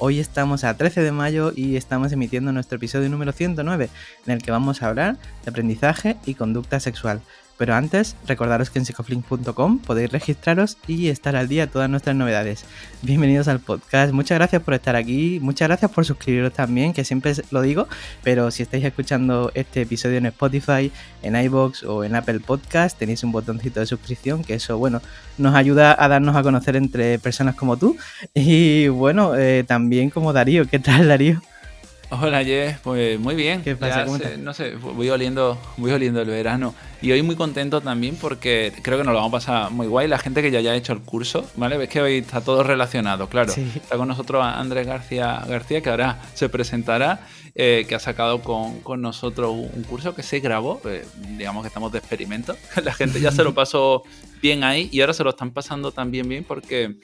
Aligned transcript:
Hoy 0.00 0.20
estamos 0.20 0.62
a 0.62 0.76
13 0.76 1.02
de 1.02 1.10
mayo 1.10 1.52
y 1.56 1.74
estamos 1.74 2.12
emitiendo 2.12 2.52
nuestro 2.52 2.76
episodio 2.76 3.08
número 3.08 3.32
109, 3.32 3.90
en 4.26 4.32
el 4.32 4.40
que 4.40 4.52
vamos 4.52 4.80
a 4.80 4.88
hablar 4.88 5.16
de 5.44 5.50
aprendizaje 5.50 6.16
y 6.24 6.34
conducta 6.34 6.78
sexual. 6.78 7.20
Pero 7.58 7.74
antes, 7.74 8.14
recordaros 8.26 8.70
que 8.70 8.78
en 8.78 8.86
psicoflink.com 8.86 9.80
podéis 9.80 10.12
registraros 10.12 10.78
y 10.86 11.08
estar 11.08 11.34
al 11.34 11.48
día 11.48 11.66
de 11.66 11.72
todas 11.72 11.90
nuestras 11.90 12.14
novedades. 12.14 12.64
Bienvenidos 13.02 13.48
al 13.48 13.58
podcast, 13.58 14.12
muchas 14.12 14.38
gracias 14.38 14.62
por 14.62 14.74
estar 14.74 14.94
aquí, 14.94 15.40
muchas 15.42 15.66
gracias 15.66 15.90
por 15.90 16.04
suscribiros 16.04 16.52
también, 16.52 16.92
que 16.92 17.04
siempre 17.04 17.34
lo 17.50 17.60
digo, 17.60 17.88
pero 18.22 18.52
si 18.52 18.62
estáis 18.62 18.84
escuchando 18.84 19.50
este 19.54 19.82
episodio 19.82 20.18
en 20.18 20.26
Spotify, 20.26 20.92
en 21.22 21.34
iBox 21.34 21.82
o 21.82 22.04
en 22.04 22.14
Apple 22.14 22.38
Podcast, 22.38 22.96
tenéis 22.96 23.24
un 23.24 23.32
botoncito 23.32 23.80
de 23.80 23.86
suscripción, 23.86 24.44
que 24.44 24.54
eso, 24.54 24.78
bueno, 24.78 25.02
nos 25.36 25.56
ayuda 25.56 25.96
a 25.98 26.06
darnos 26.06 26.36
a 26.36 26.44
conocer 26.44 26.76
entre 26.76 27.18
personas 27.18 27.56
como 27.56 27.76
tú 27.76 27.96
y 28.34 28.86
bueno, 28.86 29.34
eh, 29.36 29.64
también 29.66 30.10
como 30.10 30.32
Darío. 30.32 30.68
¿Qué 30.68 30.78
tal, 30.78 31.08
Darío? 31.08 31.42
Hola 32.10 32.42
Jess, 32.42 32.78
pues 32.78 33.20
muy 33.20 33.34
bien. 33.34 33.62
¿Qué 33.62 33.76
pasa? 33.76 34.06
¿Cómo 34.06 34.18
no 34.38 34.54
sé, 34.54 34.76
voy 34.76 35.10
oliendo, 35.10 35.58
voy 35.76 35.92
oliendo 35.92 36.22
el 36.22 36.28
verano. 36.28 36.74
Y 37.02 37.12
hoy 37.12 37.22
muy 37.22 37.36
contento 37.36 37.82
también 37.82 38.16
porque 38.16 38.72
creo 38.82 38.96
que 38.96 39.04
nos 39.04 39.12
lo 39.12 39.20
vamos 39.20 39.28
a 39.28 39.36
pasar 39.36 39.70
muy 39.70 39.86
guay. 39.86 40.08
La 40.08 40.18
gente 40.18 40.40
que 40.40 40.50
ya 40.50 40.58
haya 40.60 40.74
hecho 40.74 40.94
el 40.94 41.00
curso, 41.00 41.44
¿vale? 41.56 41.76
Ves 41.76 41.90
que 41.90 42.00
hoy 42.00 42.18
está 42.18 42.40
todo 42.40 42.62
relacionado, 42.62 43.28
claro. 43.28 43.52
Está 43.52 43.98
con 43.98 44.08
nosotros 44.08 44.42
Andrés 44.42 44.86
García 44.86 45.44
García, 45.46 45.82
que 45.82 45.90
ahora 45.90 46.18
se 46.32 46.48
presentará, 46.48 47.20
eh, 47.54 47.84
que 47.86 47.94
ha 47.94 48.00
sacado 48.00 48.40
con, 48.40 48.80
con, 48.80 49.02
nosotros 49.02 49.52
un 49.52 49.82
curso 49.82 50.14
que 50.14 50.22
se 50.22 50.40
grabó, 50.40 50.80
eh, 50.86 51.04
digamos 51.36 51.62
que 51.62 51.68
estamos 51.68 51.92
de 51.92 51.98
experimento. 51.98 52.56
La 52.82 52.94
gente 52.94 53.20
ya 53.20 53.32
se 53.32 53.44
lo 53.44 53.52
pasó 53.52 54.02
bien 54.40 54.64
ahí 54.64 54.88
y 54.90 55.02
ahora 55.02 55.12
se 55.12 55.24
lo 55.24 55.30
están 55.30 55.50
pasando 55.50 55.92
también 55.92 56.26
bien 56.26 56.44
porque 56.44 56.96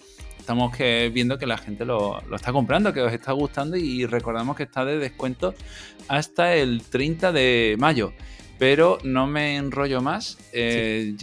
estamos 0.45 0.77
que 0.77 1.11
viendo 1.11 1.39
que 1.39 1.47
la 1.47 1.56
gente 1.56 1.87
lo, 1.87 2.20
está 2.34 2.53
comprando, 2.53 2.92
que 2.92 3.00
os 3.00 3.11
está 3.11 3.33
gustando 3.33 3.78
y 3.78 4.05
recordamos 4.05 4.55
que 4.56 4.64
está 4.64 4.84
de 4.84 4.98
descuento 4.98 5.55
hasta 6.06 6.55
el 6.55 6.83
30 6.83 7.33
de 7.33 7.77
mayo. 7.78 8.12
Pero 8.59 8.98
no 9.05 9.27
me 9.27 9.56
enrollo 9.56 10.03
más. 10.03 10.36
Eh, 10.53 11.14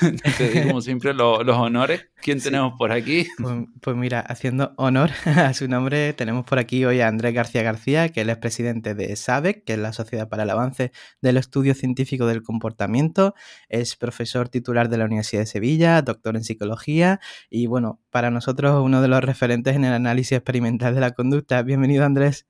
como 0.64 0.80
siempre 0.80 1.14
los 1.14 1.46
honores. 1.46 2.06
¿Quién 2.20 2.40
tenemos 2.40 2.74
por 2.76 2.92
aquí? 2.92 3.26
Pues, 3.38 3.66
pues, 3.80 3.96
mira, 3.96 4.20
haciendo 4.20 4.72
honor 4.76 5.10
a 5.24 5.52
su 5.54 5.68
nombre, 5.68 6.12
tenemos 6.12 6.44
por 6.44 6.58
aquí 6.58 6.84
hoy 6.84 7.00
a 7.00 7.08
Andrés 7.08 7.34
García 7.34 7.62
García, 7.62 8.08
que 8.08 8.22
él 8.22 8.30
es 8.30 8.38
presidente 8.38 8.94
de 8.94 9.14
SABEC, 9.14 9.64
que 9.64 9.74
es 9.74 9.78
la 9.78 9.92
Sociedad 9.92 10.28
para 10.28 10.42
el 10.42 10.50
Avance 10.50 10.92
del 11.22 11.36
Estudio 11.36 11.74
Científico 11.74 12.26
del 12.26 12.42
Comportamiento, 12.42 13.34
es 13.68 13.96
profesor 13.96 14.48
titular 14.48 14.88
de 14.88 14.98
la 14.98 15.04
Universidad 15.04 15.42
de 15.42 15.46
Sevilla, 15.46 16.02
doctor 16.02 16.36
en 16.36 16.44
psicología 16.44 17.20
y 17.50 17.66
bueno, 17.66 18.00
para 18.10 18.30
nosotros 18.30 18.82
uno 18.82 19.02
de 19.02 19.08
los 19.08 19.22
referentes 19.22 19.76
en 19.76 19.84
el 19.84 19.92
análisis 19.92 20.32
experimental 20.32 20.94
de 20.94 21.00
la 21.00 21.12
conducta. 21.12 21.62
Bienvenido 21.62 22.04
Andrés. 22.04 22.46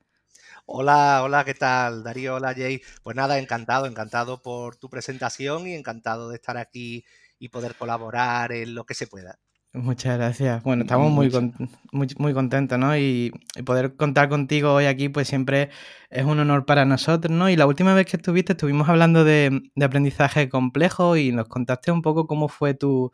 Hola, 0.70 1.22
hola, 1.24 1.44
¿qué 1.46 1.54
tal? 1.54 2.02
Darío, 2.02 2.34
hola 2.34 2.52
Jay. 2.54 2.82
Pues 3.02 3.16
nada, 3.16 3.38
encantado, 3.38 3.86
encantado 3.86 4.42
por 4.42 4.76
tu 4.76 4.90
presentación 4.90 5.66
y 5.66 5.74
encantado 5.74 6.28
de 6.28 6.36
estar 6.36 6.58
aquí 6.58 7.06
y 7.38 7.48
poder 7.48 7.74
colaborar 7.74 8.52
en 8.52 8.74
lo 8.74 8.84
que 8.84 8.94
se 8.94 9.06
pueda. 9.06 9.38
Muchas 9.74 10.16
gracias. 10.16 10.62
Bueno, 10.62 10.82
estamos 10.82 11.12
muy, 11.12 11.30
muy, 11.92 12.34
contentos, 12.34 12.78
¿no? 12.78 12.96
Y, 12.96 13.32
poder 13.66 13.96
contar 13.96 14.28
contigo 14.28 14.72
hoy 14.72 14.86
aquí, 14.86 15.08
pues 15.10 15.28
siempre 15.28 15.68
es 16.10 16.24
un 16.24 16.40
honor 16.40 16.64
para 16.64 16.84
nosotros, 16.86 17.30
¿no? 17.36 17.50
Y 17.50 17.56
la 17.56 17.66
última 17.66 17.94
vez 17.94 18.06
que 18.06 18.16
estuviste, 18.16 18.52
estuvimos 18.52 18.88
hablando 18.88 19.24
de, 19.24 19.70
de 19.74 19.84
aprendizaje 19.84 20.48
complejo 20.48 21.16
y 21.16 21.32
nos 21.32 21.48
contaste 21.48 21.92
un 21.92 22.00
poco 22.00 22.26
cómo 22.26 22.48
fue 22.48 22.72
tu, 22.74 23.12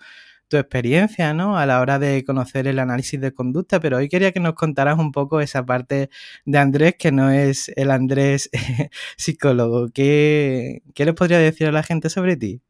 tu 0.48 0.56
experiencia, 0.56 1.34
¿no? 1.34 1.58
A 1.58 1.66
la 1.66 1.80
hora 1.80 1.98
de 1.98 2.24
conocer 2.24 2.66
el 2.66 2.78
análisis 2.78 3.20
de 3.20 3.32
conducta, 3.32 3.80
pero 3.80 3.96
hoy 3.98 4.08
quería 4.08 4.32
que 4.32 4.40
nos 4.40 4.54
contaras 4.54 4.98
un 4.98 5.12
poco 5.12 5.40
esa 5.40 5.64
parte 5.66 6.10
de 6.44 6.58
Andrés, 6.58 6.94
que 6.98 7.12
no 7.12 7.30
es 7.30 7.70
el 7.76 7.90
Andrés 7.90 8.50
psicólogo. 9.16 9.88
¿Qué, 9.92 10.82
¿Qué 10.94 11.04
les 11.04 11.14
podría 11.14 11.38
decir 11.38 11.66
a 11.66 11.72
la 11.72 11.82
gente 11.82 12.10
sobre 12.10 12.36
ti? 12.36 12.62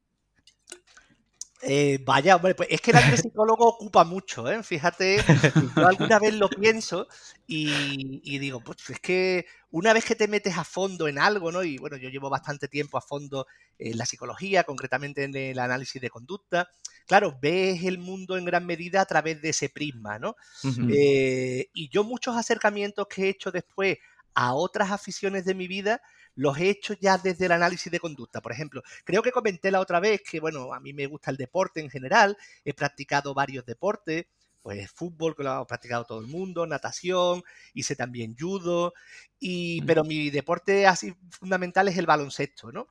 Eh, 1.67 1.99
vaya, 2.05 2.37
hombre, 2.37 2.55
pues 2.55 2.69
es 2.71 2.81
que 2.81 2.91
el 2.91 3.19
psicólogo 3.19 3.67
ocupa 3.67 4.05
mucho, 4.05 4.51
¿eh? 4.51 4.63
Fíjate, 4.63 5.23
yo 5.77 5.87
alguna 5.87 6.19
vez 6.19 6.35
lo 6.35 6.49
pienso 6.49 7.09
y, 7.47 8.39
digo, 8.39 8.61
pues 8.61 8.79
es 8.91 9.01
que 9.01 9.47
una 9.71 9.93
vez 9.93 10.05
que 10.05 10.15
te 10.15 10.29
metes 10.29 10.57
a 10.59 10.65
fondo 10.65 11.09
en 11.09 11.19
algo, 11.19 11.51
¿no? 11.51 11.65
Y 11.65 11.79
bueno, 11.79 11.97
yo 11.97 12.09
llevo 12.11 12.31
bastante 12.31 12.69
tiempo 12.69 12.99
a 12.99 13.03
fondo 13.03 13.47
en 13.79 13.97
la 13.97 14.07
psicología, 14.07 14.65
concretamente 14.65 15.25
en 15.25 15.35
el 15.35 15.59
análisis 15.59 16.01
de 16.01 16.11
conducta, 16.11 16.69
claro, 17.07 17.39
ves 17.41 17.83
el 17.85 17.99
mundo 17.99 18.37
en 18.37 18.45
gran 18.45 18.67
medida 18.67 19.01
a 19.01 19.07
través 19.07 19.41
de 19.41 19.51
ese 19.51 19.69
prisma, 19.69 20.19
¿no? 20.19 20.37
Eh, 20.91 21.69
y 21.73 21.89
yo 21.89 22.05
muchos 22.05 22.37
acercamientos 22.37 23.07
que 23.09 23.25
he 23.25 23.29
hecho 23.31 23.51
después 23.51 23.99
a 24.35 24.55
otras 24.55 24.91
aficiones 24.91 25.45
de 25.45 25.55
mi 25.55 25.69
vida, 25.69 26.03
los 26.35 26.59
he 26.59 26.69
hecho 26.69 26.95
ya 26.95 27.19
desde 27.19 27.47
el 27.47 27.53
análisis 27.53 27.91
de 27.91 28.01
conducta. 28.01 28.41
Por 28.41 28.53
ejemplo, 28.53 28.83
creo 29.05 29.23
que 29.23 29.33
comenté 29.33 29.71
la 29.71 29.81
otra 29.81 30.01
vez 30.01 30.23
que, 30.23 30.41
bueno, 30.41 30.73
a 30.73 30.81
mí 30.81 30.93
me 30.93 31.07
gusta 31.07 31.31
el 31.31 31.37
deporte 31.37 31.81
en 31.81 31.91
general, 31.91 32.37
he 32.65 32.75
practicado 32.75 33.35
varios 33.35 33.65
deportes, 33.65 34.27
pues 34.63 34.91
fútbol, 34.91 35.37
que 35.37 35.43
lo 35.43 35.51
ha 35.51 35.67
practicado 35.67 36.05
todo 36.05 36.21
el 36.21 36.27
mundo, 36.27 36.67
natación, 36.67 37.43
hice 37.75 37.95
también 37.95 38.35
judo, 38.35 38.95
y, 39.39 39.83
pero 39.83 40.05
mi 40.05 40.31
deporte 40.31 40.87
así 40.87 41.15
fundamental 41.31 41.87
es 41.89 41.99
el 41.99 42.07
baloncesto, 42.07 42.73
¿no? 42.73 42.89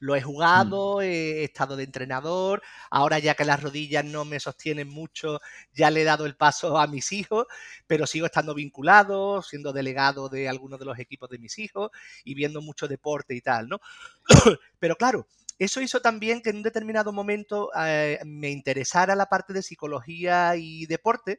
Lo 0.00 0.16
he 0.16 0.20
mm. 0.20 0.24
jugado, 0.24 1.02
he 1.02 1.44
estado 1.44 1.76
de 1.76 1.84
entrenador, 1.84 2.62
ahora 2.90 3.18
ya 3.18 3.34
que 3.34 3.44
las 3.44 3.62
rodillas 3.62 4.04
no 4.04 4.24
me 4.24 4.40
sostienen 4.40 4.88
mucho, 4.88 5.40
ya 5.72 5.90
le 5.90 6.02
he 6.02 6.04
dado 6.04 6.26
el 6.26 6.36
paso 6.36 6.78
a 6.78 6.86
mis 6.86 7.12
hijos, 7.12 7.46
pero 7.86 8.06
sigo 8.06 8.26
estando 8.26 8.54
vinculado, 8.54 9.42
siendo 9.42 9.72
delegado 9.72 10.28
de 10.28 10.48
algunos 10.48 10.78
de 10.78 10.86
los 10.86 10.98
equipos 10.98 11.28
de 11.30 11.38
mis 11.38 11.58
hijos 11.58 11.90
y 12.24 12.34
viendo 12.34 12.60
mucho 12.60 12.88
deporte 12.88 13.34
y 13.34 13.40
tal, 13.40 13.68
¿no? 13.68 13.80
pero 14.78 14.96
claro, 14.96 15.26
eso 15.60 15.82
hizo 15.82 16.00
también 16.00 16.40
que 16.40 16.48
en 16.48 16.56
un 16.56 16.62
determinado 16.62 17.12
momento 17.12 17.70
eh, 17.78 18.18
me 18.24 18.50
interesara 18.50 19.14
la 19.14 19.26
parte 19.26 19.52
de 19.52 19.62
psicología 19.62 20.56
y 20.56 20.86
deporte, 20.86 21.38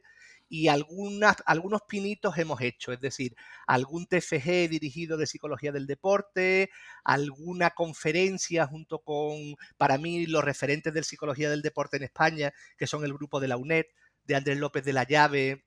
y 0.52 0.68
algunas, 0.68 1.36
algunos 1.46 1.80
pinitos 1.88 2.36
hemos 2.36 2.60
hecho, 2.60 2.92
es 2.92 3.00
decir, 3.00 3.34
algún 3.66 4.04
TFG 4.04 4.68
dirigido 4.68 5.16
de 5.16 5.26
psicología 5.26 5.72
del 5.72 5.86
deporte, 5.86 6.68
alguna 7.04 7.70
conferencia 7.70 8.66
junto 8.66 8.98
con, 8.98 9.56
para 9.78 9.96
mí, 9.96 10.26
los 10.26 10.44
referentes 10.44 10.92
de 10.92 11.02
psicología 11.04 11.48
del 11.48 11.62
deporte 11.62 11.96
en 11.96 12.02
España, 12.02 12.52
que 12.76 12.86
son 12.86 13.02
el 13.02 13.14
grupo 13.14 13.40
de 13.40 13.48
la 13.48 13.56
UNED, 13.56 13.86
de 14.24 14.34
Andrés 14.34 14.58
López 14.58 14.84
de 14.84 14.92
la 14.92 15.04
Llave, 15.04 15.64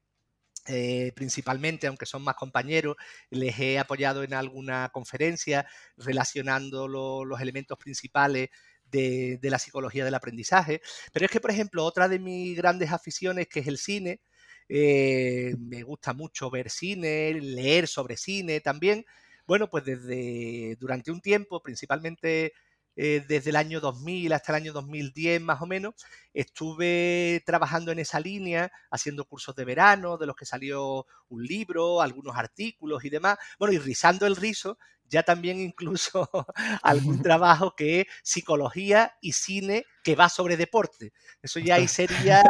eh, 0.68 1.13
principalmente, 1.16 1.88
aunque 1.88 2.06
son 2.06 2.22
más 2.22 2.35
compañeros, 2.35 2.96
les 3.31 3.59
he 3.59 3.79
apoyado 3.79 4.22
en 4.22 4.35
alguna 4.35 4.90
conferencia 4.90 5.66
relacionando 5.97 6.88
los 6.88 7.41
elementos 7.41 7.79
principales 7.79 8.50
de, 8.84 9.40
de, 9.41 9.50
la 9.50 9.57
psicología 9.57 10.06
del 10.06 10.13
aprendizaje. 10.13 10.79
Pero 11.12 11.25
es 11.25 11.31
que, 11.31 11.40
por 11.40 11.50
ejemplo, 11.50 11.84
otra 11.84 12.07
de 12.07 12.19
mis 12.19 12.56
grandes 12.56 12.91
aficiones, 12.91 13.47
que 13.47 13.62
es 13.62 13.67
el 13.67 13.79
cine, 13.79 14.22
eh, 14.68 15.56
me 15.59 15.84
gusta 15.84 16.14
mucho 16.14 16.50
ver 16.50 16.70
cine, 16.70 17.34
leer 17.34 17.88
sobre 17.88 18.18
cine 18.18 18.62
también. 18.62 19.06
Bueno, 19.48 19.70
pues 19.70 19.86
desde 19.86 20.76
durante 20.79 21.12
un 21.12 21.22
tiempo, 21.22 21.62
principalmente 21.62 22.53
eh, 22.97 23.23
desde 23.28 23.50
el 23.50 23.58
año 23.58 23.82
2000 23.82 24.32
hasta 24.32 24.53
el 24.53 24.64
año 24.64 24.73
2010 24.73 25.41
más 25.41 25.62
o 25.62 25.66
menos, 25.66 25.96
estuve 26.34 27.44
trabajando 27.46 27.91
en 27.91 28.00
esa 28.00 28.20
línea, 28.20 28.72
haciendo 28.90 29.26
cursos 29.26 29.56
de 29.56 29.66
verano, 29.66 30.17
de 30.17 30.26
los 30.26 30.35
que 30.35 30.46
salió 30.46 31.06
un 31.29 31.44
libro, 31.44 32.02
algunos 32.02 32.35
artículos 32.38 33.03
y 33.03 33.09
demás. 33.09 33.38
Bueno, 33.59 33.73
y 33.73 33.79
rizando 33.79 34.26
el 34.26 34.35
rizo, 34.35 34.78
ya 35.09 35.23
también 35.23 35.59
incluso 35.59 36.29
algún 36.84 37.22
trabajo 37.22 37.76
que 37.76 38.02
es 38.02 38.08
psicología 38.23 39.14
y 39.22 39.34
cine 39.34 39.85
que 40.03 40.16
va 40.16 40.29
sobre 40.29 40.58
deporte. 40.58 41.12
Eso 41.41 41.59
ya 41.59 41.76
ahí 41.76 41.88
sería 41.88 42.41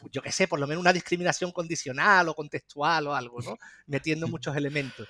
pues, 0.00 0.12
yo 0.12 0.22
qué 0.22 0.32
sé, 0.32 0.48
por 0.48 0.58
lo 0.58 0.66
menos 0.66 0.80
una 0.80 0.92
discriminación 0.92 1.52
condicional 1.52 2.28
o 2.28 2.34
contextual 2.34 3.06
o 3.06 3.14
algo, 3.14 3.40
¿no? 3.40 3.58
Metiendo 3.86 4.28
muchos 4.28 4.56
elementos. 4.56 5.08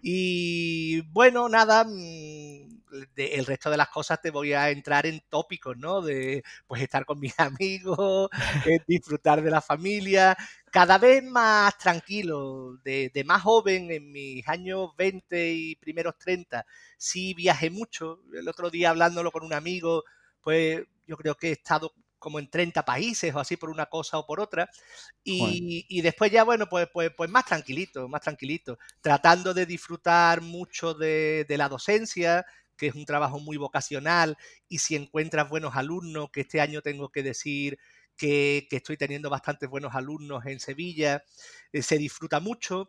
Y 0.00 1.00
bueno, 1.10 1.48
nada, 1.48 1.84
mm, 1.84 2.78
el 3.16 3.46
resto 3.46 3.70
de 3.70 3.76
las 3.76 3.88
cosas 3.88 4.20
te 4.20 4.30
voy 4.30 4.52
a 4.52 4.70
entrar 4.70 5.06
en 5.06 5.20
tópicos, 5.28 5.76
¿no? 5.76 6.00
De 6.02 6.42
pues 6.66 6.82
estar 6.82 7.04
con 7.04 7.18
mis 7.20 7.34
amigos, 7.40 8.30
eh, 8.66 8.78
disfrutar 8.86 9.42
de 9.42 9.50
la 9.50 9.60
familia, 9.60 10.36
cada 10.70 10.98
vez 10.98 11.22
más 11.24 11.76
tranquilo, 11.78 12.76
de, 12.84 13.10
más 13.24 13.42
joven, 13.42 13.90
en 13.90 14.12
mis 14.12 14.46
años 14.48 14.90
20 14.96 15.52
y 15.52 15.76
primeros 15.76 16.18
30, 16.18 16.64
sí 16.96 17.34
viajé 17.34 17.70
mucho. 17.70 18.20
El 18.34 18.48
otro 18.48 18.70
día 18.70 18.90
hablándolo 18.90 19.30
con 19.32 19.44
un 19.44 19.52
amigo, 19.52 20.04
pues 20.40 20.82
yo 21.06 21.16
creo 21.16 21.34
que 21.34 21.48
he 21.48 21.52
estado 21.52 21.92
como 22.18 22.38
en 22.38 22.50
30 22.50 22.84
países 22.84 23.34
o 23.34 23.40
así 23.40 23.56
por 23.56 23.70
una 23.70 23.86
cosa 23.86 24.18
o 24.18 24.26
por 24.26 24.40
otra. 24.40 24.68
Y, 25.24 26.00
después 26.02 26.30
ya, 26.30 26.44
bueno, 26.44 26.68
pues, 26.68 26.88
pues, 26.92 27.10
pues 27.16 27.30
más 27.30 27.44
tranquilito, 27.44 28.08
más 28.08 28.22
tranquilito, 28.22 28.78
tratando 29.00 29.54
de 29.54 29.66
disfrutar 29.66 30.40
mucho 30.40 30.94
de, 30.94 31.46
la 31.48 31.68
docencia, 31.68 32.46
que 32.76 32.88
es 32.88 32.94
un 32.94 33.04
trabajo 33.04 33.38
muy 33.40 33.56
vocacional, 33.56 34.36
y 34.68 34.78
si 34.78 34.96
encuentras 34.96 35.48
buenos 35.48 35.76
alumnos, 35.76 36.30
que 36.30 36.42
este 36.42 36.60
año 36.60 36.82
tengo 36.82 37.10
que 37.10 37.22
decir 37.22 37.78
que, 38.16 38.66
estoy 38.70 38.96
teniendo 38.96 39.30
bastantes 39.30 39.68
buenos 39.68 39.94
alumnos 39.94 40.44
en 40.46 40.60
Sevilla, 40.60 41.24
eh, 41.72 41.82
se 41.82 41.98
disfruta 41.98 42.40
mucho. 42.40 42.88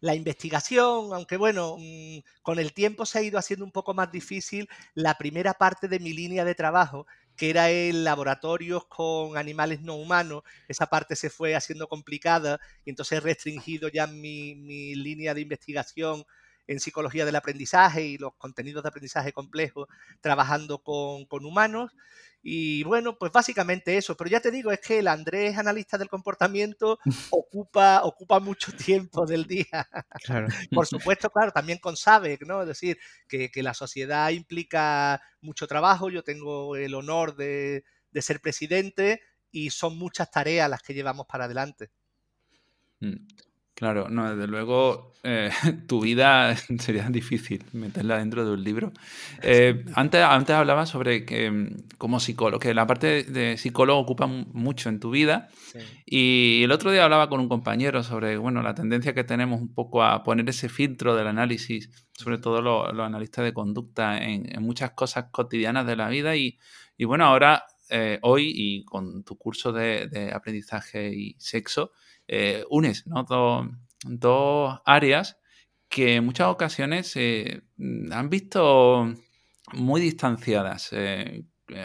La 0.00 0.14
investigación, 0.14 1.12
aunque 1.12 1.36
bueno, 1.36 1.76
mm, 1.78 2.18
con 2.42 2.58
el 2.58 2.72
tiempo 2.72 3.06
se 3.06 3.18
ha 3.18 3.22
ido 3.22 3.38
haciendo 3.38 3.64
un 3.64 3.72
poco 3.72 3.94
más 3.94 4.10
difícil 4.10 4.68
la 4.94 5.16
primera 5.16 5.54
parte 5.54 5.88
de 5.88 6.00
mi 6.00 6.12
línea 6.12 6.44
de 6.44 6.54
trabajo, 6.54 7.06
que 7.36 7.50
era 7.50 7.70
en 7.70 8.04
laboratorios 8.04 8.86
con 8.86 9.36
animales 9.36 9.80
no 9.82 9.94
humanos, 9.94 10.42
esa 10.68 10.86
parte 10.86 11.16
se 11.16 11.30
fue 11.30 11.54
haciendo 11.54 11.88
complicada 11.88 12.60
y 12.84 12.90
entonces 12.90 13.18
he 13.18 13.20
restringido 13.20 13.88
ya 13.88 14.06
mi, 14.06 14.54
mi 14.54 14.94
línea 14.94 15.34
de 15.34 15.40
investigación 15.40 16.24
en 16.66 16.80
psicología 16.80 17.24
del 17.24 17.36
aprendizaje 17.36 18.04
y 18.04 18.18
los 18.18 18.34
contenidos 18.34 18.82
de 18.82 18.88
aprendizaje 18.88 19.32
complejo 19.32 19.88
trabajando 20.20 20.78
con, 20.78 21.26
con 21.26 21.44
humanos 21.44 21.92
y 22.42 22.82
bueno, 22.82 23.16
pues 23.16 23.30
básicamente 23.30 23.96
eso. 23.96 24.16
Pero 24.16 24.28
ya 24.28 24.40
te 24.40 24.50
digo, 24.50 24.72
es 24.72 24.80
que 24.80 24.98
el 24.98 25.06
Andrés, 25.06 25.56
analista 25.56 25.96
del 25.96 26.08
comportamiento, 26.08 26.98
ocupa, 27.30 28.02
ocupa 28.02 28.40
mucho 28.40 28.72
tiempo 28.72 29.24
del 29.24 29.46
día. 29.46 29.88
Por 30.72 30.86
supuesto, 30.86 31.30
claro, 31.30 31.52
también 31.52 31.78
con 31.78 31.96
SABEC, 31.96 32.42
¿no? 32.44 32.62
Es 32.62 32.68
decir, 32.68 32.98
que, 33.28 33.50
la 33.62 33.74
sociedad 33.74 34.30
implica 34.30 35.22
mucho 35.40 35.68
trabajo. 35.68 36.10
Yo 36.10 36.24
tengo 36.24 36.74
el 36.74 36.94
honor 36.94 37.36
de, 37.36 37.84
de 38.10 38.22
ser 38.22 38.40
presidente 38.40 39.22
y 39.52 39.70
son 39.70 39.96
muchas 39.96 40.30
tareas 40.30 40.68
las 40.68 40.82
que 40.82 40.94
llevamos 40.94 41.26
para 41.26 41.44
adelante. 41.44 41.90
Claro, 43.82 44.08
no, 44.08 44.36
desde 44.36 44.46
luego 44.46 45.12
eh, 45.24 45.50
tu 45.88 46.00
vida 46.00 46.54
sería 46.78 47.08
difícil 47.10 47.64
meterla 47.72 48.18
dentro 48.18 48.44
de 48.44 48.52
un 48.52 48.62
libro. 48.62 48.92
Eh, 49.42 49.84
antes, 49.96 50.22
antes 50.22 50.54
hablabas 50.54 50.88
sobre 50.88 51.24
que 51.24 51.50
mm, 51.50 51.88
como 51.98 52.20
psicólogo, 52.20 52.60
que 52.60 52.74
la 52.74 52.86
parte 52.86 53.24
de 53.24 53.58
psicólogo 53.58 53.98
ocupa 53.98 54.28
mucho 54.28 54.88
en 54.88 55.00
tu 55.00 55.10
vida. 55.10 55.48
Y 56.06 56.62
el 56.62 56.70
otro 56.70 56.92
día 56.92 57.02
hablaba 57.02 57.28
con 57.28 57.40
un 57.40 57.48
compañero 57.48 58.04
sobre 58.04 58.36
bueno, 58.36 58.62
la 58.62 58.76
tendencia 58.76 59.14
que 59.14 59.24
tenemos 59.24 59.60
un 59.60 59.74
poco 59.74 60.04
a 60.04 60.22
poner 60.22 60.48
ese 60.48 60.68
filtro 60.68 61.16
del 61.16 61.26
análisis, 61.26 61.90
sobre 62.12 62.38
todo 62.38 62.62
los, 62.62 62.88
analistas 63.00 63.44
de 63.44 63.52
conducta, 63.52 64.22
en, 64.22 64.62
muchas 64.62 64.92
cosas 64.92 65.24
cotidianas 65.32 65.88
de 65.88 65.96
la 65.96 66.08
vida. 66.08 66.36
Y, 66.36 66.56
bueno, 67.04 67.24
ahora, 67.24 67.64
eh, 67.88 68.18
hoy, 68.22 68.52
y 68.54 68.84
con 68.84 69.24
tu 69.24 69.36
curso 69.36 69.72
de 69.72 70.30
aprendizaje 70.34 71.12
y 71.14 71.36
sexo, 71.38 71.92
eh, 72.28 72.64
unes 72.70 73.06
¿no? 73.06 73.24
dos, 74.04 74.80
áreas 74.84 75.38
que 75.88 76.16
en 76.16 76.24
muchas 76.24 76.48
ocasiones 76.48 77.14
eh, 77.16 77.62
han 78.10 78.30
visto 78.30 79.12
muy 79.74 80.00
distanciadas. 80.00 80.92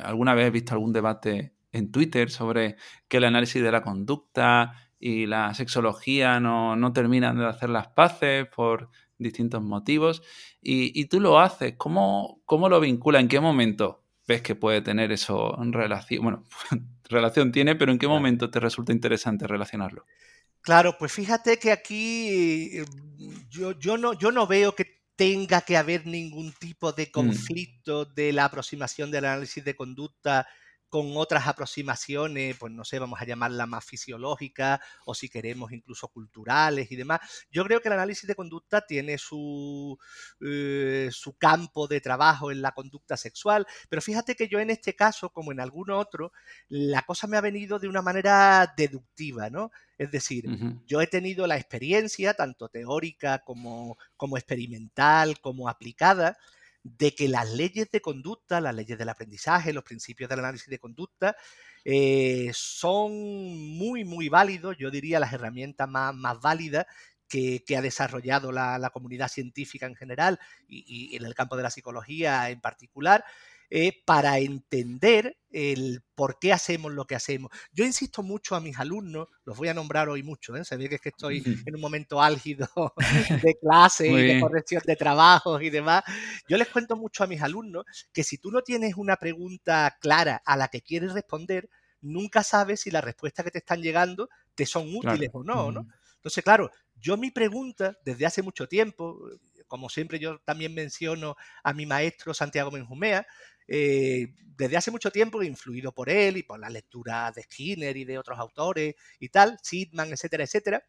¿Alguna 0.03 0.33
vez 0.33 0.47
he 0.47 0.51
visto 0.51 0.73
algún 0.73 0.93
debate 0.93 1.53
en 1.71 1.91
Twitter 1.91 2.29
sobre 2.29 2.77
que 3.07 3.17
el 3.17 3.25
análisis 3.25 3.61
de 3.61 3.71
la 3.71 3.81
conducta 3.81 4.73
y 4.99 5.25
la 5.25 5.53
sexología 5.53 6.39
no, 6.39 6.93
terminan 6.93 7.37
de 7.37 7.45
hacer 7.45 7.69
las 7.69 7.89
paces 7.89 8.47
por 8.47 8.89
distintos 9.17 9.61
motivos? 9.61 10.23
Y, 10.61 11.05
tú 11.05 11.19
lo 11.19 11.39
haces. 11.39 11.75
¿Cómo, 11.77 12.41
¿Cómo 12.45 12.69
lo 12.69 12.79
vincula? 12.79 13.19
¿En 13.19 13.27
qué 13.27 13.39
momento 13.39 14.06
ves 14.27 14.41
que 14.41 14.55
puede 14.55 14.81
tener 14.81 15.11
eso 15.11 15.57
en 15.61 15.73
relación? 15.73 16.23
Bueno, 16.23 16.43
relación 17.09 17.51
tiene, 17.51 17.75
pero 17.75 17.91
¿en 17.91 17.97
qué 17.97 18.07
momento 18.07 18.49
te 18.49 18.59
resulta 18.59 18.91
interesante 18.91 19.47
relacionarlo? 19.47 20.05
Claro, 20.61 20.97
pues 20.97 21.13
fíjate 21.13 21.57
que 21.57 21.71
aquí 21.71 22.77
eh, 22.79 22.85
yo, 23.49 23.71
yo, 23.79 23.97
no, 23.97 24.13
yo 24.13 24.31
no 24.31 24.45
veo 24.47 24.75
que 24.75 24.97
tenga 25.15 25.61
que 25.61 25.77
haber 25.77 26.05
ningún 26.05 26.51
tipo 26.53 26.91
de 26.91 27.05
mm. 27.05 27.11
conflicto 27.11 28.05
de 28.05 28.33
la 28.33 28.45
aproximación 28.45 29.09
del 29.09 29.25
análisis 29.25 29.63
de 29.63 29.75
conducta 29.75 30.47
con 30.89 31.17
otras 31.17 31.47
aproximaciones, 31.47 32.55
pues 32.57 32.71
no 32.71 32.85
sé, 32.85 32.99
vamos 32.99 33.21
a 33.21 33.25
llamarla 33.25 33.65
más 33.65 33.83
fisiológica 33.83 34.81
o 35.05 35.13
si 35.13 35.29
queremos 35.29 35.71
incluso 35.71 36.07
culturales 36.07 36.91
y 36.91 36.95
demás. 36.95 37.19
Yo 37.51 37.63
creo 37.65 37.81
que 37.81 37.89
el 37.89 37.93
análisis 37.93 38.27
de 38.27 38.35
conducta 38.35 38.81
tiene 38.85 39.17
su, 39.17 39.97
eh, 40.41 41.09
su 41.11 41.37
campo 41.37 41.87
de 41.87 42.01
trabajo 42.01 42.51
en 42.51 42.61
la 42.61 42.71
conducta 42.71 43.17
sexual, 43.17 43.67
pero 43.89 44.01
fíjate 44.01 44.35
que 44.35 44.47
yo 44.47 44.59
en 44.59 44.69
este 44.69 44.95
caso, 44.95 45.29
como 45.31 45.51
en 45.51 45.59
algún 45.59 45.91
otro, 45.91 46.31
la 46.69 47.01
cosa 47.01 47.27
me 47.27 47.37
ha 47.37 47.41
venido 47.41 47.79
de 47.79 47.87
una 47.87 48.01
manera 48.01 48.73
deductiva, 48.77 49.49
¿no? 49.49 49.71
Es 49.97 50.11
decir, 50.11 50.45
yo 50.85 51.01
he 51.01 51.07
tenido 51.07 51.47
la 51.47 51.57
experiencia, 51.57 52.35
tanto 52.35 52.69
teórica 52.69 53.39
como, 53.39 53.97
como 54.15 54.37
experimental, 54.37 55.39
como 55.41 55.67
aplicada, 55.69 56.37
de 56.97 57.13
que 57.13 57.27
las 57.27 57.51
leyes 57.51 57.91
de 57.91 58.01
conducta, 58.01 58.61
las 58.61 58.75
leyes 58.75 58.97
del 58.97 59.09
aprendizaje, 59.09 59.73
los 59.73 59.83
principios 59.83 60.29
del 60.29 60.39
análisis 60.39 60.67
de 60.67 60.79
conducta, 60.79 61.35
eh, 61.83 62.51
son 62.53 63.11
muy, 63.11 64.03
muy 64.03 64.29
válidos, 64.29 64.77
yo 64.77 64.91
diría 64.91 65.19
las 65.19 65.33
herramientas 65.33 65.89
más, 65.89 66.13
más 66.13 66.39
válidas 66.39 66.85
que, 67.27 67.63
ha 67.77 67.81
desarrollado 67.81 68.51
la, 68.51 68.89
comunidad 68.91 69.27
científica 69.27 69.85
en 69.85 69.95
general 69.95 70.39
y, 70.67 71.15
en 71.15 71.25
el 71.25 71.35
campo 71.35 71.57
de 71.57 71.63
la 71.63 71.69
psicología 71.69 72.49
en 72.49 72.61
particular. 72.61 73.23
Eh, 73.69 74.01
para 74.05 74.39
entender 74.39 75.37
el 75.51 76.01
por 76.15 76.39
qué 76.39 76.53
hacemos 76.53 76.93
lo 76.93 77.05
que 77.05 77.15
hacemos. 77.15 77.51
Yo 77.73 77.83
insisto 77.83 78.23
mucho 78.23 78.55
a 78.55 78.61
mis 78.61 78.79
alumnos, 78.79 79.27
los 79.43 79.57
voy 79.57 79.67
a 79.67 79.73
nombrar 79.73 80.07
hoy 80.07 80.23
mucho, 80.23 80.55
¿eh? 80.55 80.63
se 80.63 80.77
ve 80.77 80.87
que, 80.87 80.95
es 80.95 81.01
que 81.01 81.09
estoy 81.09 81.43
en 81.67 81.75
un 81.75 81.81
momento 81.81 82.21
álgido 82.21 82.69
de 83.43 83.55
clase 83.59 84.07
y 84.07 84.15
de 84.15 84.39
corrección 84.39 84.81
de 84.85 84.95
trabajos 84.95 85.61
y 85.61 85.69
demás. 85.69 86.03
Yo 86.47 86.57
les 86.57 86.69
cuento 86.69 86.95
mucho 86.95 87.25
a 87.25 87.27
mis 87.27 87.41
alumnos 87.41 87.83
que 88.13 88.23
si 88.23 88.37
tú 88.37 88.51
no 88.51 88.61
tienes 88.61 88.95
una 88.95 89.17
pregunta 89.17 89.97
clara 89.99 90.41
a 90.45 90.55
la 90.55 90.69
que 90.69 90.81
quieres 90.81 91.11
responder, 91.11 91.69
nunca 91.99 92.43
sabes 92.43 92.81
si 92.81 92.91
las 92.91 93.03
respuestas 93.03 93.43
que 93.43 93.51
te 93.51 93.59
están 93.59 93.81
llegando 93.81 94.29
te 94.55 94.65
son 94.65 94.87
útiles 94.95 95.29
o 95.33 95.43
no, 95.43 95.73
¿no? 95.73 95.87
Entonces, 96.15 96.43
claro, 96.43 96.71
yo 96.95 97.17
mi 97.17 97.31
pregunta 97.31 97.97
desde 98.05 98.25
hace 98.25 98.41
mucho 98.41 98.67
tiempo, 98.67 99.19
como 99.67 99.89
siempre 99.89 100.19
yo 100.19 100.39
también 100.39 100.73
menciono 100.73 101.35
a 101.63 101.73
mi 101.73 101.85
maestro 101.85 102.33
Santiago 102.33 102.71
Benjumea, 102.71 103.27
eh, 103.67 104.27
desde 104.57 104.77
hace 104.77 104.91
mucho 104.91 105.11
tiempo, 105.11 105.43
influido 105.43 105.91
por 105.93 106.09
él 106.09 106.37
y 106.37 106.43
por 106.43 106.59
la 106.59 106.69
lectura 106.69 107.31
de 107.31 107.43
Skinner 107.43 107.95
y 107.95 108.05
de 108.05 108.17
otros 108.17 108.39
autores 108.39 108.95
y 109.19 109.29
tal, 109.29 109.57
Sidman, 109.61 110.11
etcétera, 110.11 110.43
etcétera, 110.43 110.83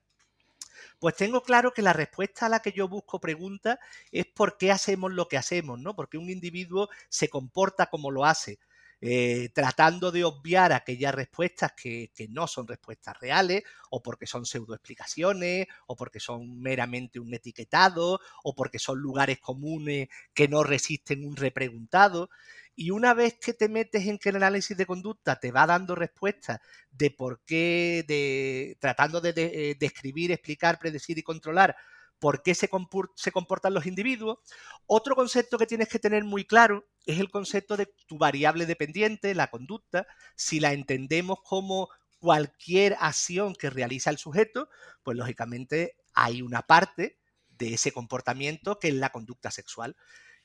pues 0.98 1.16
tengo 1.16 1.42
claro 1.42 1.72
que 1.72 1.82
la 1.82 1.92
respuesta 1.92 2.46
a 2.46 2.48
la 2.48 2.60
que 2.60 2.72
yo 2.72 2.88
busco 2.88 3.20
pregunta 3.20 3.78
es 4.10 4.26
por 4.26 4.56
qué 4.58 4.70
hacemos 4.72 5.12
lo 5.12 5.28
que 5.28 5.36
hacemos, 5.36 5.78
¿no? 5.78 5.94
Porque 5.94 6.18
un 6.18 6.30
individuo 6.30 6.88
se 7.08 7.28
comporta 7.28 7.86
como 7.86 8.10
lo 8.10 8.24
hace. 8.24 8.58
Eh, 9.00 9.50
tratando 9.54 10.10
de 10.10 10.24
obviar 10.24 10.72
aquellas 10.72 11.14
respuestas 11.14 11.72
que, 11.72 12.10
no 12.30 12.48
son 12.48 12.66
respuestas 12.66 13.16
reales, 13.20 13.62
o 13.90 14.02
porque 14.02 14.26
son 14.26 14.44
pseudoexplicaciones, 14.44 15.68
o 15.86 15.94
porque 15.94 16.18
son 16.18 16.60
meramente 16.60 17.20
un 17.20 17.32
etiquetado, 17.32 18.20
o 18.42 18.54
porque 18.56 18.80
son 18.80 18.98
lugares 18.98 19.38
comunes 19.38 20.08
que 20.34 20.48
no 20.48 20.64
resisten 20.64 21.24
un 21.24 21.36
repreguntado. 21.36 22.28
Y 22.74 22.90
una 22.90 23.14
vez 23.14 23.38
que 23.40 23.54
te 23.54 23.68
metes 23.68 24.06
en 24.06 24.18
que 24.18 24.30
el 24.30 24.36
análisis 24.36 24.76
de 24.76 24.86
conducta 24.86 25.38
te 25.38 25.52
va 25.52 25.66
dando 25.66 25.94
respuestas 25.94 26.60
de 26.90 27.10
por 27.10 27.42
qué, 27.44 28.04
de, 28.06 28.76
tratando 28.80 29.20
de, 29.20 29.32
eh, 29.36 29.76
describir, 29.78 30.32
explicar, 30.32 30.78
predecir 30.78 31.18
y 31.18 31.22
controlar 31.22 31.76
por 32.18 32.42
qué 32.42 32.54
se, 32.54 32.68
comportan 32.68 33.74
los 33.74 33.86
individuos. 33.86 34.38
Otro 34.86 35.14
concepto 35.14 35.58
que 35.58 35.66
tienes 35.66 35.88
que 35.88 35.98
tener 35.98 36.24
muy 36.24 36.44
claro 36.44 36.86
es 37.06 37.20
el 37.20 37.30
concepto 37.30 37.76
de 37.76 37.92
tu 38.06 38.18
variable 38.18 38.66
dependiente, 38.66 39.34
la 39.34 39.50
conducta. 39.50 40.06
Si 40.36 40.60
la 40.60 40.72
entendemos 40.72 41.38
como 41.44 41.88
cualquier 42.18 42.96
acción 43.00 43.54
que 43.54 43.70
realiza 43.70 44.10
el 44.10 44.18
sujeto, 44.18 44.68
pues 45.02 45.16
lógicamente 45.16 45.96
hay 46.14 46.42
una 46.42 46.62
parte 46.62 47.18
de 47.48 47.74
ese 47.74 47.92
comportamiento 47.92 48.78
que 48.78 48.88
es 48.88 48.94
la 48.94 49.10
conducta 49.10 49.50
sexual 49.50 49.96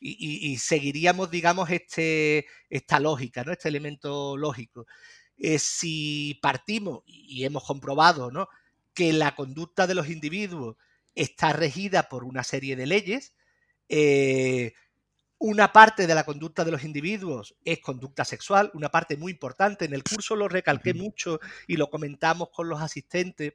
y, 0.05 0.57
seguiríamos, 0.57 1.31
digamos, 1.31 1.69
este, 1.69 2.45
esta 2.69 2.99
lógica, 2.99 3.45
¿no? 3.45 3.53
este 3.53 3.69
elemento 3.69 4.35
lógico. 4.35 4.85
Eh, 5.37 5.59
si 5.59 6.37
partimos 6.41 7.03
y 7.05 7.45
hemos 7.45 7.63
comprobado 7.63 8.29
¿no? 8.29 8.49
que 8.93 9.13
la 9.13 9.33
conducta 9.35 9.87
de 9.87 9.95
los 9.95 10.09
individuos 10.09 10.75
está 11.15 11.53
regida 11.53 12.09
por 12.09 12.23
una 12.23 12.43
serie 12.43 12.75
de 12.75 12.85
leyes, 12.85 13.33
eh, 13.89 14.73
Una 15.39 15.73
parte 15.73 16.07
de 16.07 16.15
la 16.15 16.23
conducta 16.23 16.63
de 16.63 16.71
los 16.71 16.83
individuos 16.85 17.55
es 17.65 17.79
conducta 17.81 18.23
sexual, 18.23 18.71
una 18.73 18.89
parte 18.89 19.17
muy 19.17 19.33
importante. 19.33 19.85
En 19.85 19.93
el 19.93 20.03
curso 20.03 20.35
lo 20.37 20.47
recalqué 20.47 20.93
mucho 20.93 21.39
y 21.67 21.75
lo 21.75 21.89
comentamos 21.89 22.49
con 22.49 22.69
los 22.69 22.81
asistentes 22.81 23.53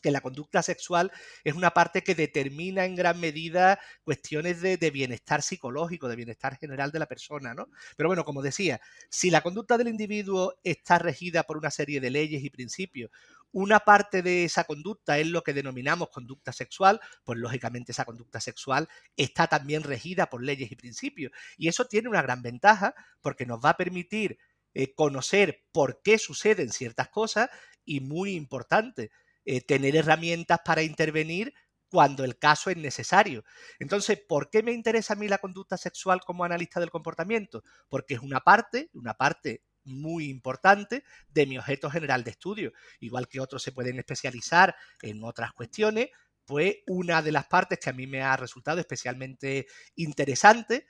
que 0.00 0.10
la 0.10 0.20
conducta 0.20 0.62
sexual 0.62 1.12
es 1.44 1.54
una 1.54 1.70
parte 1.70 2.02
que 2.02 2.14
determina 2.14 2.84
en 2.84 2.96
gran 2.96 3.20
medida 3.20 3.78
cuestiones 4.02 4.60
de, 4.60 4.90
bienestar 4.90 5.42
psicológico, 5.42 6.08
de 6.08 6.16
bienestar 6.16 6.56
general 6.56 6.90
de 6.90 6.98
la 6.98 7.06
persona, 7.06 7.54
¿no? 7.54 7.68
Pero 7.96 8.08
bueno, 8.08 8.24
como 8.24 8.42
decía, 8.42 8.80
si 9.08 9.30
la 9.30 9.42
conducta 9.42 9.78
del 9.78 9.88
individuo 9.88 10.54
está 10.64 10.98
regida 10.98 11.44
por 11.44 11.56
una 11.58 11.70
serie 11.70 12.00
de 12.00 12.10
leyes 12.10 12.42
y 12.42 12.50
principios, 12.50 13.10
una 13.52 13.80
parte 13.80 14.22
de 14.22 14.44
esa 14.44 14.64
conducta 14.64 15.18
es 15.18 15.26
lo 15.26 15.42
que 15.42 15.52
denominamos 15.52 16.10
conducta 16.10 16.52
sexual, 16.52 17.00
pues 17.24 17.38
lógicamente 17.38 17.92
esa 17.92 18.04
conducta 18.04 18.40
sexual 18.40 18.88
está 19.16 19.46
también 19.46 19.82
regida 19.82 20.30
por 20.30 20.42
leyes 20.42 20.70
y 20.70 20.76
principios. 20.76 21.32
Y 21.56 21.68
eso 21.68 21.86
tiene 21.86 22.08
una 22.08 22.22
gran 22.22 22.42
ventaja 22.42 22.94
porque 23.20 23.46
nos 23.46 23.60
va 23.64 23.70
a 23.70 23.76
permitir 23.76 24.38
eh, 24.74 24.94
conocer 24.94 25.64
por 25.72 26.00
qué 26.02 26.18
suceden 26.18 26.70
ciertas 26.70 27.08
cosas 27.08 27.50
y 27.84 28.00
muy 28.00 28.34
importante, 28.34 29.10
eh, 29.44 29.60
tener 29.60 29.96
herramientas 29.96 30.60
para 30.64 30.82
intervenir 30.82 31.52
cuando 31.88 32.24
el 32.24 32.38
caso 32.38 32.70
es 32.70 32.76
necesario. 32.76 33.44
Entonces, 33.80 34.20
¿por 34.28 34.48
qué 34.48 34.62
me 34.62 34.72
interesa 34.72 35.14
a 35.14 35.16
mí 35.16 35.26
la 35.26 35.38
conducta 35.38 35.76
sexual 35.76 36.20
como 36.20 36.44
analista 36.44 36.78
del 36.78 36.90
comportamiento? 36.90 37.64
Porque 37.88 38.14
es 38.14 38.20
una 38.20 38.40
parte, 38.40 38.90
una 38.92 39.14
parte 39.14 39.64
muy 39.84 40.28
importante 40.28 41.04
de 41.28 41.46
mi 41.46 41.58
objeto 41.58 41.90
general 41.90 42.24
de 42.24 42.30
estudio. 42.30 42.72
Igual 43.00 43.28
que 43.28 43.40
otros 43.40 43.62
se 43.62 43.72
pueden 43.72 43.98
especializar 43.98 44.74
en 45.02 45.22
otras 45.24 45.52
cuestiones, 45.52 46.08
pues 46.44 46.76
una 46.86 47.22
de 47.22 47.32
las 47.32 47.46
partes 47.46 47.78
que 47.78 47.90
a 47.90 47.92
mí 47.92 48.06
me 48.06 48.22
ha 48.22 48.36
resultado 48.36 48.80
especialmente 48.80 49.66
interesante 49.96 50.88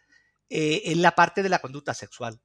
eh, 0.48 0.82
es 0.84 0.96
la 0.96 1.12
parte 1.12 1.42
de 1.42 1.48
la 1.48 1.58
conducta 1.58 1.94
sexual. 1.94 2.40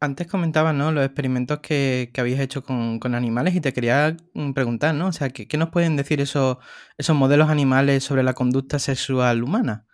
Antes 0.00 0.26
comentabas, 0.26 0.74
¿no? 0.74 0.90
Los 0.90 1.06
experimentos 1.06 1.60
que, 1.60 2.10
que 2.12 2.20
habéis 2.20 2.40
hecho 2.40 2.64
con, 2.64 3.14
animales 3.14 3.54
y 3.54 3.60
te 3.60 3.72
quería 3.72 4.16
mm, 4.34 4.52
preguntar, 4.52 4.94
¿no? 4.96 5.06
O 5.06 5.12
sea, 5.12 5.30
¿qué, 5.30 5.56
nos 5.56 5.70
pueden 5.70 5.96
decir 5.96 6.20
esos, 6.20 6.58
esos 6.98 7.16
modelos 7.16 7.48
animales 7.48 8.02
sobre 8.02 8.24
la 8.24 8.34
conducta 8.34 8.80
sexual 8.80 9.44
humana? 9.44 9.86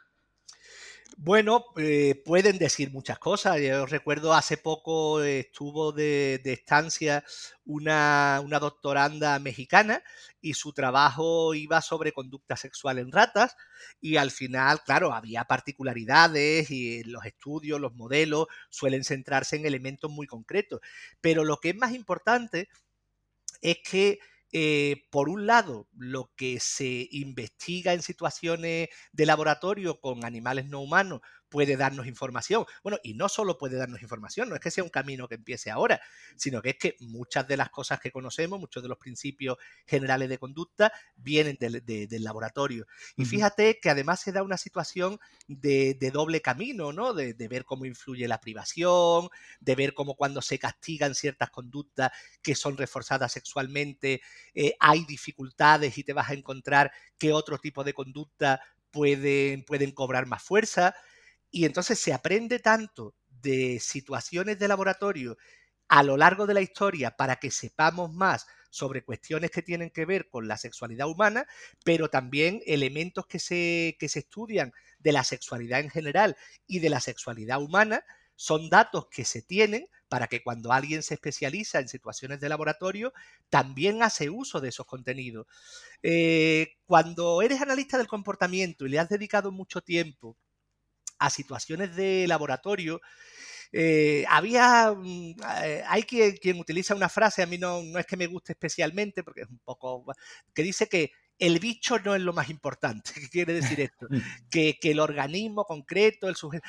Bueno, 1.20 1.64
eh, 1.76 2.22
pueden 2.24 2.58
decir 2.58 2.92
muchas 2.92 3.18
cosas. 3.18 3.60
Yo 3.60 3.86
recuerdo 3.86 4.34
hace 4.34 4.56
poco 4.56 5.20
estuvo 5.20 5.90
de, 5.90 6.40
estancia 6.44 7.24
una, 7.64 8.40
doctoranda 8.60 9.36
mexicana 9.40 10.04
y 10.40 10.54
su 10.54 10.72
trabajo 10.72 11.54
iba 11.54 11.82
sobre 11.82 12.12
conducta 12.12 12.54
sexual 12.56 13.00
en 13.00 13.10
ratas 13.10 13.56
y 14.00 14.16
al 14.16 14.30
final, 14.30 14.80
claro, 14.84 15.12
había 15.12 15.42
particularidades 15.42 16.70
y 16.70 17.02
los 17.02 17.24
estudios, 17.26 17.80
los 17.80 17.94
modelos 17.96 18.46
suelen 18.70 19.02
centrarse 19.02 19.56
en 19.56 19.66
elementos 19.66 20.12
muy 20.12 20.28
concretos. 20.28 20.80
Pero 21.20 21.42
lo 21.42 21.56
que 21.56 21.70
es 21.70 21.76
más 21.76 21.94
importante 21.94 22.68
es 23.60 23.78
que 23.82 24.20
eh, 24.52 25.04
por 25.10 25.28
un 25.28 25.46
lado, 25.46 25.88
lo 25.96 26.32
que 26.36 26.60
se 26.60 27.08
investiga 27.10 27.92
en 27.92 28.02
situaciones 28.02 28.88
de 29.12 29.26
laboratorio 29.26 30.00
con 30.00 30.24
animales 30.24 30.66
no 30.66 30.80
humanos 30.80 31.20
puede 31.48 31.76
darnos 31.76 32.06
información. 32.06 32.64
Bueno, 32.82 32.98
y 33.02 33.14
no 33.14 33.28
solo 33.28 33.58
puede 33.58 33.76
darnos 33.76 34.02
información, 34.02 34.48
no 34.48 34.54
es 34.54 34.60
que 34.60 34.70
sea 34.70 34.84
un 34.84 34.90
camino 34.90 35.28
que 35.28 35.36
empiece 35.36 35.70
ahora, 35.70 36.00
sino 36.36 36.62
que 36.62 36.70
es 36.70 36.76
que 36.76 36.96
muchas 37.00 37.46
de 37.48 37.56
las 37.56 37.70
cosas 37.70 38.00
que 38.00 38.10
conocemos, 38.10 38.60
muchos 38.60 38.82
de 38.82 38.88
los 38.88 38.98
principios 38.98 39.56
generales 39.86 40.28
de 40.28 40.38
conducta 40.38 40.92
vienen 41.16 41.56
del, 41.58 42.22
laboratorio. 42.22 42.86
Y 43.16 43.24
fíjate 43.24 43.78
que 43.80 43.90
además 43.90 44.20
se 44.20 44.32
da 44.32 44.42
una 44.42 44.56
situación 44.56 45.18
de, 45.46 45.96
doble 46.12 46.40
camino, 46.40 46.92
¿no? 46.92 47.14
De, 47.14 47.34
ver 47.48 47.64
cómo 47.64 47.86
influye 47.86 48.28
la 48.28 48.40
privación, 48.40 49.28
de 49.60 49.74
ver 49.74 49.94
cómo 49.94 50.14
cuando 50.14 50.42
se 50.42 50.58
castigan 50.58 51.14
ciertas 51.14 51.50
conductas 51.50 52.12
que 52.42 52.54
son 52.54 52.76
reforzadas 52.76 53.32
sexualmente, 53.32 54.20
eh, 54.54 54.74
hay 54.80 55.04
dificultades 55.06 55.96
y 55.96 56.04
te 56.04 56.12
vas 56.12 56.28
a 56.28 56.34
encontrar 56.34 56.92
que 57.16 57.32
otro 57.32 57.58
tipo 57.58 57.84
de 57.84 57.94
conducta 57.94 58.60
pueden, 58.90 59.64
pueden 59.64 59.92
cobrar 59.92 60.26
más 60.26 60.42
fuerza. 60.42 60.94
Y 61.50 61.64
entonces 61.64 61.98
se 61.98 62.12
aprende 62.12 62.58
tanto 62.58 63.14
de 63.28 63.80
situaciones 63.80 64.58
de 64.58 64.68
laboratorio 64.68 65.36
a 65.88 66.02
lo 66.02 66.16
largo 66.16 66.46
de 66.46 66.54
la 66.54 66.60
historia 66.60 67.12
para 67.16 67.36
que 67.36 67.50
sepamos 67.50 68.12
más 68.12 68.46
sobre 68.70 69.02
cuestiones 69.02 69.50
que 69.50 69.62
tienen 69.62 69.90
que 69.90 70.04
ver 70.04 70.28
con 70.28 70.46
la 70.46 70.58
sexualidad 70.58 71.08
humana, 71.08 71.46
pero 71.84 72.10
también 72.10 72.60
elementos 72.66 73.26
que 73.26 73.38
se, 73.38 73.96
que 73.98 74.08
se 74.08 74.20
estudian 74.20 74.72
de 74.98 75.12
la 75.12 75.24
sexualidad 75.24 75.80
en 75.80 75.90
general 75.90 76.36
y 76.66 76.80
de 76.80 76.90
la 76.90 77.00
sexualidad 77.00 77.62
humana, 77.62 78.04
son 78.36 78.68
datos 78.68 79.08
que 79.10 79.24
se 79.24 79.42
tienen 79.42 79.88
para 80.08 80.26
que 80.26 80.42
cuando 80.42 80.72
alguien 80.72 81.02
se 81.02 81.14
especializa 81.14 81.80
en 81.80 81.88
situaciones 81.88 82.40
de 82.40 82.48
laboratorio, 82.48 83.12
también 83.50 84.02
hace 84.02 84.30
uso 84.30 84.60
de 84.60 84.68
esos 84.68 84.86
contenidos. 84.86 85.46
Eh, 86.02 86.76
cuando 86.86 87.42
eres 87.42 87.60
analista 87.60 87.98
del 87.98 88.06
comportamiento 88.06 88.86
y 88.86 88.90
le 88.90 88.98
has 88.98 89.08
dedicado 89.08 89.52
mucho 89.52 89.80
tiempo 89.82 90.36
a 91.18 91.30
situaciones 91.30 91.96
de 91.96 92.26
laboratorio, 92.28 93.00
eh, 93.72 94.24
había, 94.28 94.92
mm, 94.96 95.34
eh, 95.64 95.84
hay 95.86 96.02
quien, 96.04 96.36
quien, 96.36 96.58
utiliza 96.58 96.94
una 96.94 97.08
frase, 97.08 97.42
a 97.42 97.46
mí 97.46 97.58
no, 97.58 97.82
no 97.82 97.98
es 97.98 98.06
que 98.06 98.16
me 98.16 98.26
guste 98.26 98.52
especialmente, 98.52 99.22
porque 99.22 99.42
es 99.42 99.48
un 99.48 99.58
poco, 99.58 100.04
que 100.54 100.62
dice 100.62 100.88
que 100.88 101.12
el 101.38 101.58
bicho 101.58 101.98
no 102.00 102.14
es 102.14 102.22
lo 102.22 102.32
más 102.32 102.50
importante. 102.50 103.12
¿Qué 103.22 103.28
quiere 103.28 103.52
decir 103.54 103.80
esto? 103.80 104.06
Que, 104.50 104.78
que 104.80 104.92
el 104.92 105.00
organismo 105.00 105.64
concreto, 105.64 106.28
el 106.28 106.36
sujeto... 106.36 106.66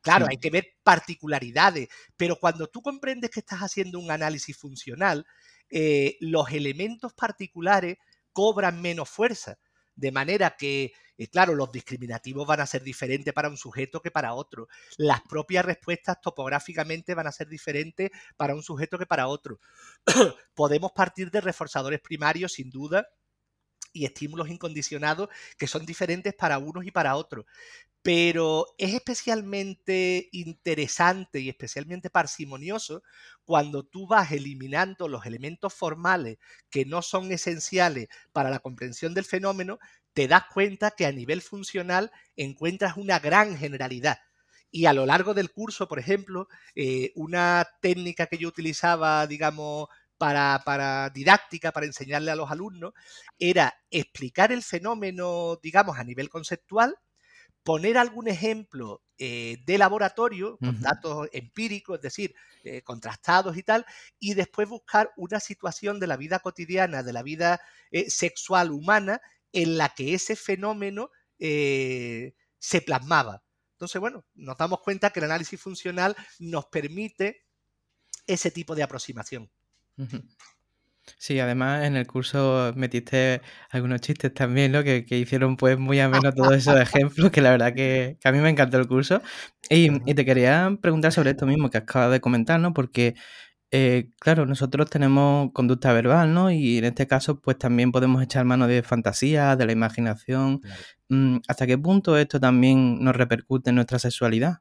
Claro, 0.00 0.26
hay 0.28 0.36
que 0.36 0.50
ver 0.50 0.74
particularidades, 0.82 1.88
pero 2.16 2.34
cuando 2.36 2.66
tú 2.66 2.82
comprendes 2.82 3.30
que 3.30 3.38
estás 3.38 3.60
haciendo 3.60 4.00
un 4.00 4.10
análisis 4.10 4.56
funcional, 4.56 5.24
eh, 5.70 6.16
los 6.20 6.50
elementos 6.50 7.12
particulares 7.14 7.98
cobran 8.32 8.82
menos 8.82 9.08
fuerza. 9.08 9.58
De 9.94 10.12
manera 10.12 10.56
que, 10.56 10.92
eh, 11.18 11.28
claro, 11.28 11.54
los 11.54 11.70
discriminativos 11.70 12.46
van 12.46 12.60
a 12.60 12.66
ser 12.66 12.82
diferentes 12.82 13.32
para 13.32 13.48
un 13.48 13.56
sujeto 13.56 14.00
que 14.00 14.10
para 14.10 14.34
otro. 14.34 14.68
Las 14.96 15.20
propias 15.22 15.64
respuestas 15.64 16.20
topográficamente 16.20 17.14
van 17.14 17.26
a 17.26 17.32
ser 17.32 17.48
diferentes 17.48 18.10
para 18.36 18.54
un 18.54 18.62
sujeto 18.62 18.98
que 18.98 19.06
para 19.06 19.28
otro. 19.28 19.60
Podemos 20.54 20.92
partir 20.92 21.30
de 21.30 21.40
reforzadores 21.40 22.00
primarios, 22.00 22.54
sin 22.54 22.70
duda, 22.70 23.06
y 23.92 24.04
estímulos 24.04 24.48
incondicionados 24.48 25.28
que 25.58 25.66
son 25.66 25.86
diferentes 25.86 26.34
para 26.34 26.58
unos 26.58 26.84
y 26.86 26.90
para 26.90 27.16
otros 27.16 27.44
pero 28.02 28.66
es 28.78 28.94
especialmente 28.94 30.28
interesante 30.32 31.38
y 31.38 31.48
especialmente 31.48 32.10
parsimonioso 32.10 33.02
cuando 33.44 33.84
tú 33.84 34.08
vas 34.08 34.32
eliminando 34.32 35.06
los 35.06 35.24
elementos 35.24 35.72
formales 35.72 36.38
que 36.68 36.84
no 36.84 37.00
son 37.02 37.30
esenciales 37.30 38.08
para 38.32 38.50
la 38.50 38.58
comprensión 38.58 39.14
del 39.14 39.24
fenómeno, 39.24 39.78
te 40.14 40.26
das 40.26 40.44
cuenta 40.52 40.90
que 40.90 41.06
a 41.06 41.12
nivel 41.12 41.42
funcional 41.42 42.10
encuentras 42.36 42.96
una 42.96 43.20
gran 43.20 43.56
generalidad. 43.56 44.18
Y 44.70 44.86
a 44.86 44.94
lo 44.94 45.06
largo 45.06 45.34
del 45.34 45.52
curso, 45.52 45.86
por 45.86 45.98
ejemplo, 45.98 46.48
eh, 46.74 47.12
una 47.14 47.68
técnica 47.82 48.26
que 48.26 48.38
yo 48.38 48.48
utilizaba, 48.48 49.26
digamos, 49.26 49.88
para, 50.22 50.62
para, 50.64 51.10
didáctica, 51.10 51.72
para 51.72 51.86
enseñarle 51.86 52.30
a 52.30 52.36
los 52.36 52.48
alumnos, 52.48 52.92
era 53.40 53.74
explicar 53.90 54.52
el 54.52 54.62
fenómeno, 54.62 55.58
digamos, 55.60 55.98
a 55.98 56.04
nivel 56.04 56.28
conceptual, 56.28 56.96
poner 57.64 57.98
algún 57.98 58.28
ejemplo 58.28 59.02
eh, 59.18 59.56
de 59.66 59.78
laboratorio 59.78 60.58
con 60.58 60.80
datos 60.80 61.28
empíricos, 61.32 61.96
es 61.96 62.02
decir, 62.02 62.36
eh, 62.62 62.82
contrastados 62.82 63.56
y 63.56 63.64
tal, 63.64 63.84
y 64.20 64.34
después 64.34 64.68
buscar 64.68 65.10
una 65.16 65.40
situación 65.40 65.98
de 65.98 66.06
la 66.06 66.16
vida 66.16 66.38
cotidiana, 66.38 67.02
de 67.02 67.12
la 67.12 67.24
vida 67.24 67.60
eh, 67.90 68.08
sexual 68.08 68.70
humana, 68.70 69.20
en 69.50 69.76
la 69.76 69.88
que 69.88 70.14
ese 70.14 70.36
fenómeno 70.36 71.10
se 71.36 72.80
plasmaba. 72.86 73.42
Entonces, 73.72 74.00
bueno, 74.00 74.24
nos 74.34 74.56
damos 74.56 74.82
cuenta 74.82 75.10
que 75.10 75.18
el 75.18 75.24
análisis 75.24 75.60
funcional 75.60 76.14
nos 76.38 76.66
permite 76.66 77.44
ese 78.24 78.52
tipo 78.52 78.76
de 78.76 78.84
aproximación. 78.84 79.50
Sí, 81.18 81.38
además 81.40 81.84
en 81.84 81.96
el 81.96 82.06
curso 82.06 82.72
metiste 82.76 83.42
algunos 83.70 84.00
chistes 84.00 84.32
también, 84.34 84.72
¿no? 84.72 84.82
Que, 84.82 85.04
hicieron 85.10 85.56
pues 85.56 85.78
muy 85.78 86.00
ameno 86.00 86.32
todos 86.32 86.54
esos 86.54 86.80
ejemplos, 86.80 87.30
que 87.30 87.40
la 87.40 87.50
verdad 87.50 87.74
que, 87.74 88.18
a 88.24 88.32
mí 88.32 88.38
me 88.38 88.50
encantó 88.50 88.78
el 88.78 88.88
curso. 88.88 89.22
Y, 89.70 90.14
te 90.14 90.24
quería 90.24 90.76
preguntar 90.80 91.12
sobre 91.12 91.30
esto 91.30 91.46
mismo 91.46 91.70
que 91.70 91.78
acabas 91.78 92.10
de 92.12 92.20
comentar, 92.20 92.60
¿no? 92.60 92.72
Porque, 92.72 93.14
eh, 93.70 94.10
claro, 94.20 94.46
nosotros 94.46 94.90
tenemos 94.90 95.52
conducta 95.52 95.92
verbal, 95.92 96.34
¿no? 96.34 96.50
Y 96.50 96.78
en 96.78 96.84
este 96.86 97.06
caso, 97.06 97.40
pues 97.40 97.58
también 97.58 97.92
podemos 97.92 98.22
echar 98.22 98.44
mano 98.44 98.66
de 98.66 98.82
fantasía, 98.82 99.56
de 99.56 99.66
la 99.66 99.72
imaginación. 99.72 100.60
Mm, 101.08 101.38
¿Hasta 101.48 101.66
qué 101.66 101.78
punto 101.78 102.16
esto 102.16 102.40
también 102.40 103.02
nos 103.02 103.16
repercute 103.16 103.70
en 103.70 103.76
nuestra 103.76 103.98
sexualidad? 103.98 104.58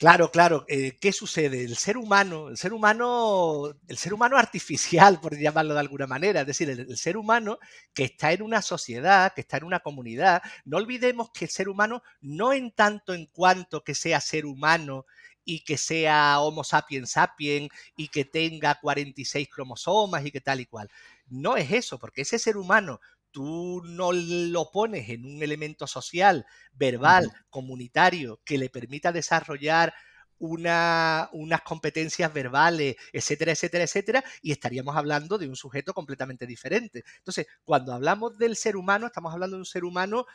Claro, 0.00 0.30
claro. 0.30 0.64
Eh, 0.66 0.96
¿Qué 0.98 1.12
sucede? 1.12 1.62
El 1.62 1.76
ser 1.76 1.98
humano, 1.98 2.48
el 2.48 2.56
ser 2.56 2.72
humano, 2.72 3.64
el 3.86 3.98
ser 3.98 4.14
humano 4.14 4.38
artificial, 4.38 5.20
por 5.20 5.36
llamarlo 5.38 5.74
de 5.74 5.80
alguna 5.80 6.06
manera, 6.06 6.40
es 6.40 6.46
decir, 6.46 6.70
el, 6.70 6.96
ser 6.96 7.18
humano 7.18 7.58
que 7.92 8.04
está 8.04 8.32
en 8.32 8.40
una 8.40 8.62
sociedad, 8.62 9.34
que 9.34 9.42
está 9.42 9.58
en 9.58 9.64
una 9.64 9.80
comunidad, 9.80 10.40
no 10.64 10.78
olvidemos 10.78 11.30
que 11.32 11.44
el 11.44 11.50
ser 11.50 11.68
humano, 11.68 12.02
no 12.22 12.54
en 12.54 12.70
tanto 12.72 13.12
en 13.12 13.26
cuanto 13.26 13.84
que 13.84 13.94
sea 13.94 14.22
ser 14.22 14.46
humano 14.46 15.04
y 15.44 15.64
que 15.64 15.76
sea 15.76 16.40
Homo 16.40 16.64
sapiens 16.64 17.10
sapiens 17.10 17.68
y 17.94 18.08
que 18.08 18.24
tenga 18.24 18.76
46 18.80 19.48
cromosomas 19.50 20.24
y 20.24 20.30
que 20.30 20.40
tal 20.40 20.60
y 20.60 20.66
cual. 20.66 20.88
No 21.26 21.58
es 21.58 21.70
eso, 21.72 21.98
porque 21.98 22.22
ese 22.22 22.38
ser 22.38 22.56
humano 22.56 23.00
tú 23.30 23.82
no 23.84 24.12
lo 24.12 24.70
pones 24.70 25.08
en 25.08 25.24
un 25.24 25.42
elemento 25.42 25.86
social, 25.86 26.46
verbal, 26.72 27.30
comunitario, 27.48 28.40
que 28.44 28.58
le 28.58 28.70
permita 28.70 29.12
desarrollar 29.12 29.94
una, 30.38 31.28
unas 31.32 31.60
competencias 31.62 32.32
verbales, 32.32 32.96
etcétera, 33.12 33.52
etcétera, 33.52 33.84
etcétera, 33.84 34.24
y 34.40 34.52
estaríamos 34.52 34.96
hablando 34.96 35.36
de 35.36 35.48
un 35.48 35.56
sujeto 35.56 35.92
completamente 35.92 36.46
diferente. 36.46 37.04
Entonces, 37.18 37.46
cuando 37.62 37.92
hablamos 37.92 38.38
del 38.38 38.56
ser 38.56 38.76
humano, 38.76 39.06
estamos 39.06 39.32
hablando 39.32 39.56
de 39.56 39.60
un 39.60 39.66
ser 39.66 39.84
humano 39.84 40.26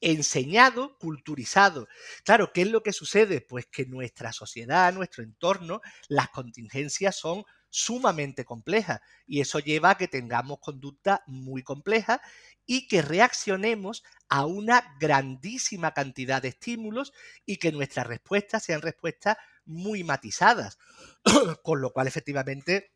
enseñado, 0.00 0.96
culturizado. 0.98 1.86
Claro, 2.24 2.52
¿qué 2.52 2.62
es 2.62 2.70
lo 2.70 2.82
que 2.82 2.92
sucede? 2.92 3.42
Pues 3.42 3.66
que 3.66 3.84
nuestra 3.84 4.32
sociedad, 4.32 4.92
nuestro 4.94 5.22
entorno, 5.22 5.82
las 6.08 6.30
contingencias 6.30 7.16
son 7.16 7.44
sumamente 7.70 8.44
compleja 8.44 9.00
y 9.26 9.40
eso 9.40 9.58
lleva 9.60 9.90
a 9.90 9.94
que 9.96 10.08
tengamos 10.08 10.58
conducta 10.60 11.22
muy 11.26 11.62
compleja 11.62 12.20
y 12.66 12.88
que 12.88 13.02
reaccionemos 13.02 14.02
a 14.28 14.46
una 14.46 14.96
grandísima 15.00 15.92
cantidad 15.92 16.42
de 16.42 16.48
estímulos 16.48 17.12
y 17.46 17.56
que 17.56 17.72
nuestras 17.72 18.06
respuestas 18.06 18.64
sean 18.64 18.82
respuestas 18.82 19.36
muy 19.64 20.04
matizadas. 20.04 20.78
Con 21.62 21.80
lo 21.80 21.92
cual, 21.92 22.06
efectivamente, 22.06 22.92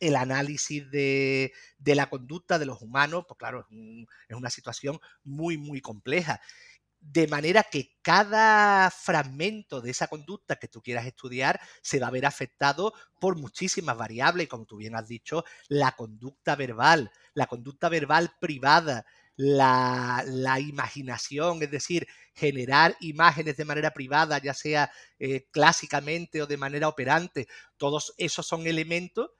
el 0.00 0.16
análisis 0.16 0.90
de, 0.90 1.52
de, 1.78 1.94
la 1.94 2.08
conducta 2.08 2.58
de 2.58 2.66
los 2.66 2.80
humanos, 2.82 3.24
pues 3.28 3.38
claro, 3.38 3.66
es, 3.70 4.06
es, 4.28 4.36
una 4.36 4.50
situación 4.50 4.98
muy, 5.24 5.58
muy 5.58 5.80
compleja 5.80 6.40
de 7.00 7.26
manera 7.26 7.64
que 7.64 7.98
cada 8.02 8.90
fragmento 8.90 9.80
de 9.80 9.90
esa 9.90 10.08
conducta 10.08 10.56
que 10.56 10.68
tú 10.68 10.82
quieras 10.82 11.06
estudiar 11.06 11.60
se 11.82 11.98
va 11.98 12.08
a 12.08 12.10
ver 12.12 12.26
afectado 12.26 12.92
por 13.18 13.36
muchísimas 13.36 13.96
variables, 13.96 14.48
como 14.48 14.66
tú 14.66 14.76
bien 14.76 14.94
has 14.94 15.08
dicho, 15.08 15.44
la 15.68 15.92
conducta 15.92 16.56
verbal, 16.56 17.10
la 17.32 17.46
conducta 17.46 17.88
verbal 17.88 18.32
privada, 18.38 19.06
la, 19.36 20.58
imaginación, 20.60 21.62
es 21.62 21.70
decir, 21.70 22.06
generar 22.34 22.96
imágenes 23.00 23.56
de 23.56 23.64
manera 23.64 23.92
privada, 23.92 24.38
ya 24.38 24.52
sea 24.52 24.92
eh, 25.18 25.48
clásicamente 25.50 26.42
o 26.42 26.46
de 26.46 26.58
manera 26.58 26.88
operante, 26.88 27.48
todos 27.78 28.12
esos 28.18 28.46
son 28.46 28.66
elementos 28.66 29.30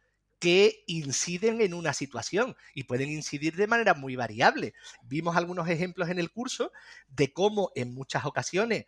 que 0.40 0.82
inciden 0.86 1.60
en 1.60 1.74
una 1.74 1.92
situación 1.92 2.56
y 2.74 2.84
pueden 2.84 3.10
incidir 3.10 3.54
de 3.54 3.66
manera 3.66 3.94
muy 3.94 4.16
variable. 4.16 4.74
Vimos 5.02 5.36
algunos 5.36 5.68
ejemplos 5.68 6.08
en 6.08 6.18
el 6.18 6.32
curso 6.32 6.72
de 7.08 7.32
cómo 7.32 7.70
en 7.76 7.94
muchas 7.94 8.24
ocasiones 8.24 8.86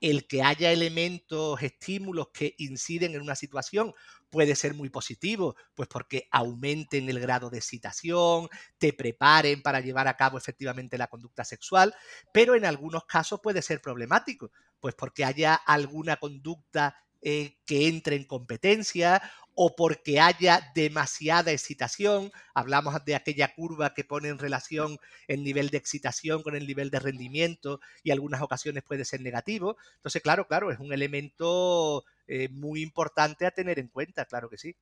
el 0.00 0.26
que 0.26 0.42
haya 0.42 0.72
elementos, 0.72 1.62
estímulos 1.62 2.28
que 2.32 2.54
inciden 2.58 3.14
en 3.14 3.20
una 3.20 3.34
situación 3.34 3.94
puede 4.30 4.54
ser 4.54 4.74
muy 4.74 4.88
positivo, 4.88 5.56
pues 5.74 5.88
porque 5.88 6.28
aumenten 6.30 7.08
el 7.08 7.20
grado 7.20 7.50
de 7.50 7.58
excitación, 7.58 8.48
te 8.78 8.92
preparen 8.92 9.60
para 9.60 9.80
llevar 9.80 10.08
a 10.08 10.16
cabo 10.16 10.38
efectivamente 10.38 10.96
la 10.96 11.08
conducta 11.08 11.44
sexual, 11.44 11.94
pero 12.32 12.54
en 12.54 12.64
algunos 12.64 13.04
casos 13.04 13.40
puede 13.42 13.60
ser 13.60 13.82
problemático, 13.82 14.50
pues 14.80 14.94
porque 14.94 15.24
haya 15.24 15.54
alguna 15.54 16.16
conducta 16.16 16.96
eh, 17.22 17.56
que 17.66 17.88
entre 17.88 18.16
en 18.16 18.24
competencia 18.24 19.22
o 19.54 19.76
porque 19.76 20.20
haya 20.20 20.72
demasiada 20.74 21.52
excitación. 21.52 22.30
Hablamos 22.54 22.94
de 23.04 23.14
aquella 23.14 23.54
curva 23.54 23.92
que 23.92 24.04
pone 24.04 24.28
en 24.28 24.38
relación 24.38 24.96
el 25.28 25.44
nivel 25.44 25.68
de 25.68 25.78
excitación 25.78 26.42
con 26.42 26.56
el 26.56 26.66
nivel 26.66 26.90
de 26.90 26.98
rendimiento 26.98 27.80
y 28.02 28.10
algunas 28.10 28.40
ocasiones 28.40 28.84
puede 28.84 29.04
ser 29.04 29.20
negativo. 29.20 29.76
Entonces, 29.96 30.22
claro, 30.22 30.46
claro, 30.46 30.70
es 30.70 30.78
un 30.78 30.92
elemento 30.92 32.04
eh, 32.26 32.48
muy 32.48 32.80
importante 32.80 33.44
a 33.44 33.50
tener 33.50 33.78
en 33.78 33.88
cuenta, 33.88 34.24
claro 34.24 34.48
que 34.48 34.56
sí. 34.56 34.76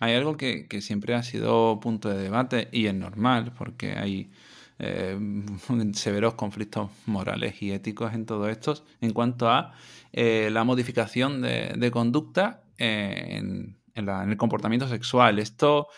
Hay 0.00 0.14
algo 0.14 0.36
que, 0.36 0.66
siempre 0.80 1.14
ha 1.14 1.22
sido 1.22 1.78
punto 1.80 2.08
de 2.08 2.22
debate 2.22 2.68
y 2.72 2.86
es 2.86 2.94
normal 2.94 3.54
porque 3.56 3.92
hay 3.92 4.32
eh, 4.78 5.18
severos 5.94 6.34
conflictos 6.34 6.90
morales 7.06 7.62
y 7.62 7.72
éticos 7.72 8.12
en 8.14 8.26
todo 8.26 8.48
esto 8.48 8.84
en 9.00 9.12
cuanto 9.12 9.48
a 9.48 9.74
eh, 10.12 10.50
la 10.50 10.64
modificación 10.64 11.42
de, 11.42 11.90
conducta 11.90 12.62
eh, 12.78 13.36
en, 13.38 13.78
el 13.94 14.36
comportamiento 14.36 14.88
sexual. 14.88 15.38
Esto, 15.38 15.88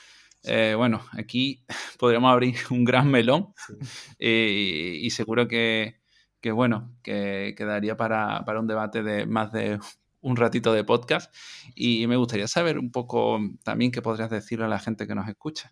bueno, 0.44 1.02
aquí 1.12 1.64
podríamos 1.98 2.32
abrir 2.32 2.56
un 2.70 2.84
gran 2.84 3.10
melón 3.10 3.52
y 4.18 5.08
seguro 5.10 5.48
que, 5.48 6.00
bueno, 6.52 6.96
que 7.02 7.54
quedaría 7.56 7.96
para, 7.96 8.44
para 8.44 8.60
un 8.60 8.66
debate 8.66 9.02
de 9.02 9.26
más 9.26 9.52
de 9.52 9.78
un 10.20 10.36
ratito 10.36 10.72
de 10.72 10.84
podcast 10.84 11.34
y 11.74 12.06
me 12.06 12.16
gustaría 12.16 12.48
saber 12.48 12.78
un 12.78 12.90
poco 12.90 13.38
también 13.64 13.90
qué 13.90 14.02
podrías 14.02 14.30
decirle 14.30 14.64
a 14.64 14.68
la 14.68 14.78
gente 14.78 15.06
que 15.06 15.14
nos 15.14 15.28
escucha. 15.28 15.70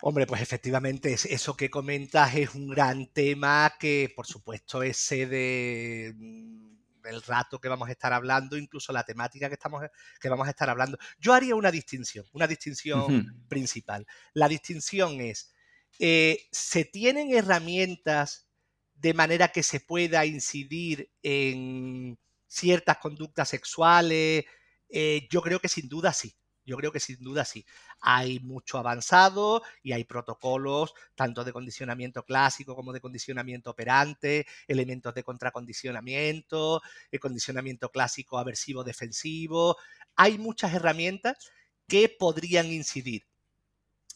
Hombre, 0.00 0.26
pues 0.26 0.42
efectivamente, 0.42 1.14
eso 1.14 1.56
que 1.56 1.70
comentas 1.70 2.34
es 2.34 2.54
un 2.54 2.68
gran 2.68 3.06
tema 3.06 3.74
que, 3.78 4.12
por 4.14 4.26
supueso, 4.26 4.82
es 4.82 4.96
sede 4.96 6.12
mm, 6.14 6.74
del 7.02 7.22
rato 7.22 7.60
que 7.60 7.68
vamos 7.68 7.88
a 7.88 7.92
estar 7.92 8.12
hablando, 8.12 8.56
incluso 8.56 8.92
la 8.92 9.04
temática 9.04 9.48
que, 9.48 9.54
estamos, 9.54 9.84
que 10.20 10.28
vamos 10.28 10.46
a 10.46 10.50
estar 10.50 10.68
hablando. 10.68 10.98
Yo 11.18 11.32
haría 11.32 11.54
una 11.54 11.70
distinción, 11.70 12.26
una 12.32 12.46
distinción 12.46 13.44
principal. 13.48 14.06
La 14.32 14.48
distinción 14.48 15.20
es, 15.20 15.54
eh, 15.98 16.48
¿se 16.50 16.84
tienen 16.84 17.32
herramientas 17.32 18.48
de 18.94 19.14
manera 19.14 19.48
que 19.48 19.62
se 19.62 19.80
pueda 19.80 20.26
incidir 20.26 21.10
en 21.22 22.18
ciertas 22.46 22.98
conductas 22.98 23.48
sexuales? 23.48 24.44
Eh, 24.88 25.28
yo 25.30 25.40
creo 25.40 25.60
que 25.60 25.68
sin 25.68 25.88
duda 25.88 26.12
sí. 26.12 26.34
Yo 26.64 26.76
creo 26.76 26.92
que 26.92 27.00
sin 27.00 27.18
duda 27.22 27.44
sí. 27.44 27.64
Hay 28.00 28.40
mucho 28.40 28.78
avanzado 28.78 29.62
y 29.82 29.92
hay 29.92 30.04
protocolos 30.04 30.94
tanto 31.14 31.44
de 31.44 31.52
condicionamiento 31.52 32.24
clásico 32.24 32.74
como 32.74 32.92
de 32.92 33.00
condicionamiento 33.00 33.70
operante, 33.70 34.46
elementos 34.66 35.14
de 35.14 35.22
contracondicionamiento, 35.22 36.80
el 37.10 37.20
condicionamiento 37.20 37.90
clásico 37.90 38.38
aversivo 38.38 38.84
defensivo. 38.84 39.76
Hay 40.16 40.38
muchas 40.38 40.72
herramientas 40.74 41.50
que 41.86 42.08
podrían 42.08 42.66
incidir. 42.72 43.26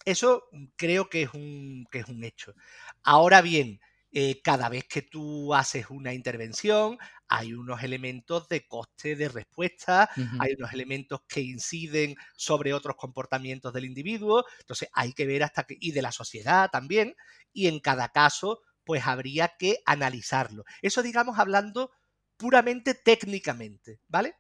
Eso 0.05 0.45
creo 0.77 1.09
que 1.11 1.23
es 1.23 1.35
un, 1.35 1.87
que 1.91 1.99
es 2.01 2.09
un 2.09 2.25
hecho. 2.25 2.55
Ahora 3.03 3.43
bien, 3.43 3.81
eh, 4.13 4.41
cada 4.43 4.69
vez 4.69 4.85
que 4.85 5.03
tú 5.03 5.55
haces 5.55 5.87
una 5.91 6.15
intervención, 6.15 6.99
hay 7.29 7.53
unos 7.55 7.83
elementos 7.83 8.49
de 8.49 8.67
coste 8.67 9.17
de 9.17 9.29
respuesta, 9.29 10.11
hay 10.39 10.55
unos 10.59 10.73
elementos 10.73 11.21
que 11.29 11.41
inciden 11.41 12.17
sobre 12.37 12.73
otros 12.75 12.97
comportamientos 12.97 13.73
del 13.73 13.85
individuo, 13.85 14.45
entonces 14.61 14.89
hay 14.93 15.13
que 15.13 15.27
ver 15.27 15.43
hasta 15.43 15.65
que, 15.65 15.77
y 15.81 15.93
de 15.93 16.03
la 16.03 16.13
sociedad 16.13 16.71
también, 16.71 17.15
y 17.53 17.67
en 17.69 17.81
cada 17.81 18.09
caso, 18.09 18.61
pues 18.85 19.07
habría 19.07 19.53
que 19.59 19.79
analizarlo. 19.85 20.65
Eso, 20.83 21.03
digamos, 21.03 21.39
hablando 21.39 21.91
puramente 22.37 22.95
técnicamente, 22.95 24.01
¿vale? 24.09 24.37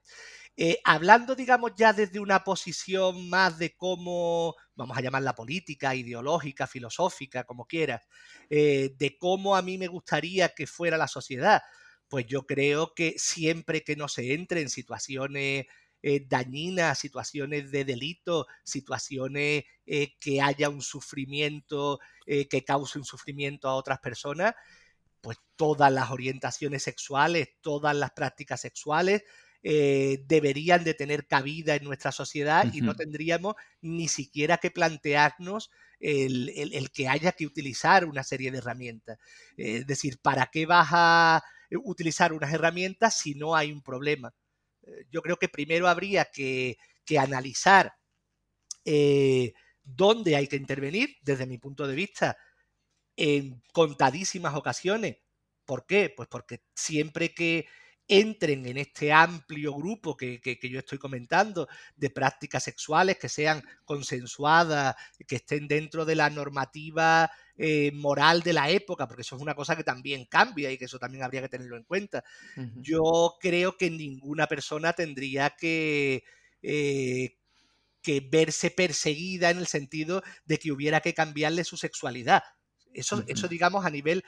Eh, 0.56 0.80
hablando, 0.84 1.36
digamos, 1.36 1.72
ya 1.76 1.92
desde 1.92 2.18
una 2.18 2.42
posición 2.42 3.28
más 3.28 3.58
de 3.58 3.76
cómo, 3.76 4.56
vamos 4.74 4.98
a 4.98 5.00
llamarla 5.00 5.34
política, 5.34 5.94
ideológica, 5.94 6.66
filosófica, 6.66 7.44
como 7.44 7.66
quieras, 7.66 8.02
eh, 8.50 8.90
de 8.98 9.16
cómo 9.18 9.54
a 9.56 9.62
mí 9.62 9.78
me 9.78 9.86
gustaría 9.86 10.48
que 10.50 10.66
fuera 10.66 10.96
la 10.98 11.06
sociedad, 11.06 11.62
pues 12.08 12.26
yo 12.26 12.46
creo 12.46 12.94
que 12.94 13.14
siempre 13.18 13.82
que 13.82 13.96
no 13.96 14.08
se 14.08 14.34
entre 14.34 14.60
en 14.60 14.70
situaciones 14.70 15.66
eh, 16.02 16.26
dañinas, 16.28 16.98
situaciones 16.98 17.70
de 17.70 17.84
delito, 17.84 18.46
situaciones 18.62 19.64
que 20.20 20.40
haya 20.42 20.68
un 20.68 20.82
sufrimiento, 20.82 21.98
que 22.26 22.62
cause 22.62 22.98
un 22.98 23.06
sufrimiento 23.06 23.68
a 23.68 23.74
otras 23.74 23.98
personas, 24.00 24.54
pues 25.20 25.38
todas 25.56 25.92
las 25.92 26.10
orientaciones 26.10 26.82
sexuales, 26.82 27.48
todas 27.60 27.96
las 27.96 28.10
prácticas 28.12 28.60
sexuales, 28.60 29.22
eh, 29.62 30.22
deberían 30.26 30.84
de 30.84 30.94
tener 30.94 31.26
cabida 31.26 31.74
en 31.74 31.82
nuestra 31.82 32.12
sociedad 32.12 32.72
y 32.72 32.80
no 32.80 32.94
tendríamos 32.94 33.56
ni 33.80 34.06
siquiera 34.06 34.58
que 34.58 34.70
plantearnos 34.70 35.70
el, 35.98 36.90
que 36.92 37.08
haya 37.08 37.32
que 37.32 37.44
utilizar 37.44 38.04
una 38.04 38.22
serie 38.22 38.52
de 38.52 38.58
herramientas. 38.58 39.18
es 39.56 39.84
decir, 39.86 40.18
¿para 40.22 40.46
qué 40.46 40.64
vas 40.64 40.88
a 40.92 41.42
utilizar 41.70 42.32
unas 42.32 42.52
herramientas 42.52 43.18
si 43.18 43.34
no 43.34 43.54
hay 43.54 43.72
un 43.72 43.82
problema? 43.82 44.34
Eh, 44.82 45.06
yo 45.10 45.22
creo 45.22 45.36
que 45.36 45.48
primero 45.48 45.88
habría 45.88 46.26
que, 46.26 46.76
analizar 47.18 47.94
eh, 48.84 49.54
dónde 49.82 50.36
hay 50.36 50.46
que 50.46 50.56
intervenir, 50.56 51.16
desde 51.22 51.46
mi 51.46 51.56
punto 51.56 51.86
de 51.86 51.94
vista, 51.94 52.36
en 53.16 53.62
contadísimas 53.72 54.54
ocasiones. 54.54 55.16
¿Por 55.64 55.86
qué? 55.86 56.12
Pues 56.14 56.28
porque 56.28 56.62
siempre 56.74 57.34
que 57.34 57.66
entren 58.08 58.64
en 58.64 58.78
este 58.78 59.12
amplio 59.12 59.74
grupo 59.74 60.16
que, 60.16 60.40
yo 60.62 60.78
estoy 60.78 60.98
comentando 60.98 61.68
de 61.94 62.08
prácticas 62.08 62.64
sexuales 62.64 63.18
que 63.18 63.28
sean 63.28 63.62
consensuadas, 63.84 64.96
que 65.26 65.36
estén 65.36 65.68
dentro 65.68 66.06
de 66.06 66.14
la 66.14 66.30
normativa 66.30 67.30
eh, 67.56 67.92
moral 67.92 68.42
de 68.42 68.54
la 68.54 68.70
época, 68.70 69.06
porque 69.06 69.22
eso 69.22 69.36
es 69.36 69.42
una 69.42 69.54
cosa 69.54 69.76
que 69.76 69.84
también 69.84 70.24
cambia 70.24 70.72
y 70.72 70.78
que 70.78 70.86
eso 70.86 70.98
también 70.98 71.22
habría 71.22 71.42
que 71.42 71.50
tenerlo 71.50 71.76
en 71.76 71.84
cuenta. 71.84 72.24
Yo 72.76 73.36
creo 73.40 73.76
que 73.76 73.90
ninguna 73.90 74.46
persona 74.46 74.94
tendría 74.94 75.50
que, 75.50 76.24
eh, 76.62 77.36
que 78.00 78.20
verse 78.20 78.70
perseguida 78.70 79.50
en 79.50 79.58
el 79.58 79.66
sentido 79.66 80.22
de 80.46 80.58
que 80.58 80.72
hubiera 80.72 81.00
que 81.00 81.12
cambiarle 81.12 81.62
su 81.62 81.76
sexualidad. 81.76 82.42
Eso, 82.94 83.22
eso 83.26 83.48
digamos, 83.48 83.84
a 83.84 83.90
nivel 83.90 84.24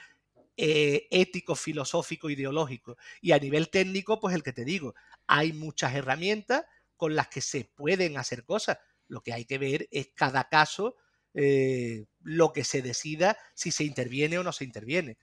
eh, 0.62 1.08
ético, 1.10 1.54
filosófico, 1.54 2.28
ideológico. 2.28 2.98
Y 3.22 3.32
a 3.32 3.38
nivel 3.38 3.70
técnico, 3.70 4.20
pues 4.20 4.34
el 4.34 4.42
que 4.42 4.52
te 4.52 4.66
digo, 4.66 4.94
hay 5.26 5.54
muchas 5.54 5.94
herramientas 5.94 6.66
con 6.98 7.16
las 7.16 7.28
que 7.28 7.40
se 7.40 7.64
pueden 7.64 8.18
hacer 8.18 8.44
cosas. 8.44 8.76
Lo 9.08 9.22
que 9.22 9.32
hay 9.32 9.46
que 9.46 9.56
ver 9.56 9.88
es 9.90 10.10
cada 10.14 10.50
caso 10.50 10.96
eh, 11.32 12.04
lo 12.20 12.52
que 12.52 12.64
se 12.64 12.82
decida 12.82 13.38
si 13.54 13.70
se 13.70 13.84
interviene 13.84 14.36
o 14.36 14.42
no 14.42 14.52
se 14.52 14.64
interviene. 14.64 15.16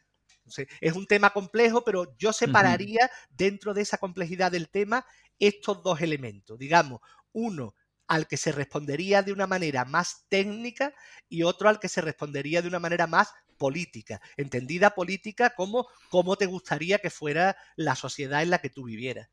es 0.82 0.94
un 0.94 1.06
tema 1.06 1.30
complejo, 1.30 1.84
pero 1.84 2.18
yo 2.18 2.34
separaría 2.34 3.08
dentro 3.30 3.76
de 3.76 3.84
esa 3.84 4.00
complejidad 4.00 4.52
del 4.52 4.70
tema 4.70 5.06
estos 5.38 5.84
dos 5.84 6.02
elementos. 6.02 6.58
Digamos, 6.58 7.02
uno, 7.32 7.76
al 8.08 8.28
que 8.28 8.38
se 8.38 8.52
respondería 8.52 9.22
de 9.22 9.34
una 9.34 9.46
manera 9.46 9.86
más 9.86 10.26
técnica 10.30 10.96
y 11.30 11.44
otro 11.44 11.70
al 11.70 11.80
que 11.80 11.90
se 11.90 12.02
respondería 12.02 12.64
de 12.64 12.70
una 12.70 12.80
manera 12.80 13.06
más 13.06 13.34
política, 13.58 14.22
entendida 14.38 14.92
política 14.92 15.52
como 15.56 15.88
cómo 16.10 16.36
te 16.36 16.46
gustaría 16.46 17.00
que 17.00 17.10
fuera 17.10 17.58
la 17.76 17.96
sociedad 17.96 18.42
en 18.44 18.52
la 18.52 18.60
que 18.60 18.70
tú 18.70 18.86
vivieras. 18.86 19.30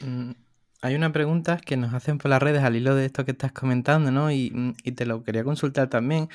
Mm, 0.00 0.32
hay 0.82 0.94
una 0.94 1.12
pregunta 1.12 1.58
que 1.58 1.76
nos 1.76 1.94
hacen 1.94 2.18
por 2.18 2.30
las 2.30 2.42
redes 2.42 2.62
al 2.62 2.76
hilo 2.76 2.94
de 2.94 3.06
esto 3.06 3.24
que 3.24 3.32
estás 3.32 3.52
comentando, 3.52 4.10
¿no? 4.10 4.30
Y, 4.30 4.50
mm, 4.50 4.94
te 4.94 5.06
lo 5.06 5.22
quería 5.24 5.44
consultar 5.44 5.88
también. 5.88 6.28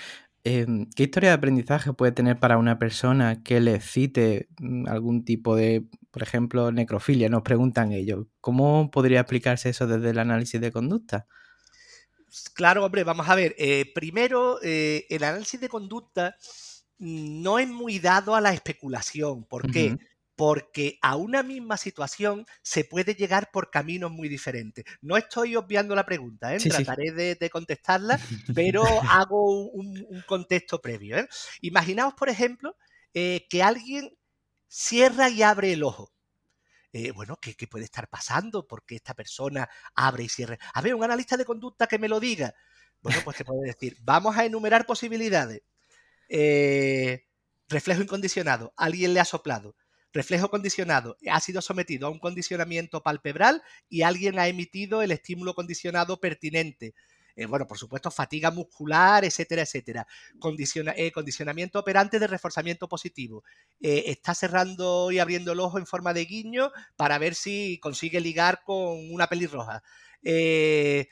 Em, 0.43 0.89
¿Qué 0.95 1.03
historia 1.03 1.29
de 1.29 1.35
aprendizaje 1.35 1.93
puede 1.93 2.13
tener 2.13 2.39
para 2.39 2.57
una 2.57 2.79
persona 2.79 3.43
que 3.43 3.59
le 3.59 3.81
cite 3.81 4.47
mm, 4.59 4.87
algún 4.87 5.25
tipo 5.25 5.55
de, 5.55 5.85
por 6.11 6.23
ejemplo, 6.23 6.71
necrofilia? 6.71 7.29
Nos 7.29 7.43
preguntan 7.43 7.91
ellos. 7.91 8.27
¿Cómo 8.41 8.89
podría 8.91 9.21
explicarse 9.21 9.69
eso 9.69 9.85
desde 9.87 10.11
el 10.11 10.19
análisis 10.19 10.61
de 10.61 10.71
conducta? 10.71 11.27
Claro, 12.53 12.85
hombre, 12.85 13.03
vamos 13.03 13.27
a 13.29 13.35
ver. 13.35 13.55
Eh, 13.57 13.91
primero, 13.93 14.59
eh, 14.61 15.05
el 15.09 15.23
análisis 15.23 15.59
de 15.59 15.69
conducta 15.69 16.35
no 16.97 17.59
es 17.59 17.67
muy 17.67 17.99
dado 17.99 18.35
a 18.35 18.41
la 18.41 18.53
especulación. 18.53 19.45
¿Por 19.45 19.71
qué? 19.71 19.97
Porque 20.35 20.97
a 21.01 21.15
una 21.15 21.43
misma 21.43 21.77
situación 21.77 22.45
se 22.61 22.83
puede 22.83 23.15
llegar 23.15 23.51
por 23.51 23.71
caminos 23.71 24.11
muy 24.11 24.29
diferentes. 24.29 24.85
No 25.01 25.17
estoy 25.17 25.55
obviando 25.55 25.95
la 25.95 26.05
pregunta, 26.05 26.53
¿eh? 26.53 26.59
trataré 26.59 27.11
De, 27.11 27.49
contestarla, 27.49 28.19
pero 28.55 28.83
hago 29.09 29.69
un, 29.69 30.23
contexto 30.27 30.81
previo. 30.81 31.17
Imaginaos, 31.61 32.13
por 32.13 32.29
ejemplo, 32.29 32.75
que 33.13 33.63
alguien 33.63 34.11
cierra 34.67 35.29
y 35.29 35.41
abre 35.41 35.73
el 35.73 35.83
ojo. 35.83 36.11
Eh, 36.91 37.11
bueno, 37.11 37.37
¿qué, 37.39 37.55
puede 37.67 37.85
estar 37.85 38.09
pasando? 38.09 38.67
¿Por 38.67 38.83
qué 38.83 38.95
esta 38.95 39.13
persona 39.13 39.69
abre 39.95 40.23
y 40.23 40.29
cierra? 40.29 40.57
A 40.73 40.81
ver, 40.81 40.95
un 40.95 41.03
analista 41.03 41.37
de 41.37 41.45
conducta 41.45 41.87
que 41.87 41.99
me 41.99 42.09
lo 42.09 42.19
diga. 42.19 42.55
Bueno, 43.01 43.21
pues 43.23 43.37
te 43.37 43.45
puede 43.45 43.67
decir, 43.67 43.97
vamos 44.01 44.37
a 44.37 44.45
enumerar 44.45 44.85
posibilidades. 44.85 45.61
Eh, 46.27 47.27
reflejo 47.67 48.01
incondicionado, 48.01 48.73
alguien 48.75 49.13
le 49.13 49.19
ha 49.19 49.25
soplado. 49.25 49.75
Reflejo 50.11 50.49
condicionado, 50.49 51.17
ha 51.29 51.39
sido 51.39 51.61
sometido 51.61 52.07
a 52.07 52.09
un 52.09 52.19
condicionamiento 52.19 53.03
palpebral 53.03 53.61
y 53.87 54.01
alguien 54.01 54.39
ha 54.39 54.47
emitido 54.47 55.03
el 55.03 55.11
estímulo 55.11 55.53
condicionado 55.53 56.19
pertinente. 56.19 56.95
Eh, 57.39 57.45
bueno, 57.45 57.65
por 57.65 57.77
supuesto, 57.77 58.11
fatiga 58.11 58.51
muscular, 58.51 59.23
etcétera, 59.23 59.61
etcétera. 59.61 60.05
Eh, 60.97 61.11
condicionamiento 61.13 61.79
operante 61.79 62.19
de 62.19 62.27
reforzamiento 62.27 62.89
positivo. 62.89 63.45
Eh, 63.79 64.03
está 64.07 64.35
cerrando 64.35 65.09
y 65.09 65.19
abriendo 65.19 65.53
el 65.53 65.61
ojo 65.61 65.77
en 65.79 65.85
forma 65.85 66.13
de 66.13 66.25
guiño 66.25 66.69
para 66.97 67.17
ver 67.17 67.35
si 67.35 67.79
consigue 67.81 68.19
ligar 68.19 68.61
con 68.65 69.09
una 69.13 69.27
pelirroja. 69.27 69.81
Mm, 70.21 71.03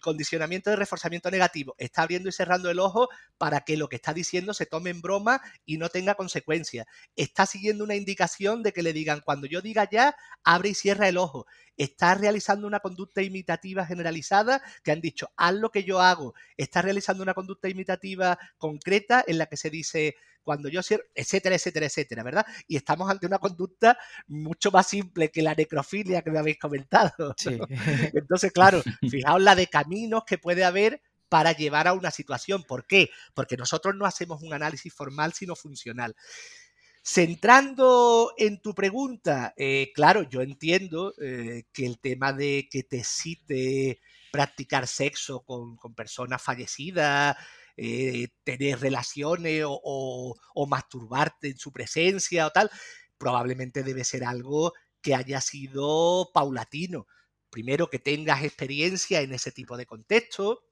condicionamiento 0.00 0.70
de 0.70 0.76
reforzamiento 0.76 1.30
negativo. 1.30 1.74
Está 1.78 2.02
abriendo 2.02 2.28
y 2.28 2.32
cerrando 2.32 2.70
el 2.70 2.78
ojo 2.78 3.08
para 3.38 3.60
que 3.60 3.76
lo 3.76 3.88
que 3.88 3.96
está 3.96 4.12
diciendo 4.12 4.54
se 4.54 4.66
tome 4.66 4.90
en 4.90 5.00
broma 5.00 5.40
y 5.64 5.78
no 5.78 5.88
tenga 5.88 6.14
consecuencias. 6.14 6.86
Está 7.16 7.46
siguiendo 7.46 7.84
una 7.84 7.94
indicación 7.94 8.62
de 8.62 8.72
que 8.72 8.82
le 8.82 8.92
digan, 8.92 9.20
cuando 9.24 9.46
yo 9.46 9.60
diga 9.60 9.88
ya, 9.90 10.14
abre 10.44 10.70
y 10.70 10.74
cierra 10.74 11.08
el 11.08 11.16
ojo. 11.16 11.46
Está 11.76 12.14
realizando 12.14 12.66
una 12.66 12.80
conducta 12.80 13.22
imitativa 13.22 13.86
generalizada 13.86 14.62
que 14.84 14.92
han 14.92 15.00
dicho, 15.00 15.30
haz 15.36 15.54
lo 15.54 15.70
que 15.70 15.84
yo 15.84 16.00
hago. 16.00 16.34
Está 16.56 16.82
realizando 16.82 17.22
una 17.22 17.34
conducta 17.34 17.68
imitativa 17.68 18.38
concreta 18.58 19.24
en 19.26 19.38
la 19.38 19.46
que 19.46 19.56
se 19.56 19.70
dice, 19.70 20.16
cuando 20.42 20.68
yo 20.68 20.82
cierro, 20.82 21.04
etcétera, 21.14 21.56
etcétera, 21.56 21.86
etcétera, 21.86 22.22
¿verdad? 22.22 22.46
Y 22.66 22.76
estamos 22.76 23.10
ante 23.10 23.26
una 23.26 23.38
conducta 23.38 23.98
mucho 24.26 24.70
más 24.70 24.86
simple 24.86 25.30
que 25.30 25.42
la 25.42 25.54
necrofilia 25.54 26.22
que 26.22 26.30
me 26.30 26.38
habéis 26.38 26.58
comentado. 26.58 27.34
Entonces, 28.14 28.52
claro, 28.52 28.82
fijaos 29.10 29.42
la 29.42 29.54
de 29.54 29.66
caminos 29.66 30.24
que 30.26 30.38
puede 30.38 30.64
haber 30.64 31.00
para 31.28 31.52
llevar 31.52 31.88
a 31.88 31.94
una 31.94 32.10
situación. 32.10 32.62
¿Por 32.62 32.86
qué? 32.86 33.08
Porque 33.32 33.56
nosotros 33.56 33.94
no 33.94 34.04
hacemos 34.04 34.42
un 34.42 34.52
análisis 34.52 34.92
formal, 34.92 35.32
sino 35.32 35.56
funcional. 35.56 36.14
Centrando 37.02 38.34
en 38.36 38.60
tu 38.60 38.74
pregunta, 38.74 39.54
eh, 39.56 39.90
claro, 39.94 40.22
yo 40.22 40.42
entiendo 40.42 41.14
eh, 41.20 41.64
que 41.72 41.86
el 41.86 41.98
tema 41.98 42.32
de 42.32 42.68
que 42.70 42.82
te 42.82 43.02
cite 43.02 44.00
practicar 44.30 44.86
sexo 44.86 45.40
con, 45.40 45.76
con 45.76 45.94
personas 45.94 46.42
fallecidas, 46.42 47.36
eh, 47.76 48.28
tener 48.44 48.80
relaciones 48.80 49.64
o, 49.66 50.36
masturbarte 50.68 51.48
en 51.48 51.58
su 51.58 51.72
presencia 51.72 52.46
o 52.46 52.50
tal, 52.50 52.70
probablemente 53.18 53.82
debe 53.82 54.04
ser 54.04 54.24
algo 54.24 54.72
que 55.00 55.14
haya 55.14 55.40
sido 55.40 56.30
paulatino. 56.32 57.06
Primero, 57.50 57.90
que 57.90 57.98
tengas 57.98 58.44
experiencia 58.44 59.20
en 59.20 59.32
ese 59.34 59.52
tipo 59.52 59.76
de 59.76 59.86
contexto, 59.86 60.64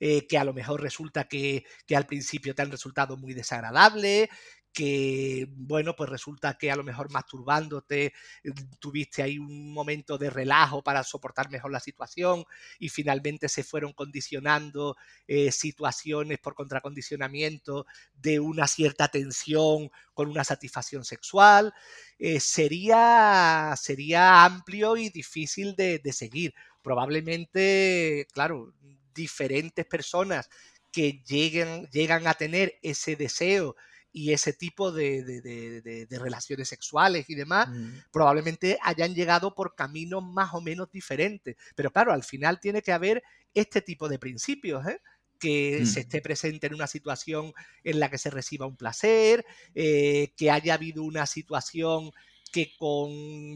eh, 0.00 0.26
que 0.26 0.38
a 0.38 0.44
lo 0.44 0.54
mejor 0.54 0.82
resulta 0.82 1.28
que, 1.28 1.64
que, 1.86 1.96
al 1.96 2.06
principio 2.06 2.54
te 2.54 2.62
han 2.62 2.70
resultado 2.70 3.16
muy 3.16 3.34
desagradables, 3.34 4.28
que, 4.76 5.48
bueno, 5.52 5.96
pues 5.96 6.10
resulta 6.10 6.58
que 6.58 6.70
a 6.70 6.76
lo 6.76 6.84
mejor 6.84 7.10
masturbándote 7.10 8.12
eh, 8.44 8.50
tuviste 8.78 9.22
ahí 9.22 9.38
un 9.38 9.72
momento 9.72 10.18
de 10.18 10.28
relajo 10.28 10.82
para 10.82 11.02
soportar 11.02 11.50
mejor 11.50 11.72
la 11.72 11.80
situación 11.80 12.44
y 12.78 12.90
finalmente 12.90 13.48
se 13.48 13.64
fueron 13.64 13.94
condicionando 13.94 14.94
eh, 15.26 15.50
situaciones 15.50 16.40
por 16.40 16.54
contracondicionamiento 16.54 17.86
de 18.12 18.38
una 18.38 18.66
cierta 18.66 19.08
tensión 19.08 19.90
con 20.12 20.28
una 20.28 20.44
satisfacción 20.44 21.06
sexual. 21.06 21.72
Eh, 22.18 22.38
sería, 22.38 23.72
sería 23.80 24.44
amplio 24.44 24.98
y 24.98 25.08
difícil 25.08 25.74
de, 25.74 26.00
de 26.00 26.12
seguir. 26.12 26.52
Probablemente, 26.82 28.28
claro, 28.30 28.74
diferentes 29.14 29.86
personas 29.86 30.50
que 30.92 31.22
lleguen, 31.26 31.86
llegan 31.90 32.26
a 32.26 32.34
tener 32.34 32.78
ese 32.82 33.16
deseo 33.16 33.74
y 34.16 34.32
ese 34.32 34.54
tipo 34.54 34.92
de, 34.92 36.06
relaciones 36.10 36.70
sexuales 36.70 37.28
y 37.28 37.34
demás, 37.34 37.68
mm. 37.68 37.98
probablemente 38.10 38.78
hayan 38.82 39.14
llegado 39.14 39.54
por 39.54 39.74
caminos 39.74 40.24
más 40.24 40.54
o 40.54 40.62
menos 40.62 40.90
diferentes. 40.90 41.54
Pero 41.74 41.90
claro, 41.90 42.14
al 42.14 42.24
final 42.24 42.58
tiene 42.58 42.80
que 42.80 42.92
haber 42.92 43.22
este 43.52 43.82
tipo 43.82 44.08
de 44.08 44.18
principios, 44.18 44.86
¿eh? 44.86 45.02
que 45.38 45.84
se 45.84 46.00
mm. 46.00 46.02
esté 46.02 46.22
presente 46.22 46.66
en 46.66 46.72
una 46.72 46.86
situación 46.86 47.52
en 47.84 48.00
la 48.00 48.08
que 48.08 48.16
se 48.16 48.30
reciba 48.30 48.64
un 48.64 48.78
placer, 48.78 49.44
eh, 49.74 50.32
que 50.34 50.50
haya 50.50 50.72
habido 50.72 51.02
una 51.02 51.26
situación 51.26 52.10
que 52.50 52.72
con 52.78 53.12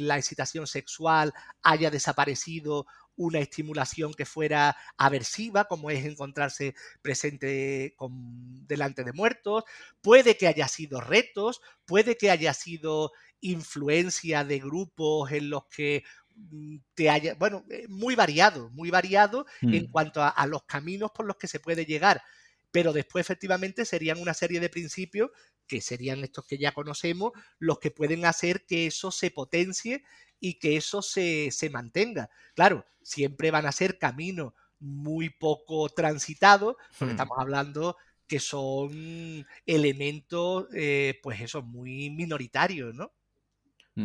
la 0.06 0.18
excitación 0.18 0.66
sexual 0.66 1.32
haya 1.62 1.90
desaparecido 1.90 2.86
una 3.20 3.38
estimulación 3.38 4.14
que 4.14 4.24
fuera 4.24 4.74
aversiva, 4.96 5.66
como 5.66 5.90
es 5.90 6.06
encontrarse 6.06 6.74
presente 7.02 7.92
con, 7.96 8.66
delante 8.66 9.04
de 9.04 9.12
muertos, 9.12 9.64
puede 10.00 10.38
que 10.38 10.46
haya 10.46 10.66
sido 10.68 11.02
retos, 11.02 11.60
puede 11.84 12.16
que 12.16 12.30
haya 12.30 12.54
sido 12.54 13.12
influencia 13.42 14.42
de 14.42 14.58
grupos 14.58 15.32
en 15.32 15.50
los 15.50 15.66
que 15.66 16.02
mm, 16.34 16.76
te 16.94 17.10
haya, 17.10 17.34
bueno, 17.34 17.66
eh, 17.68 17.86
muy 17.88 18.14
variado, 18.14 18.70
muy 18.70 18.90
variado 18.90 19.44
en 19.60 19.84
mm. 19.84 19.90
cuanto 19.90 20.22
a, 20.22 20.46
los 20.46 20.64
caminos 20.64 21.10
por 21.10 21.26
los 21.26 21.36
que 21.36 21.46
se 21.46 21.60
puede 21.60 21.84
llegar 21.84 22.22
pero 22.70 22.92
después 22.92 23.26
efectivamente 23.26 23.84
serían 23.84 24.20
una 24.20 24.34
serie 24.34 24.60
de 24.60 24.68
principios 24.68 25.30
que 25.66 25.80
serían 25.80 26.24
estos 26.24 26.46
que 26.46 26.58
ya 26.58 26.72
conocemos, 26.72 27.32
los 27.58 27.78
que 27.78 27.90
pueden 27.90 28.24
hacer 28.24 28.66
que 28.66 28.86
eso 28.86 29.10
se 29.10 29.30
potencie 29.30 30.02
y 30.40 30.58
que 30.58 30.76
eso 30.76 31.02
se, 31.02 31.50
mantenga. 31.70 32.30
Claro, 32.54 32.84
siempre 33.02 33.50
van 33.50 33.66
a 33.66 33.72
ser 33.72 33.98
caminos 33.98 34.52
muy 34.78 35.30
poco 35.30 35.88
transitados, 35.90 36.76
porque 36.98 37.12
hmm. 37.12 37.16
estamos 37.16 37.38
hablando 37.38 37.96
que 38.26 38.40
son 38.40 39.46
elementos, 39.66 40.66
eh, 40.74 41.18
pues 41.22 41.40
eso, 41.40 41.62
muy 41.62 42.10
minoritarios, 42.10 42.94
¿no? 42.94 43.12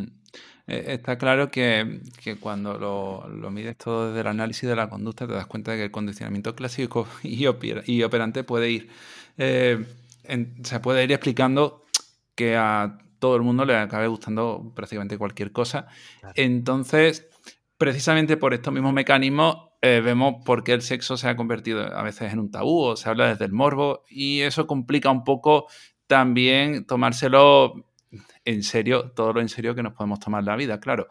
Mm. 0.02 0.26
Eh, 0.68 0.86
está 0.88 1.18
claro 1.18 1.52
que, 1.52 2.02
cuando 2.40 2.78
lo, 2.78 3.52
mides 3.52 3.78
todo 3.78 4.08
desde 4.08 4.22
el 4.22 4.28
análisis 4.28 4.68
de 4.68 4.76
la 4.76 4.90
conducta 4.90 5.28
te 5.28 5.34
das 5.34 5.46
cuenta 5.46 5.72
de 5.72 5.78
que 5.78 5.84
el 5.84 5.92
condicionamiento 5.92 6.56
clásico 6.56 7.08
y, 7.24 7.46
operante 7.46 8.44
puede 8.44 8.72
ir, 8.72 8.90
eh, 9.38 9.86
se 10.64 10.80
puede 10.80 11.04
ir 11.04 11.12
explicando 11.12 11.86
que 12.36 12.56
a 12.58 12.98
todo 13.20 13.36
el 13.36 13.44
mundo 13.44 13.66
le 13.66 13.76
acabe 13.76 14.08
gustando 14.08 14.72
prácticamente 14.76 15.18
cualquier 15.18 15.52
cosa. 15.52 15.88
Entonces, 16.36 17.28
precisamente 17.78 18.38
por 18.38 18.54
estos 18.54 18.74
mismos 18.74 18.94
mecanismos, 18.94 19.70
eh, 19.82 20.02
vemos 20.04 20.44
por 20.44 20.64
qué 20.64 20.74
el 20.74 20.82
sexo 20.82 21.16
se 21.16 21.30
ha 21.30 21.36
convertido 21.36 21.82
a 21.96 22.02
veces 22.02 22.34
en 22.34 22.40
un 22.40 22.52
tabú 22.52 22.82
o 22.82 22.96
se 22.96 23.08
habla 23.10 23.28
desde 23.30 23.46
el 23.46 23.52
morbo 23.52 24.04
y 24.10 24.42
eso 24.42 24.68
complica 24.68 25.12
un 25.12 25.24
poco 25.24 25.68
también 26.08 26.86
tomárselo 26.86 27.86
en 28.44 28.64
serio, 28.64 29.12
todo 29.12 29.34
lo 29.34 29.42
en 29.42 29.50
serio 29.50 29.76
que 29.76 29.84
nos 29.84 29.94
podemos 29.94 30.20
tomar 30.20 30.44
la 30.44 30.56
vida, 30.56 30.80
claro. 30.80 31.08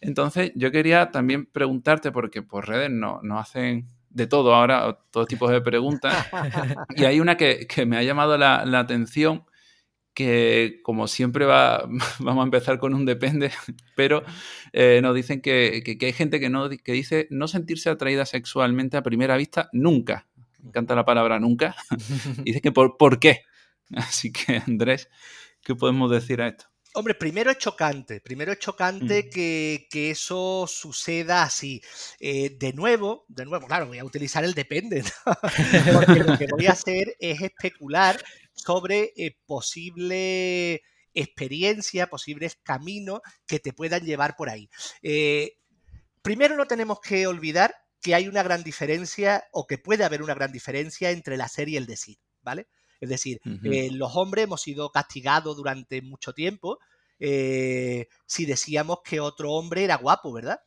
Entonces, 0.00 0.52
yo 0.54 0.70
quería 0.70 1.10
también 1.10 1.46
preguntarte, 1.46 2.12
porque 2.12 2.42
por 2.42 2.68
redes 2.68 2.90
nos 2.90 3.22
no 3.22 3.38
hacen 3.38 3.88
de 4.10 4.26
todo 4.26 4.54
ahora, 4.54 4.98
todo 5.10 5.26
tipo 5.26 5.50
de 5.50 5.60
preguntas, 5.60 6.14
y 6.96 7.04
hay 7.04 7.20
una 7.20 7.36
que, 7.36 7.66
me 7.86 7.96
ha 7.96 8.02
llamado 8.02 8.38
la, 8.38 8.62
atención, 8.78 9.44
que 10.14 10.80
como 10.82 11.06
siempre 11.06 11.44
va, 11.44 11.88
vamos 12.18 12.42
a 12.42 12.44
empezar 12.44 12.78
con 12.78 12.94
un 12.94 13.04
depende, 13.04 13.50
pero 13.96 14.24
eh, 14.72 15.00
nos 15.02 15.14
dicen 15.14 15.40
que, 15.40 15.98
hay 16.00 16.12
gente 16.12 16.40
que, 16.40 16.50
no, 16.50 16.68
que 16.68 16.92
dice 16.92 17.26
no 17.30 17.48
sentirse 17.48 17.90
atraída 17.90 18.26
sexualmente 18.26 18.96
a 18.96 19.02
primera 19.02 19.36
vista 19.36 19.68
nunca. 19.72 20.26
Me 20.60 20.70
encanta 20.70 20.96
la 20.96 21.04
palabra 21.04 21.38
nunca. 21.38 21.76
dice 22.44 22.60
que 22.60 22.72
por, 22.72 22.96
por 22.96 23.20
qué. 23.20 23.42
Así 23.94 24.32
que, 24.32 24.60
Andrés, 24.66 25.08
¿Qué 25.68 25.74
podemos 25.74 26.10
decir 26.10 26.40
a 26.40 26.48
esto? 26.48 26.64
Hombre, 26.94 27.14
primero 27.14 27.50
es 27.50 27.58
chocante, 27.58 28.22
primero 28.22 28.52
es 28.52 28.58
chocante 28.58 29.24
mm. 29.24 29.30
que, 29.30 30.10
eso 30.10 30.66
suceda 30.66 31.42
así. 31.42 31.82
Eh, 32.18 32.56
de 32.58 32.72
nuevo, 32.72 33.26
de 33.28 33.44
nuevo, 33.44 33.66
claro, 33.66 33.86
voy 33.86 33.98
a 33.98 34.04
utilizar 34.04 34.42
el 34.44 34.54
depende, 34.54 35.04
porque 35.92 36.24
lo 36.24 36.38
que 36.38 36.46
voy 36.50 36.68
a 36.68 36.72
hacer 36.72 37.14
es 37.20 37.42
especular 37.42 38.18
sobre 38.54 39.12
eh, 39.14 39.36
posible 39.44 40.80
experiencia, 41.12 42.06
posibles 42.06 42.56
caminos 42.62 43.20
que 43.46 43.60
te 43.60 43.74
puedan 43.74 44.06
llevar 44.06 44.36
por 44.36 44.48
ahí. 44.48 44.70
Eh, 45.02 45.58
primero 46.22 46.56
no 46.56 46.66
tenemos 46.66 46.98
que 47.02 47.26
olvidar 47.26 47.74
que 48.00 48.14
hay 48.14 48.26
una 48.26 48.42
gran 48.42 48.62
diferencia 48.64 49.44
o 49.52 49.66
que 49.66 49.76
puede 49.76 50.04
haber 50.04 50.22
una 50.22 50.34
gran 50.34 50.50
diferencia 50.50 51.10
entre 51.10 51.36
la 51.36 51.48
serie 51.48 51.74
y 51.74 51.76
el 51.76 51.84
decir, 51.84 52.16
¿vale? 52.40 52.68
Es 53.00 53.08
decir, 53.08 53.40
eh, 53.62 53.90
los 53.92 54.16
hombres 54.16 54.44
hemos 54.44 54.62
sido 54.62 54.90
castigados 54.90 55.56
durante 55.56 56.02
mucho 56.02 56.32
tiempo 56.32 56.78
eh, 57.18 58.08
si 58.26 58.46
decíamos 58.46 58.98
que 59.04 59.20
otro 59.20 59.52
hombre 59.52 59.84
era 59.84 59.96
guapo, 59.96 60.32
¿verdad? 60.32 60.60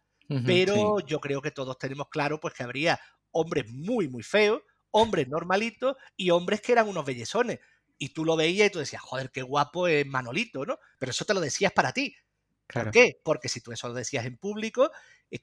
Pero 0.43 0.99
yo 1.01 1.19
creo 1.19 1.41
que 1.41 1.51
todos 1.51 1.77
tenemos 1.77 2.07
claro 2.09 2.39
pues 2.39 2.53
que 2.53 2.63
habría 2.63 2.99
hombres 3.31 3.69
muy, 3.69 4.07
muy 4.07 4.23
feos, 4.23 4.61
hombres 4.91 5.27
normalitos 5.27 5.95
y 6.15 6.29
hombres 6.29 6.61
que 6.61 6.71
eran 6.71 6.87
unos 6.87 7.05
bellezones. 7.05 7.59
Y 7.97 8.09
tú 8.09 8.25
lo 8.25 8.35
veías 8.35 8.67
y 8.67 8.71
tú 8.71 8.79
decías, 8.79 9.01
joder, 9.01 9.29
qué 9.31 9.41
guapo 9.41 9.87
es 9.87 10.05
Manolito, 10.07 10.65
¿no? 10.65 10.79
Pero 10.97 11.11
eso 11.11 11.25
te 11.25 11.33
lo 11.33 11.41
decías 11.41 11.73
para 11.73 11.91
ti. 11.91 12.15
¿Por 12.71 12.89
qué? 12.89 13.19
Porque 13.23 13.49
si 13.49 13.59
tú 13.61 13.71
eso 13.73 13.89
lo 13.89 13.93
decías 13.93 14.25
en 14.25 14.37
público, 14.37 14.89
eh, 15.29 15.39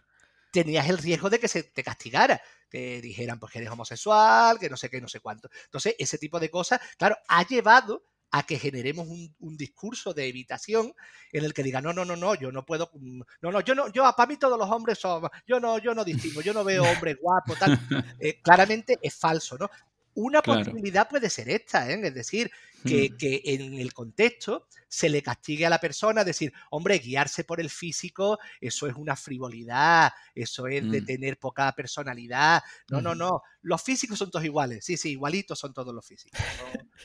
tenías 0.51 0.89
el 0.89 0.99
riesgo 0.99 1.31
de 1.31 1.39
que 1.39 1.49
se 1.49 1.63
te 1.65 1.83
castigara 1.83 2.41
que 2.69 3.01
dijeran 3.01 3.39
pues 3.39 3.53
que 3.53 3.59
eres 3.59 3.71
homosexual, 3.71 4.59
que 4.59 4.69
no 4.69 4.77
sé 4.77 4.91
qué, 4.91 5.01
no 5.01 5.09
sé 5.09 5.21
cuánto. 5.21 5.49
Entonces, 5.65 5.95
ese 5.99 6.19
tipo 6.19 6.39
de 6.39 6.51
cosas, 6.51 6.81
claro, 6.97 7.17
ha 7.29 7.47
llevado 7.47 8.05
a 8.31 8.43
que 8.43 8.59
generemos 8.59 9.09
un, 9.09 9.57
discurso 9.57 10.13
de 10.13 10.29
evitación 10.29 10.93
en 11.33 11.45
el 11.45 11.55
que 11.55 11.63
diga 11.63 11.81
no 11.81 11.93
no 11.93 12.05
no 12.05 12.15
no 12.15 12.35
yo 12.35 12.53
no 12.53 12.65
puedo 12.65 12.91
mm, 12.93 13.23
no 13.41 13.51
no 13.51 13.61
yo 13.63 13.75
no 13.75 13.89
yo 13.89 14.03
para 14.17 14.27
mí 14.27 14.37
todos 14.37 14.59
los 14.59 14.71
hombres 14.71 14.99
son 14.99 15.29
yo 15.47 15.59
no 15.59 15.79
yo 15.79 15.95
no 15.95 16.05
distingo 16.05 16.43
yo 16.43 16.53
no 16.53 16.63
veo 16.63 16.85
hombres 16.85 17.17
guapos 17.21 17.59
tal 17.59 17.73
eh, 18.21 18.41
claramente 18.43 18.99
es 19.01 19.15
falso 19.15 19.57
no 19.59 19.71
una 20.15 20.43
posibilidad 20.43 21.09
puede 21.09 21.31
ser 21.31 21.49
esta, 21.49 21.91
¿eh? 21.91 22.01
es 22.03 22.15
decir, 22.15 22.51
hmm. 22.85 23.17
que, 23.17 23.43
en 23.45 23.75
el 23.75 23.93
contexto 23.93 24.67
se 24.89 25.09
le 25.09 25.23
castigue 25.23 25.67
a 25.67 25.71
la 25.71 25.79
persona, 25.79 26.25
decir, 26.25 26.53
hombre, 26.71 26.99
guiarse 26.99 27.45
por 27.45 27.61
el 27.61 27.71
físico, 27.71 28.39
eso 28.61 28.87
es 28.87 28.95
una 28.95 29.17
frivolidad, 29.17 30.13
eso 30.35 30.67
es 30.67 30.91
de 30.91 31.01
hmm. 31.01 31.07
tener 31.07 31.39
poca 31.39 31.71
personalidad. 31.73 32.63
No, 32.89 33.01
no, 33.01 33.15
no, 33.15 33.43
los 33.63 33.83
físicos 33.83 34.19
son 34.19 34.31
todos 34.31 34.45
iguales, 34.45 34.85
sí, 34.85 34.97
sí, 34.97 35.11
igualitos 35.11 35.59
son 35.59 35.73
todos 35.73 35.95
los 35.95 36.05
físicos. 36.05 36.41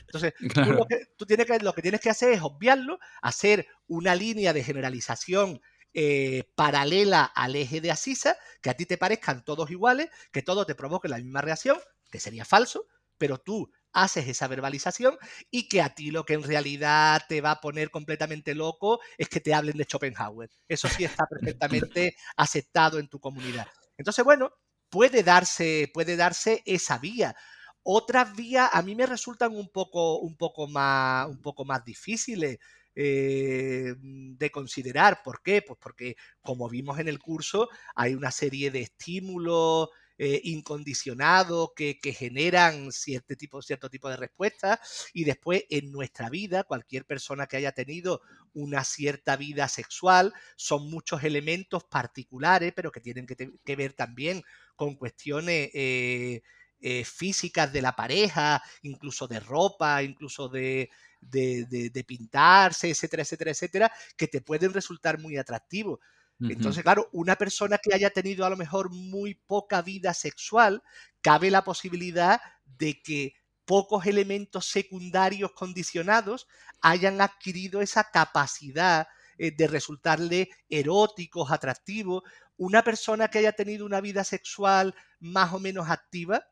Entonces, 0.00 0.34
tú, 0.54 0.72
lo, 0.72 0.86
que, 0.86 1.06
tienes 1.26 1.46
que, 1.46 1.58
lo 1.60 1.72
que 1.72 1.82
tienes 1.82 2.00
que 2.00 2.10
hacer 2.10 2.32
es 2.32 2.42
obviarlo, 2.42 2.98
hacer 3.22 3.66
una 3.86 4.14
línea 4.14 4.52
de 4.52 4.64
generalización 4.64 5.60
eh, 5.96 6.50
paralela 6.56 7.24
al 7.24 7.54
eje 7.54 7.80
de 7.80 7.92
Asisa, 7.92 8.36
que 8.60 8.68
a 8.68 8.74
ti 8.74 8.84
te 8.84 8.98
parezcan 8.98 9.44
todos 9.44 9.70
iguales, 9.70 10.10
que 10.32 10.42
todos 10.42 10.66
te 10.66 10.74
provoquen 10.74 11.12
la 11.12 11.18
misma 11.18 11.40
reacción, 11.40 11.78
que 12.10 12.18
sería 12.18 12.44
falso, 12.44 12.88
pero 13.18 13.38
tú 13.38 13.70
haces 13.94 14.26
esa 14.28 14.48
verbalización 14.48 15.16
y 15.50 15.68
que 15.68 15.80
a 15.80 15.94
ti 15.94 16.10
lo 16.10 16.24
que 16.24 16.34
en 16.34 16.42
realidad 16.42 17.22
te 17.28 17.40
va 17.40 17.52
a 17.52 17.60
poner 17.60 17.90
completamente 17.90 18.54
loco 18.54 19.00
es 19.16 19.28
que 19.28 19.40
te 19.40 19.54
hablen 19.54 19.76
de 19.76 19.84
Schopenhauer. 19.84 20.50
Eso 20.68 20.88
sí 20.88 21.04
está 21.04 21.26
perfectamente 21.26 22.16
aceptado 22.36 22.98
en 22.98 23.08
tu 23.08 23.20
comunidad. 23.20 23.66
Entonces, 23.96 24.24
bueno, 24.24 24.52
puede 24.90 25.22
darse, 25.22 25.90
puede 25.94 26.16
darse 26.16 26.62
esa 26.66 26.98
vía. 26.98 27.36
Otras 27.84 28.34
vías 28.34 28.68
a 28.72 28.82
mí 28.82 28.94
me 28.94 29.06
resultan 29.06 29.54
un 29.54 29.70
poco, 29.70 30.18
un 30.18 30.36
poco, 30.36 30.66
más, 30.66 31.28
un 31.28 31.40
poco 31.40 31.64
más 31.64 31.84
difíciles. 31.84 32.58
Eh, 32.96 33.92
de 33.98 34.50
considerar. 34.52 35.20
¿Por 35.24 35.42
qué? 35.42 35.62
Pues 35.62 35.76
porque, 35.82 36.14
como 36.40 36.68
vimos 36.68 37.00
en 37.00 37.08
el 37.08 37.18
curso, 37.18 37.68
hay 37.96 38.14
una 38.14 38.30
serie 38.30 38.70
de 38.70 38.82
estímulos 38.82 39.88
eh, 40.18 40.40
incondicionados 40.44 41.70
que, 41.74 41.98
generan 42.16 42.92
cierto 42.92 43.36
tipo, 43.36 44.08
de 44.08 44.16
respuestas 44.16 45.08
y 45.12 45.24
después 45.24 45.64
en 45.70 45.90
nuestra 45.90 46.30
vida, 46.30 46.64
cualquier 46.64 47.04
persona 47.04 47.46
que 47.46 47.56
haya 47.56 47.72
tenido 47.72 48.22
una 48.52 48.84
cierta 48.84 49.36
vida 49.36 49.68
sexual, 49.68 50.32
son 50.56 50.88
muchos 50.88 51.24
elementos 51.24 51.84
particulares, 51.84 52.72
pero 52.76 52.92
que 52.92 53.00
tienen 53.00 53.26
que, 53.26 53.76
ver 53.76 53.92
también 53.94 54.42
con 54.76 54.94
cuestiones 54.94 55.70
eh, 55.74 56.42
eh, 56.80 57.04
físicas 57.04 57.72
de 57.72 57.82
la 57.82 57.96
pareja, 57.96 58.62
incluso 58.82 59.26
de 59.26 59.40
ropa, 59.40 60.02
incluso 60.02 60.48
de, 60.48 60.90
de, 61.20 62.04
pintarse, 62.06 62.90
etcétera, 62.90 63.22
etcétera, 63.22 63.50
etcétera, 63.50 63.92
que 64.16 64.28
te 64.28 64.40
pueden 64.42 64.72
resultar 64.72 65.18
muy 65.18 65.36
atractivos. 65.36 65.98
Entonces, 66.40 66.82
claro, 66.82 67.08
una 67.12 67.36
persona 67.36 67.78
que 67.78 67.94
haya 67.94 68.10
tenido 68.10 68.44
a 68.44 68.50
lo 68.50 68.56
mejor 68.56 68.90
muy 68.90 69.34
poca 69.34 69.82
vida 69.82 70.12
sexual, 70.12 70.82
cabe 71.22 71.50
la 71.50 71.64
posibilidad 71.64 72.40
de 72.64 73.00
que 73.02 73.34
pocos 73.64 74.06
elementos 74.06 74.66
secundarios 74.66 75.52
condicionados 75.52 76.46
hayan 76.80 77.20
adquirido 77.20 77.80
esa 77.80 78.10
capacidad 78.10 79.06
eh, 79.38 79.52
de 79.52 79.66
resultarle 79.66 80.50
eróticos, 80.68 81.50
atractivos. 81.50 82.22
Una 82.56 82.82
persona 82.82 83.28
que 83.28 83.38
haya 83.38 83.52
tenido 83.52 83.86
una 83.86 84.00
vida 84.00 84.22
sexual 84.24 84.94
más 85.18 85.52
o 85.52 85.58
menos 85.58 85.88
activa, 85.88 86.44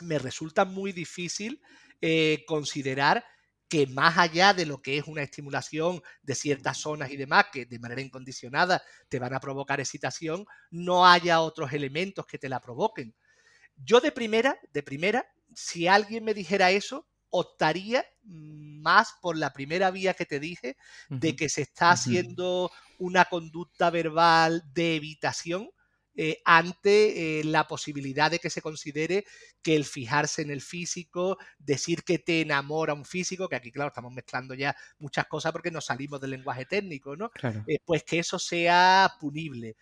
me 0.00 0.18
resulta 0.18 0.64
muy 0.64 0.92
difícil 0.92 1.62
eh, 2.00 2.44
considerar 2.46 3.24
que 3.68 3.86
más 3.86 4.16
allá 4.18 4.54
de 4.54 4.66
lo 4.66 4.80
que 4.80 4.98
es 4.98 5.06
una 5.06 5.22
estimulación 5.22 6.02
de 6.22 6.34
ciertas 6.34 6.78
zonas 6.78 7.10
y 7.10 7.16
demás, 7.16 7.46
que 7.52 7.66
de 7.66 7.78
manera 7.78 8.00
incondicionada 8.00 8.82
te 9.08 9.18
van 9.18 9.34
a 9.34 9.40
provocar 9.40 9.80
excitación, 9.80 10.46
no 10.70 11.06
haya 11.06 11.40
otros 11.40 11.72
elementos 11.72 12.26
que 12.26 12.38
te 12.38 12.48
la 12.48 12.60
provoquen. 12.60 13.14
Yo 13.76 14.00
de 14.00 14.12
primera, 14.12 14.58
de 14.72 14.82
primera, 14.82 15.26
si 15.54 15.88
alguien 15.88 16.24
me 16.24 16.34
dijera 16.34 16.70
eso, 16.70 17.08
optaría 17.30 18.04
más 18.22 19.14
por 19.20 19.36
la 19.36 19.52
primera 19.52 19.90
vía 19.90 20.14
que 20.14 20.26
te 20.26 20.40
dije, 20.40 20.76
de 21.08 21.34
que 21.34 21.48
se 21.48 21.62
está 21.62 21.90
haciendo 21.90 22.70
una 22.98 23.24
conducta 23.26 23.90
verbal 23.90 24.62
de 24.72 24.96
evitación 24.96 25.70
eh, 26.18 26.40
ante 26.46 27.40
eh, 27.40 27.44
la 27.44 27.68
posibilidad 27.68 28.30
de 28.30 28.38
que 28.38 28.48
se 28.48 28.62
considere 28.62 29.26
que 29.62 29.76
el 29.76 29.84
fijarse 29.84 30.40
en 30.40 30.50
el 30.50 30.62
físico, 30.62 31.36
decir 31.58 32.04
que 32.04 32.18
te 32.18 32.40
enamora 32.40 32.94
un 32.94 33.04
físico, 33.04 33.48
que 33.48 33.56
aquí, 33.56 33.70
claro, 33.70 33.88
estamos 33.88 34.12
mezclando 34.12 34.54
ya 34.54 34.74
muchas 34.98 35.26
cosas 35.26 35.52
porque 35.52 35.70
nos 35.70 35.84
salimos 35.84 36.18
del 36.20 36.30
lenguaje 36.30 36.64
técnico, 36.64 37.16
¿no? 37.16 37.30
Eh, 37.66 37.78
pues 37.84 38.02
que 38.04 38.20
eso 38.20 38.38
sea 38.38 39.12
punible. 39.20 39.76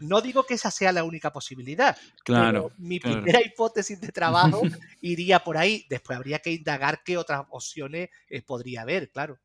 no 0.00 0.20
digo 0.20 0.44
que 0.44 0.54
esa 0.54 0.70
sea 0.70 0.92
la 0.92 1.02
única 1.02 1.32
posibilidad. 1.32 1.96
Claro. 2.24 2.70
mi 2.78 3.00
primera 3.00 3.40
hipótesis 3.42 4.00
de 4.00 4.12
trabajo 4.12 4.62
iría 5.00 5.40
por 5.40 5.56
ahí. 5.56 5.86
Después 5.90 6.16
habría 6.16 6.38
que 6.38 6.52
indagar 6.52 7.02
qué 7.04 7.16
otras 7.16 7.46
opciones 7.50 8.10
podría 8.46 8.82
haber, 8.82 9.10
claro. 9.10 9.40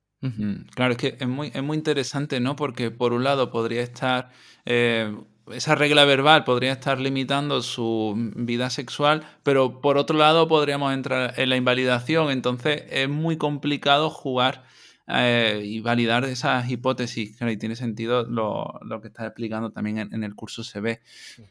Claro, 0.75 0.93
es 0.93 0.97
que 0.97 1.17
es 1.19 1.27
muy, 1.27 1.51
es 1.53 1.61
muy 1.63 1.75
interesante, 1.75 2.39
¿no? 2.39 2.55
Porque 2.55 2.91
por 2.91 3.11
un 3.11 3.25
lado 3.25 3.51
podría 3.51 3.81
estar 3.81 4.31
esa 5.51 5.75
regla 5.75 6.05
verbal 6.05 6.43
podría 6.43 6.71
estar 6.71 6.99
limitando 6.99 7.61
su 7.61 8.13
vida 8.35 8.69
sexual, 8.69 9.25
pero 9.43 9.81
por 9.81 9.97
otro 9.97 10.17
lado 10.17 10.47
podríamos 10.47 10.93
entrar 10.93 11.33
en 11.37 11.49
la 11.49 11.57
invalidación, 11.57 12.31
entonces 12.31 12.83
es 12.89 13.09
muy 13.09 13.37
complicado 13.37 14.09
jugar 14.09 14.63
eh, 15.07 15.61
y 15.65 15.81
validar 15.81 16.23
esas 16.23 16.69
hipótesis. 16.69 17.37
Claro, 17.37 17.51
y 17.51 17.57
tiene 17.57 17.75
sentido 17.75 18.23
lo, 18.23 18.79
que 19.01 19.09
estás 19.09 19.25
explicando 19.25 19.71
también 19.71 19.97
en, 19.99 20.23
el 20.23 20.33
curso 20.33 20.63
se 20.63 20.79
ve. 20.79 21.01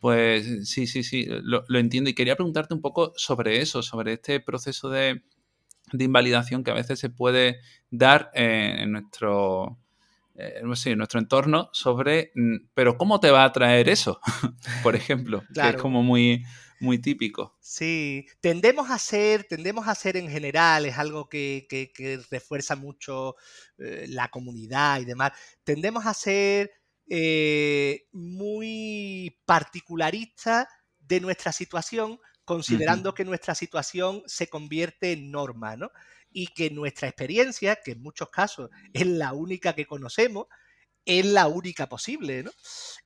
Pues 0.01 0.69
sí, 0.69 0.87
sí, 0.87 1.03
sí, 1.03 1.27
lo, 1.29 1.65
entiendo. 1.79 2.09
Y 2.09 2.15
quería 2.15 2.37
preguntarte 2.37 2.73
un 2.75 2.81
poco 2.81 3.13
sobre 3.17 3.61
eso, 3.61 3.83
sobre 3.83 4.15
este 4.15 4.41
proceso 4.41 4.89
de, 4.89 5.23
invalidación 5.99 6.65
que 6.65 6.71
a 6.71 6.75
veces 6.75 6.99
se 6.99 7.11
puede 7.11 7.61
dar 7.91 8.31
en 8.33 8.93
nuestro 8.93 9.82
eh, 10.43 10.61
en 10.61 10.99
nuestro 10.99 11.21
entorno 11.21 11.71
sobre, 11.73 12.33
mm, 12.35 12.57
pero 12.75 12.97
¿cómo 12.97 13.21
te 13.21 13.31
va 13.31 13.45
a 13.45 13.53
traer 13.53 13.89
eso? 13.89 14.21
Por 14.83 14.97
ejemplo, 14.97 15.45
que 15.55 15.69
es 15.69 15.77
como 15.77 16.03
muy, 16.03 16.45
muy 16.81 16.99
típico. 16.99 17.57
Sí, 17.61 18.27
tendemos 18.41 18.91
a 18.91 18.99
ser, 18.99 19.45
tendemos 19.45 19.87
a 19.87 19.95
ser 19.95 20.17
en 20.17 20.29
general, 20.29 20.85
es 20.85 20.99
algo 20.99 21.29
que, 21.29 21.67
refuerza 22.31 22.77
mucho 22.77 23.37
eh, 23.79 24.07
la 24.09 24.29
comunidad 24.29 25.01
y 25.01 25.05
demás, 25.05 25.33
tendemos 25.65 26.07
a 26.07 26.15
ser 26.15 26.73
eh, 27.09 28.09
muy 28.13 29.41
particularistas 29.45 30.67
de 30.99 31.21
nuestra 31.21 31.53
situación, 31.53 32.19
considerando 32.45 33.15
que 33.15 33.25
nuestra 33.25 33.55
situación 33.55 34.23
se 34.27 34.49
convierte 34.49 35.13
en 35.13 35.31
norma, 35.31 35.77
¿no? 35.77 35.91
Y 36.33 36.49
que 36.49 36.71
nuestra 36.71 37.09
experiencia, 37.09 37.77
que 37.77 37.93
en 37.93 38.03
muchos 38.03 38.31
casos 38.31 38.71
es 38.93 39.07
la 39.07 39.33
única 39.33 39.75
que 39.75 39.87
conocemos, 39.87 40.47
es 41.05 41.27
la 41.27 41.49
única 41.49 41.89
posible, 41.89 42.43
¿no? 42.43 42.51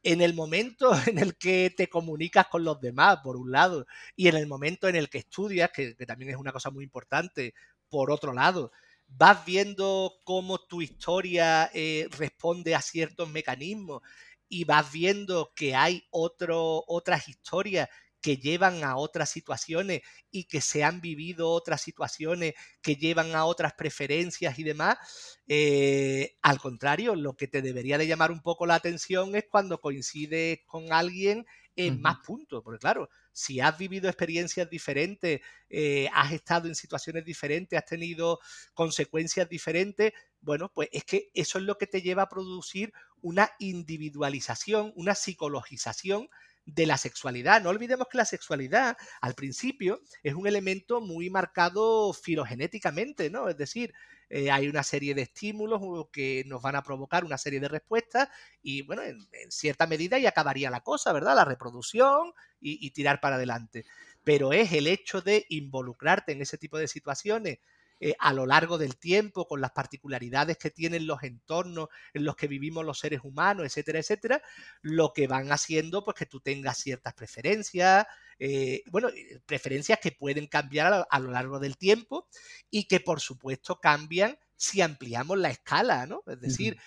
En 0.02 0.20
el 0.20 0.34
momento 0.34 0.90
en 1.06 1.18
el 1.18 1.36
que 1.36 1.72
te 1.76 1.88
comunicas 1.88 2.48
con 2.48 2.64
los 2.64 2.80
demás, 2.80 3.18
por 3.22 3.36
un 3.36 3.50
lado, 3.50 3.86
y 4.14 4.28
en 4.28 4.36
el 4.36 4.46
momento 4.46 4.88
en 4.88 4.96
el 4.96 5.08
que 5.08 5.18
estudias, 5.18 5.70
que, 5.72 5.94
también 6.06 6.30
es 6.30 6.36
una 6.36 6.52
cosa 6.52 6.70
muy 6.70 6.84
importante, 6.84 7.54
por 7.88 8.10
otro 8.10 8.32
lado, 8.32 8.72
vas 9.06 9.44
viendo 9.44 10.14
cómo 10.24 10.58
tu 10.58 10.82
historia 10.82 11.70
eh, 11.72 12.08
responde 12.18 12.74
a 12.74 12.82
ciertos 12.82 13.30
mecanismos 13.30 14.02
y 14.48 14.64
vas 14.64 14.90
viendo 14.92 15.52
que 15.54 15.74
hay 15.74 16.04
otro, 16.10 16.84
otras 16.86 17.28
historias 17.28 17.88
que 18.20 18.38
llevan 18.38 18.82
a 18.82 18.96
otras 18.96 19.30
situaciones 19.30 20.02
y 20.30 20.44
que 20.44 20.60
se 20.60 20.84
han 20.84 21.00
vivido 21.00 21.50
otras 21.50 21.80
situaciones 21.80 22.54
que 22.82 22.96
llevan 22.96 23.34
a 23.34 23.44
otras 23.44 23.74
preferencias 23.74 24.58
y 24.58 24.64
demás. 24.64 24.98
Eh, 25.46 26.36
al 26.42 26.58
contrario, 26.58 27.14
lo 27.14 27.36
que 27.36 27.48
te 27.48 27.62
debería 27.62 27.98
de 27.98 28.06
llamar 28.06 28.32
un 28.32 28.42
poco 28.42 28.66
la 28.66 28.74
atención 28.74 29.34
es 29.36 29.44
cuando 29.48 29.80
coincides 29.80 30.60
con 30.66 30.92
alguien 30.92 31.46
en 31.76 32.00
más 32.00 32.18
puntos, 32.24 32.62
porque 32.64 32.78
claro, 32.78 33.10
si 33.32 33.60
has 33.60 33.76
vivido 33.76 34.08
experiencias 34.08 34.68
diferentes, 34.68 35.42
eh, 35.68 36.08
has 36.14 36.32
estado 36.32 36.68
en 36.68 36.74
situaciones 36.74 37.24
diferentes, 37.24 37.78
has 37.78 37.84
tenido 37.84 38.40
consecuencias 38.72 39.46
diferentes, 39.48 40.14
bueno, 40.40 40.72
pues 40.72 40.88
es 40.90 41.04
que 41.04 41.30
eso 41.34 41.58
es 41.58 41.64
lo 41.64 41.76
que 41.76 41.86
te 41.86 42.00
lleva 42.00 42.22
a 42.22 42.28
producir 42.30 42.94
una 43.20 43.50
individualización, 43.58 44.92
una 44.96 45.14
psicologización 45.14 46.30
de 46.66 46.84
la 46.84 46.98
sexualidad. 46.98 47.62
No 47.62 47.70
olvidemos 47.70 48.08
que 48.08 48.18
la 48.18 48.24
sexualidad 48.24 48.96
al 49.20 49.34
principio 49.34 50.02
es 50.22 50.34
un 50.34 50.46
elemento 50.46 51.00
muy 51.00 51.30
marcado 51.30 52.12
filogenéticamente, 52.12 53.30
¿no? 53.30 53.48
Es 53.48 53.56
decir, 53.56 53.94
eh, 54.28 54.50
hay 54.50 54.68
una 54.68 54.82
serie 54.82 55.14
de 55.14 55.22
estímulos 55.22 55.80
que 56.12 56.42
nos 56.46 56.60
van 56.60 56.74
a 56.74 56.82
provocar 56.82 57.24
una 57.24 57.38
serie 57.38 57.60
de 57.60 57.68
respuestas 57.68 58.28
y, 58.60 58.82
bueno, 58.82 59.02
en, 59.02 59.26
cierta 59.48 59.86
medida 59.86 60.18
ya 60.18 60.30
acabaría 60.30 60.68
la 60.68 60.80
cosa, 60.80 61.12
¿verdad? 61.12 61.36
La 61.36 61.44
reproducción 61.44 62.32
y 62.60 62.90
tirar 62.90 63.20
para 63.20 63.36
adelante. 63.36 63.84
Pero 64.24 64.52
es 64.52 64.72
el 64.72 64.88
hecho 64.88 65.20
de 65.20 65.46
involucrarte 65.50 66.32
en 66.32 66.42
ese 66.42 66.58
tipo 66.58 66.78
de 66.78 66.88
situaciones 66.88 67.58
eh, 68.00 68.14
a 68.18 68.32
lo 68.32 68.46
largo 68.46 68.78
del 68.78 68.96
tiempo, 68.96 69.46
con 69.46 69.60
las 69.60 69.70
particularidades 69.70 70.58
que 70.58 70.70
tienen 70.70 71.06
los 71.06 71.22
entornos 71.22 71.88
en 72.12 72.24
los 72.24 72.36
que 72.36 72.46
vivimos 72.46 72.84
los 72.84 72.98
seres 72.98 73.20
humanos, 73.22 73.64
etcétera, 73.66 74.00
etcétera, 74.00 74.42
lo 74.82 75.12
que 75.12 75.26
van 75.26 75.50
haciendo 75.50 76.04
pues 76.04 76.16
que 76.16 76.26
tú 76.26 76.40
tengas 76.40 76.78
ciertas 76.78 77.14
preferencias, 77.14 78.06
eh, 78.38 78.82
bueno, 78.90 79.08
eh, 79.08 79.40
preferencias 79.46 79.98
que 79.98 80.12
pueden 80.12 80.46
cambiar 80.46 81.06
a, 81.08 81.18
lo 81.20 81.30
largo 81.30 81.58
del 81.58 81.78
tiempo 81.78 82.28
y 82.70 82.84
que 82.84 83.00
por 83.00 83.20
supuesto 83.20 83.80
cambian 83.80 84.38
si 84.56 84.80
ampliamos 84.80 85.38
la 85.38 85.50
escala, 85.50 86.06
¿no? 86.06 86.22
Es 86.26 86.40
decir, 86.40 86.78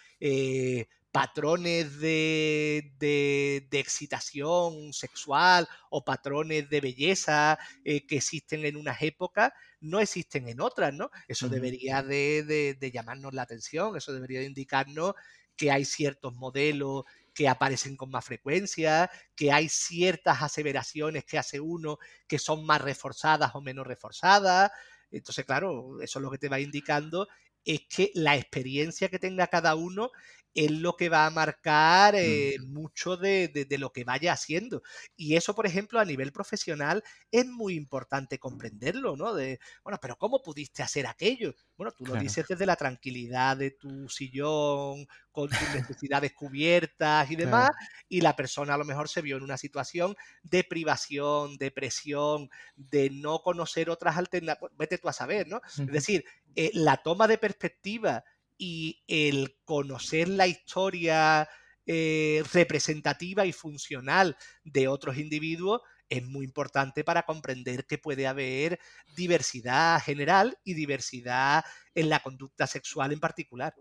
patrones 1.11 1.99
de, 1.99 2.93
de, 2.99 3.79
excitación 3.79 4.93
sexual 4.93 5.67
o 5.89 6.03
patrones 6.03 6.69
de 6.69 6.81
belleza 6.81 7.57
que 7.83 8.05
existen 8.09 8.65
en 8.65 8.75
unas 8.75 9.01
épocas 9.01 9.51
no 9.81 9.99
existen 9.99 10.47
en 10.47 10.61
otras, 10.61 10.93
¿no? 10.93 11.09
Eso 11.27 11.49
debería 11.49 12.03
de, 12.03 12.91
llamarnos 12.93 13.33
la 13.33 13.43
atención, 13.43 13.95
eso 13.95 14.13
debería 14.13 14.39
de 14.39 14.45
indicarnos 14.45 15.13
que 15.55 15.71
hay 15.71 15.85
ciertos 15.85 16.33
modelos 16.35 17.03
que 17.33 17.47
aparecen 17.47 17.95
con 17.95 18.09
más 18.09 18.25
frecuencia, 18.25 19.09
que 19.35 19.51
hay 19.51 19.69
ciertas 19.69 20.41
aseveraciones 20.41 21.25
que 21.25 21.37
hace 21.37 21.59
uno 21.59 21.97
que 22.27 22.39
son 22.39 22.65
más 22.65 22.81
reforzadas 22.81 23.55
o 23.55 23.61
menos 23.61 23.87
reforzadas. 23.87 24.71
Entonces, 25.11 25.45
claro, 25.45 26.01
eso 26.01 26.19
es 26.19 26.23
lo 26.23 26.31
que 26.31 26.37
te 26.37 26.49
va 26.49 26.59
indicando 26.59 27.27
es 27.65 27.81
que 27.89 28.11
la 28.15 28.35
experiencia 28.37 29.09
que 29.09 29.19
tenga 29.19 29.47
cada 29.47 29.75
uno 29.75 30.11
es 30.53 30.71
lo 30.71 30.95
que 30.95 31.09
va 31.09 31.25
a 31.25 31.29
marcar 31.29 32.15
eh, 32.15 32.57
mucho 32.67 33.17
de, 33.17 33.67
lo 33.77 33.91
que 33.91 34.03
vaya 34.03 34.33
haciendo. 34.33 34.81
Y 35.15 35.35
eso, 35.35 35.53
por 35.53 35.65
ejemplo, 35.65 35.99
a 35.99 36.05
nivel 36.05 36.31
profesional 36.31 37.03
es 37.31 37.45
muy 37.45 37.75
importante 37.75 38.39
comprenderlo, 38.39 39.15
¿no? 39.15 39.33
De, 39.33 39.59
bueno, 39.83 39.99
pero 40.01 40.17
¿cómo 40.17 40.41
pudiste 40.41 40.83
hacer 40.83 41.07
aquello? 41.07 41.53
Bueno, 41.77 41.91
tú 41.91 42.05
lo 42.05 42.15
dices 42.15 42.45
desde 42.47 42.65
la 42.65 42.75
tranquilidad 42.75 43.57
de 43.57 43.71
tu 43.71 44.09
sillón, 44.09 45.07
con 45.31 45.49
tus 45.49 45.73
necesidades 45.73 46.33
cubiertas 46.33 47.29
y 47.31 47.35
demás, 47.35 47.69
y 48.09 48.21
la 48.21 48.35
persona 48.35 48.73
a 48.73 48.77
lo 48.77 48.85
mejor 48.85 49.07
se 49.07 49.21
vio 49.21 49.37
en 49.37 49.43
una 49.43 49.57
situación 49.57 50.15
de 50.43 50.63
privación, 50.63 51.57
de 51.57 51.71
presión, 51.71 52.49
de 52.75 53.09
no 53.09 53.39
conocer 53.39 53.89
otras 53.89 54.17
alternativas, 54.17 54.71
vete 54.77 54.97
tú 54.97 55.07
a 55.07 55.13
saber, 55.13 55.47
¿no? 55.47 55.61
Es 55.77 55.87
decir, 55.87 56.25
eh, 56.55 56.71
la 56.73 56.97
toma 56.97 57.27
de 57.27 57.37
perspectiva 57.37 58.23
y 58.59 59.01
el 59.07 59.57
conocer 59.63 60.27
la 60.27 60.45
historia 60.45 61.49
eh, 61.87 62.43
representativa 62.53 63.47
y 63.47 63.53
funcional 63.53 64.37
de 64.63 64.87
otros 64.87 65.17
individuos 65.17 65.81
es 66.09 66.23
muy 66.23 66.45
importante 66.45 67.03
para 67.03 67.23
comprender 67.23 67.85
que 67.85 67.97
puede 67.97 68.27
haber 68.27 68.79
diversidad 69.15 70.01
general 70.01 70.57
y 70.63 70.73
diversidad 70.73 71.63
en 71.95 72.09
la 72.09 72.19
conducta 72.19 72.67
sexual 72.67 73.13
en 73.13 73.19
particular. 73.19 73.73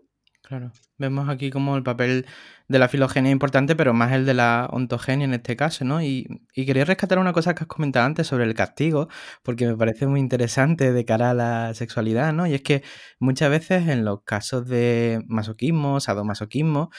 Claro. 0.49 0.71
Vemos 0.97 1.29
aquí 1.29 1.51
como 1.51 1.77
el 1.77 1.83
papel 1.83 2.25
de 2.67 2.79
la 2.79 2.87
filogenia 2.89 3.29
es 3.29 3.33
importante, 3.33 3.75
pero 3.75 3.93
más 3.93 4.13
el 4.13 4.25
de 4.25 4.33
la 4.33 4.67
ontogenia 4.71 5.25
en 5.25 5.35
este 5.35 5.55
caso, 5.55 5.85
¿no? 5.85 6.01
Y, 6.01 6.27
quería 6.55 6.85
rescatar 6.85 7.19
una 7.19 7.33
cosa 7.33 7.53
que 7.53 7.65
has 7.65 7.67
comentado 7.67 8.07
antes 8.07 8.25
sobre 8.25 8.45
el 8.45 8.55
castigo, 8.55 9.09
porque 9.43 9.67
me 9.67 9.77
parece 9.77 10.07
muy 10.07 10.19
interesante 10.19 10.91
de 10.91 11.05
cara 11.05 11.29
a 11.29 11.33
la 11.35 11.73
sexualidad, 11.75 12.33
¿no? 12.33 12.47
Y 12.47 12.55
es 12.55 12.63
que 12.63 12.81
muchas 13.19 13.51
veces 13.51 13.87
en 13.89 14.03
los 14.03 14.23
casos 14.23 14.67
de 14.67 15.23
masoquismo, 15.27 15.99
sadomasoquismo, 15.99 16.89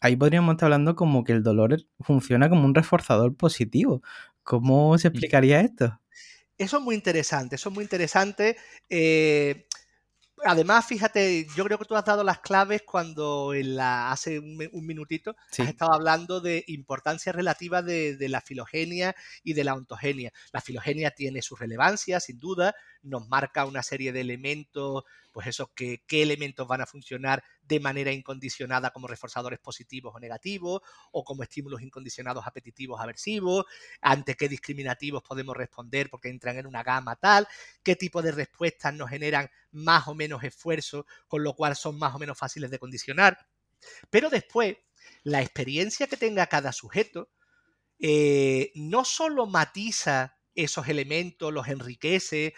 ahí 0.00 0.16
podríamos 0.16 0.54
estar 0.54 0.68
hablando 0.68 0.96
como 0.96 1.24
que 1.24 1.32
el 1.32 1.42
dolor 1.42 1.76
funciona 2.00 2.48
como 2.48 2.64
un 2.64 2.74
reforzador 2.74 3.36
positivo. 3.36 4.00
¿Cómo 4.44 4.96
se 4.96 5.10
mm. 5.10 5.12
explicaría 5.12 5.60
esto? 5.60 6.00
Eso 6.56 6.78
es 6.78 6.82
muy 6.82 6.94
interesante, 6.94 7.56
eso 7.56 7.68
es 7.68 7.74
muy 7.74 7.84
interesante. 7.84 8.56
Eh, 8.88 9.66
además, 10.44 10.86
fíjate, 10.86 11.46
yo 11.56 11.64
creo 11.64 11.78
que 11.78 11.84
tú 11.84 11.96
has 11.96 12.04
dado 12.04 12.24
las 12.24 12.40
claves 12.40 12.82
cuando 12.82 13.54
en 13.54 13.76
la, 13.76 14.10
hace 14.10 14.38
un, 14.38 14.56
minutito 14.86 15.36
has 15.58 15.68
estado 15.68 15.92
hablando 15.92 16.40
de 16.40 16.64
importancia 16.68 17.32
relativa 17.32 17.82
de, 17.82 18.16
de, 18.16 18.28
la 18.28 18.40
filogenia 18.40 19.14
y 19.42 19.54
de 19.54 19.64
la 19.64 19.74
ontogenia. 19.74 20.32
La 20.52 20.60
filogenia 20.60 21.10
tiene 21.10 21.42
su 21.42 21.56
relevancia, 21.56 22.20
sin 22.20 22.38
duda, 22.38 22.74
nos 23.04 23.28
marca 23.28 23.64
una 23.64 23.82
serie 23.82 24.12
de 24.12 24.20
elementos 24.20 25.04
pues 25.34 25.48
eso, 25.48 25.72
qué 25.74 26.00
elementos 26.08 26.68
van 26.68 26.80
a 26.80 26.86
funcionar 26.86 27.42
de 27.60 27.80
manera 27.80 28.12
incondicionada 28.12 28.92
como 28.92 29.08
reforzadores 29.08 29.58
positivos 29.58 30.14
o 30.14 30.20
negativos, 30.20 30.80
o 31.10 31.24
como 31.24 31.42
estímulos 31.42 31.82
incondicionados 31.82 32.46
apetitivos 32.46 33.00
aversivos, 33.00 33.64
ante 34.00 34.36
qué 34.36 34.48
discriminativos 34.48 35.24
podemos 35.24 35.56
responder 35.56 36.08
porque 36.08 36.28
entran 36.28 36.58
en 36.58 36.68
una 36.68 36.84
gama 36.84 37.16
tal, 37.16 37.48
qué 37.82 37.96
tipo 37.96 38.22
de 38.22 38.30
respuestas 38.30 38.94
nos 38.94 39.10
generan 39.10 39.50
más 39.72 40.06
o 40.06 40.14
menos 40.14 40.44
esfuerzo, 40.44 41.04
con 41.26 41.42
lo 41.42 41.54
cual 41.54 41.74
son 41.74 41.98
más 41.98 42.14
o 42.14 42.20
menos 42.20 42.38
fáciles 42.38 42.70
de 42.70 42.78
condicionar. 42.78 43.36
Pero 44.10 44.30
después, 44.30 44.76
la 45.24 45.42
experiencia 45.42 46.06
que 46.06 46.16
tenga 46.16 46.46
cada 46.46 46.70
sujeto 46.72 47.28
eh, 47.98 48.70
no 48.76 49.04
solo 49.04 49.46
matiza 49.46 50.38
esos 50.54 50.86
elementos, 50.86 51.52
los 51.52 51.66
enriquece, 51.66 52.54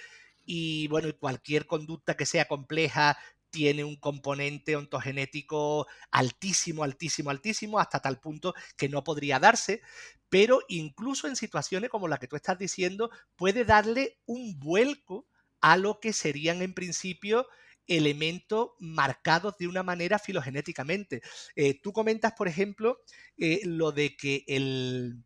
y 0.47 0.89
bueno, 0.89 1.09
cualquier 1.19 1.67
conducta 1.67 2.17
que 2.17 2.25
sea 2.25 2.47
compleja 2.47 3.19
tiene 3.51 3.85
un 3.85 3.97
componente 3.97 4.77
ontogenético 4.77 5.87
altísimo, 6.11 6.85
altísimo, 6.85 7.31
altísimo, 7.31 7.79
hasta 7.79 8.01
tal 8.01 8.21
punto 8.21 8.55
que 8.77 8.89
no 8.89 9.03
podría 9.05 9.39
darse, 9.39 9.83
pero 10.29 10.61
incluso 10.69 11.27
en 11.27 11.37
situaciones 11.37 11.91
como 11.91 12.09
la 12.09 12.19
que 12.19 12.29
tú 12.29 12.37
estás 12.37 12.59
diciendo, 12.59 13.11
puede 13.35 13.65
darle 13.65 14.19
un 14.27 14.59
vuelco 14.59 15.27
a 15.61 15.77
lo 15.77 16.01
que 16.01 16.13
serían 16.13 16.63
en 16.63 16.75
principio 16.75 17.47
elementos 17.87 18.71
marcados 18.79 19.57
de 19.59 19.69
una 19.69 19.83
manera 19.83 20.19
filogenéticamente. 20.19 21.23
Eh, 21.55 21.81
tú 21.81 21.93
comentas, 21.93 22.33
por 22.33 22.49
ejemplo, 22.49 23.01
eh, 23.39 23.61
lo 23.65 23.93
de 23.93 24.17
que 24.17 24.45
el, 24.49 25.25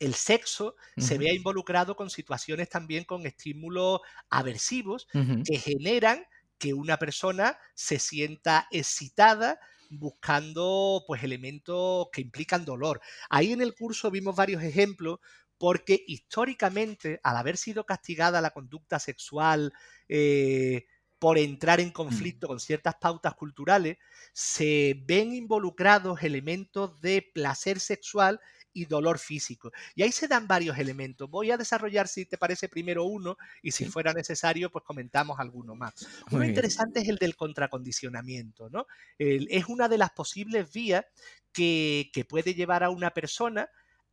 el 0.00 0.14
sexo 0.14 0.74
se 0.96 1.18
vea 1.18 1.32
involucrado 1.32 1.94
con 1.94 2.10
situaciones 2.10 2.68
también 2.68 3.04
con 3.04 3.26
estímulos 3.26 4.00
aversivos 4.30 5.06
que 5.12 5.58
generan 5.58 6.24
que 6.58 6.74
una 6.74 6.98
persona 6.98 7.58
se 7.74 7.98
sienta 7.98 8.66
excitada 8.70 9.60
buscando 9.90 11.04
pues 11.06 11.22
elementos 11.22 12.08
que 12.12 12.22
implican 12.22 12.64
dolor. 12.64 13.00
Ahí 13.28 13.52
en 13.52 13.60
el 13.60 13.74
curso 13.74 14.10
vimos 14.10 14.36
varios 14.36 14.62
ejemplos 14.62 15.18
porque 15.58 16.02
históricamente, 16.06 17.20
al 17.22 17.36
haber 17.36 17.58
sido 17.58 17.84
castigada 17.84 18.40
la 18.40 18.50
conducta 18.50 18.98
sexual 18.98 19.74
eh, 20.08 20.86
por 21.18 21.36
entrar 21.36 21.80
en 21.80 21.88
mm. 21.88 21.92
conflicto 21.92 22.48
con 22.48 22.60
ciertas 22.60 22.94
pautas 22.98 23.34
culturales, 23.34 23.98
se 24.32 25.02
ven 25.04 25.34
involucrados 25.34 26.22
elementos 26.22 26.98
de 27.02 27.28
placer 27.34 27.78
sexual 27.78 28.40
y 28.72 28.86
dolor 28.86 29.18
físico. 29.18 29.72
Y 29.94 30.02
ahí 30.02 30.12
se 30.12 30.28
dan 30.28 30.46
varios 30.46 30.78
elementos. 30.78 31.28
Voy 31.28 31.50
a 31.50 31.56
desarrollar, 31.56 32.08
si 32.08 32.26
te 32.26 32.38
parece, 32.38 32.68
primero 32.68 33.04
uno 33.04 33.36
y 33.62 33.72
si 33.72 33.86
fuera 33.86 34.12
necesario, 34.12 34.70
pues 34.70 34.84
comentamos 34.84 35.38
alguno 35.38 35.74
más. 35.74 35.94
Uno 36.30 36.44
interesante 36.44 37.00
es 37.00 37.08
el 37.08 37.16
del 37.16 37.36
contracondicionamiento, 37.36 38.68
¿no? 38.70 38.86
es 39.18 39.66
una 39.66 39.88
de 39.88 39.98
las 39.98 40.10
posibles 40.10 40.72
vías 40.72 41.04
que, 41.52 42.10
puede 42.28 42.54
llevar 42.54 42.84
a 42.84 42.90
una 42.90 43.10
persona 43.10 43.68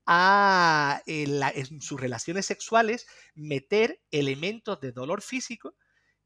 a 0.06 1.02
en 1.06 1.82
sus 1.82 2.00
relaciones 2.00 2.46
sexuales 2.46 3.06
meter 3.36 4.02
elementos 4.12 4.80
de 4.80 4.94
dolor 4.94 5.22
físico 5.22 5.76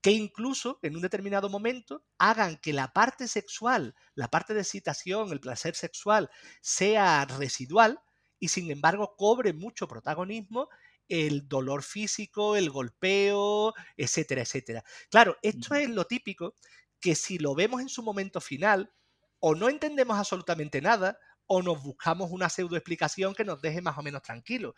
que 0.01 0.11
incluso 0.11 0.79
en 0.81 0.95
un 0.95 1.01
determinado 1.01 1.49
momento 1.49 2.03
hagan 2.17 2.57
que 2.57 2.73
la 2.73 2.91
parte 2.91 3.27
sexual, 3.27 3.95
la 4.15 4.29
parte 4.29 4.53
de 4.53 4.61
excitación, 4.61 5.31
el 5.31 5.39
placer 5.39 5.75
sexual, 5.75 6.29
sea 6.61 7.25
residual 7.25 8.01
y 8.41 8.49
sin 8.49 8.69
embargo 8.71 9.15
cobre 9.15 9.53
mucho 9.53 9.87
protagonismo 9.87 10.67
el 11.07 11.47
dolor 11.47 11.83
físico, 11.83 12.55
el 12.55 12.69
golpeo, 12.69 13.73
etcétera, 13.95 14.41
etcétera. 14.41 14.83
Claro, 15.09 15.37
esto 15.41 15.75
es 15.75 15.89
lo 15.89 16.05
típico 16.05 16.55
que 16.99 17.15
si 17.15 17.37
lo 17.37 17.53
vemos 17.53 17.81
en 17.81 17.89
su 17.89 18.01
momento 18.01 18.41
final, 18.41 18.91
o 19.39 19.55
no 19.55 19.69
entendemos 19.69 20.17
absolutamente 20.17 20.81
nada, 20.81 21.17
o 21.47 21.61
nos 21.61 21.83
buscamos 21.83 22.31
una 22.31 22.49
pseudo 22.49 22.75
explicación 22.77 23.35
que 23.35 23.43
nos 23.43 23.61
deje 23.61 23.81
más 23.81 23.97
o 23.97 24.01
menos 24.01 24.21
tranquilos. 24.21 24.73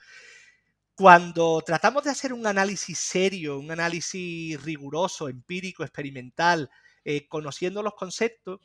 Cuando 0.95 1.61
tratamos 1.65 2.03
de 2.03 2.11
hacer 2.11 2.33
un 2.33 2.45
análisis 2.45 2.99
serio, 2.99 3.59
un 3.59 3.71
análisis 3.71 4.61
riguroso, 4.61 5.29
empírico, 5.29 5.83
experimental, 5.83 6.69
eh, 7.05 7.27
conociendo 7.27 7.81
los 7.83 7.93
conceptos, 7.93 8.59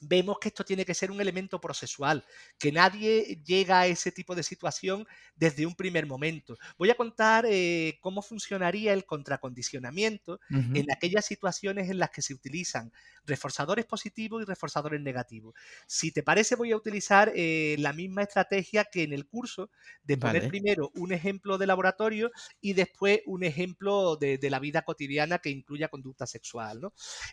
vemos 0.00 0.38
que 0.38 0.48
esto 0.48 0.64
tiene 0.64 0.84
que 0.84 0.94
ser 0.94 1.10
un 1.10 1.20
elemento 1.20 1.60
procesual, 1.60 2.24
que 2.58 2.72
nadie 2.72 3.40
llega 3.44 3.80
a 3.80 3.86
ese 3.86 4.12
tipo 4.12 4.34
de 4.34 4.42
situación 4.42 5.06
desde 5.34 5.66
un 5.66 5.74
primer 5.74 6.06
momento. 6.06 6.56
Voy 6.76 6.90
a 6.90 6.96
contar 6.96 7.46
eh, 7.48 7.98
cómo 8.00 8.22
funcionaría 8.22 8.92
el 8.92 9.04
contracondicionamiento 9.04 10.40
en 10.50 10.86
aquellas 10.92 11.24
situaciones 11.24 11.90
en 11.90 11.98
las 11.98 12.10
que 12.10 12.22
se 12.22 12.34
utilizan 12.34 12.92
reforzadores 13.24 13.84
positivos 13.84 14.42
y 14.42 14.44
reforzadores 14.46 15.00
negativos. 15.00 15.54
Si 15.86 16.10
te 16.12 16.22
parece, 16.22 16.56
voy 16.56 16.72
a 16.72 16.76
utilizar 16.76 17.32
eh, 17.34 17.76
la 17.78 17.92
misma 17.92 18.22
estrategia 18.22 18.84
que 18.84 19.02
en 19.02 19.12
el 19.12 19.26
curso, 19.26 19.70
de 20.02 20.16
poner 20.16 20.48
primero 20.48 20.90
un 20.94 21.12
ejemplo 21.12 21.58
de 21.58 21.66
laboratorio 21.66 22.30
y 22.60 22.72
después 22.72 23.20
un 23.26 23.44
ejemplo 23.44 24.16
de, 24.16 24.38
la 24.48 24.58
vida 24.58 24.82
cotidiana 24.82 25.38
que 25.38 25.50
incluya 25.50 25.88
conducta 25.88 26.26
sexual. 26.26 26.80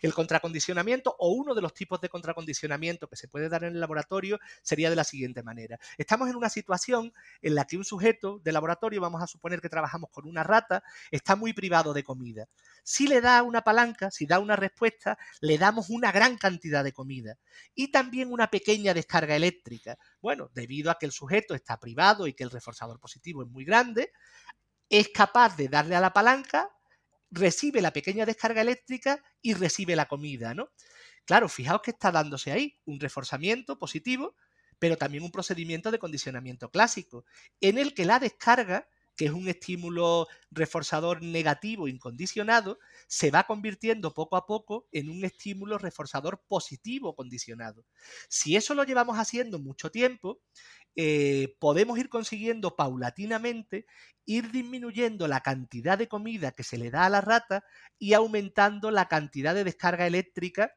El 0.02 0.12
contracondicionamiento 0.12 1.16
o 1.18 1.30
uno 1.30 1.54
de 1.54 1.62
los 1.62 1.72
tipos 1.72 2.00
de 2.00 2.08
contracondicionamiento 2.08 2.55
que 2.60 3.16
se 3.16 3.28
puede 3.28 3.48
dar 3.48 3.64
en 3.64 3.74
el 3.74 3.80
laboratorio 3.80 4.38
sería 4.62 4.90
de 4.90 4.96
la 4.96 5.04
siguiente 5.04 5.42
manera. 5.42 5.78
Estamos 5.98 6.28
en 6.28 6.36
una 6.36 6.48
situación 6.48 7.12
en 7.42 7.54
la 7.54 7.64
que 7.64 7.76
un 7.76 7.84
sujeto 7.84 8.38
de 8.38 8.52
laboratorio, 8.52 9.00
vamos 9.00 9.22
a 9.22 9.26
suponer 9.26 9.60
que 9.60 9.68
trabajamos 9.68 10.10
con 10.10 10.26
una 10.26 10.42
rata, 10.42 10.82
está 11.10 11.36
muy 11.36 11.52
privado 11.52 11.92
de 11.92 12.02
comida. 12.02 12.48
Si 12.82 13.06
le 13.06 13.20
da 13.20 13.42
una 13.42 13.62
palanca, 13.62 14.10
si 14.10 14.26
da 14.26 14.38
una 14.38 14.56
respuesta, 14.56 15.18
le 15.40 15.58
damos 15.58 15.90
una 15.90 16.12
gran 16.12 16.36
cantidad 16.38 16.84
de 16.84 16.92
comida 16.92 17.36
y 17.74 17.90
también 17.90 18.32
una 18.32 18.48
pequeña 18.48 18.94
descarga 18.94 19.36
eléctrica. 19.36 19.98
Bueno, 20.20 20.50
debido 20.54 20.90
a 20.90 20.98
que 20.98 21.06
el 21.06 21.12
sujeto 21.12 21.54
está 21.54 21.78
privado 21.78 22.26
y 22.26 22.34
que 22.34 22.44
el 22.44 22.50
reforzador 22.50 23.00
positivo 23.00 23.42
es 23.42 23.48
muy 23.48 23.64
grande, 23.64 24.12
es 24.88 25.08
capaz 25.08 25.56
de 25.56 25.68
darle 25.68 25.96
a 25.96 26.00
la 26.00 26.12
palanca, 26.12 26.70
recibe 27.30 27.80
la 27.80 27.92
pequeña 27.92 28.24
descarga 28.24 28.62
eléctrica 28.62 29.22
y 29.42 29.54
recibe 29.54 29.96
la 29.96 30.06
comida, 30.06 30.54
¿no? 30.54 30.70
Claro, 31.26 31.48
fijaos 31.48 31.82
que 31.82 31.90
está 31.90 32.12
dándose 32.12 32.52
ahí 32.52 32.78
un 32.84 33.00
reforzamiento 33.00 33.78
positivo, 33.78 34.36
pero 34.78 34.96
también 34.96 35.24
un 35.24 35.32
procedimiento 35.32 35.90
de 35.90 35.98
condicionamiento 35.98 36.70
clásico, 36.70 37.24
en 37.60 37.78
el 37.78 37.94
que 37.94 38.04
la 38.04 38.18
descarga, 38.20 38.88
que 39.16 39.24
es 39.26 39.32
un 39.32 39.48
estímulo 39.48 40.28
reforzador 40.50 41.22
negativo 41.22 41.88
incondicionado, 41.88 42.78
se 43.08 43.30
va 43.30 43.44
convirtiendo 43.44 44.12
poco 44.14 44.36
a 44.36 44.46
poco 44.46 44.88
en 44.92 45.08
un 45.08 45.24
estímulo 45.24 45.78
reforzador 45.78 46.44
positivo 46.46 47.14
condicionado. 47.16 47.86
Si 48.28 48.56
eso 48.56 48.74
lo 48.74 48.84
llevamos 48.84 49.18
haciendo 49.18 49.58
mucho 49.58 49.90
tiempo, 49.90 50.40
eh, 50.94 51.56
podemos 51.58 51.98
ir 51.98 52.08
consiguiendo 52.08 52.76
paulatinamente 52.76 53.86
ir 54.26 54.50
disminuyendo 54.50 55.28
la 55.28 55.40
cantidad 55.40 55.96
de 55.98 56.08
comida 56.08 56.52
que 56.52 56.64
se 56.64 56.78
le 56.78 56.90
da 56.90 57.06
a 57.06 57.10
la 57.10 57.20
rata 57.20 57.64
y 57.98 58.14
aumentando 58.14 58.90
la 58.90 59.06
cantidad 59.08 59.54
de 59.54 59.64
descarga 59.64 60.06
eléctrica 60.06 60.72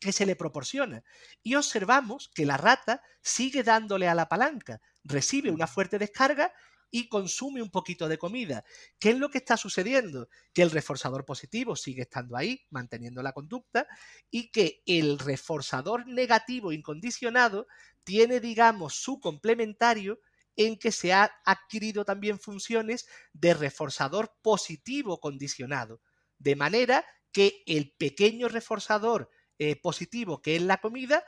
que 0.00 0.12
se 0.12 0.26
le 0.26 0.34
proporciona. 0.34 1.04
Y 1.42 1.54
observamos 1.54 2.30
que 2.34 2.46
la 2.46 2.56
rata 2.56 3.02
sigue 3.22 3.62
dándole 3.62 4.08
a 4.08 4.14
la 4.14 4.28
palanca, 4.28 4.80
recibe 5.04 5.50
una 5.50 5.66
fuerte 5.66 5.98
descarga 5.98 6.52
y 6.90 7.08
consume 7.08 7.62
un 7.62 7.70
poquito 7.70 8.08
de 8.08 8.18
comida. 8.18 8.64
¿Qué 8.98 9.10
es 9.10 9.18
lo 9.18 9.30
que 9.30 9.38
está 9.38 9.56
sucediendo? 9.56 10.28
Que 10.52 10.62
el 10.62 10.70
reforzador 10.70 11.24
positivo 11.24 11.76
sigue 11.76 12.02
estando 12.02 12.36
ahí, 12.36 12.66
manteniendo 12.70 13.22
la 13.22 13.32
conducta, 13.32 13.86
y 14.30 14.50
que 14.50 14.82
el 14.86 15.18
reforzador 15.18 16.06
negativo 16.08 16.72
incondicionado 16.72 17.66
tiene, 18.02 18.40
digamos, 18.40 18.94
su 18.94 19.20
complementario 19.20 20.20
en 20.56 20.76
que 20.78 20.90
se 20.90 21.12
ha 21.12 21.30
adquirido 21.44 22.04
también 22.04 22.40
funciones 22.40 23.06
de 23.32 23.54
reforzador 23.54 24.34
positivo 24.42 25.20
condicionado. 25.20 26.00
De 26.38 26.56
manera 26.56 27.04
que 27.32 27.62
el 27.66 27.94
pequeño 27.96 28.48
reforzador 28.48 29.30
eh, 29.62 29.76
positivo 29.76 30.40
que 30.40 30.56
es 30.56 30.62
la 30.62 30.78
comida, 30.78 31.22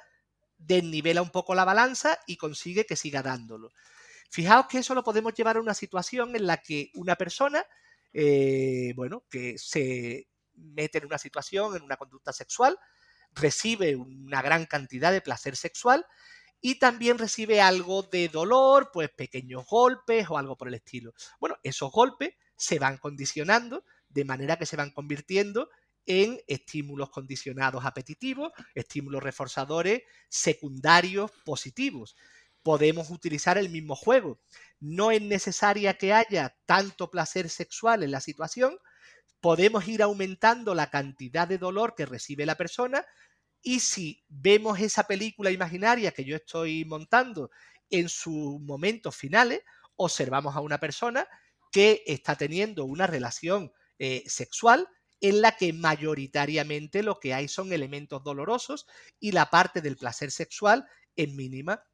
desnivela 0.56 1.20
un 1.20 1.28
poco 1.28 1.54
la 1.54 1.66
balanza 1.66 2.18
y 2.26 2.38
consigue 2.38 2.86
que 2.86 2.96
siga 2.96 3.22
dándolo. 3.22 3.72
Fijaos 4.30 4.68
que 4.68 4.78
eso 4.78 4.94
lo 4.94 5.04
podemos 5.04 5.34
llevar 5.34 5.58
a 5.58 5.60
una 5.60 5.74
situación 5.74 6.34
en 6.34 6.46
la 6.46 6.56
que 6.56 6.90
una 6.94 7.16
persona, 7.16 7.62
eh, 8.14 8.94
bueno, 8.96 9.26
que 9.28 9.58
se 9.58 10.28
mete 10.54 10.96
en 10.96 11.04
una 11.04 11.18
situación, 11.18 11.76
en 11.76 11.82
una 11.82 11.98
conducta 11.98 12.32
sexual, 12.32 12.78
recibe 13.32 13.96
una 13.96 14.40
gran 14.40 14.64
cantidad 14.64 15.12
de 15.12 15.20
placer 15.20 15.54
sexual 15.54 16.06
y 16.58 16.78
también 16.78 17.18
recibe 17.18 17.60
algo 17.60 18.02
de 18.02 18.28
dolor, 18.28 18.88
pues 18.94 19.10
pequeños 19.10 19.66
golpes 19.66 20.26
o 20.30 20.38
algo 20.38 20.56
por 20.56 20.68
el 20.68 20.74
estilo. 20.74 21.12
Bueno, 21.38 21.58
esos 21.62 21.92
golpes 21.92 22.32
se 22.56 22.78
van 22.78 22.96
condicionando 22.96 23.84
de 24.08 24.24
manera 24.24 24.56
que 24.56 24.64
se 24.64 24.76
van 24.76 24.90
convirtiendo 24.90 25.68
en 26.06 26.40
estímulos 26.46 27.10
condicionados 27.10 27.84
apetitivos, 27.84 28.52
estímulos 28.74 29.22
reforzadores 29.22 30.02
secundarios 30.28 31.30
positivos. 31.44 32.16
Podemos 32.62 33.10
utilizar 33.10 33.58
el 33.58 33.70
mismo 33.70 33.96
juego. 33.96 34.40
No 34.80 35.10
es 35.10 35.22
necesaria 35.22 35.94
que 35.98 36.12
haya 36.12 36.56
tanto 36.66 37.10
placer 37.10 37.48
sexual 37.48 38.02
en 38.02 38.10
la 38.10 38.20
situación. 38.20 38.78
Podemos 39.40 39.86
ir 39.88 40.02
aumentando 40.02 40.74
la 40.74 40.90
cantidad 40.90 41.48
de 41.48 41.58
dolor 41.58 41.94
que 41.96 42.06
recibe 42.06 42.46
la 42.46 42.56
persona 42.56 43.04
y 43.62 43.80
si 43.80 44.24
vemos 44.28 44.80
esa 44.80 45.04
película 45.04 45.50
imaginaria 45.50 46.12
que 46.12 46.24
yo 46.24 46.36
estoy 46.36 46.84
montando 46.84 47.50
en 47.90 48.08
sus 48.08 48.60
momentos 48.60 49.14
finales, 49.14 49.62
observamos 49.96 50.56
a 50.56 50.60
una 50.60 50.78
persona 50.78 51.28
que 51.70 52.02
está 52.06 52.36
teniendo 52.36 52.84
una 52.84 53.06
relación 53.06 53.72
eh, 53.98 54.24
sexual 54.26 54.88
en 55.22 55.40
la 55.40 55.56
que 55.56 55.72
mayoritariamente 55.72 57.02
lo 57.02 57.18
que 57.20 57.32
hay 57.32 57.48
son 57.48 57.72
elementos 57.72 58.22
dolorosos 58.24 58.86
y 59.20 59.30
la 59.30 59.48
parte 59.48 59.80
del 59.80 59.96
placer 59.96 60.32
sexual 60.32 60.86
es 61.16 61.32
mínima. 61.32 61.84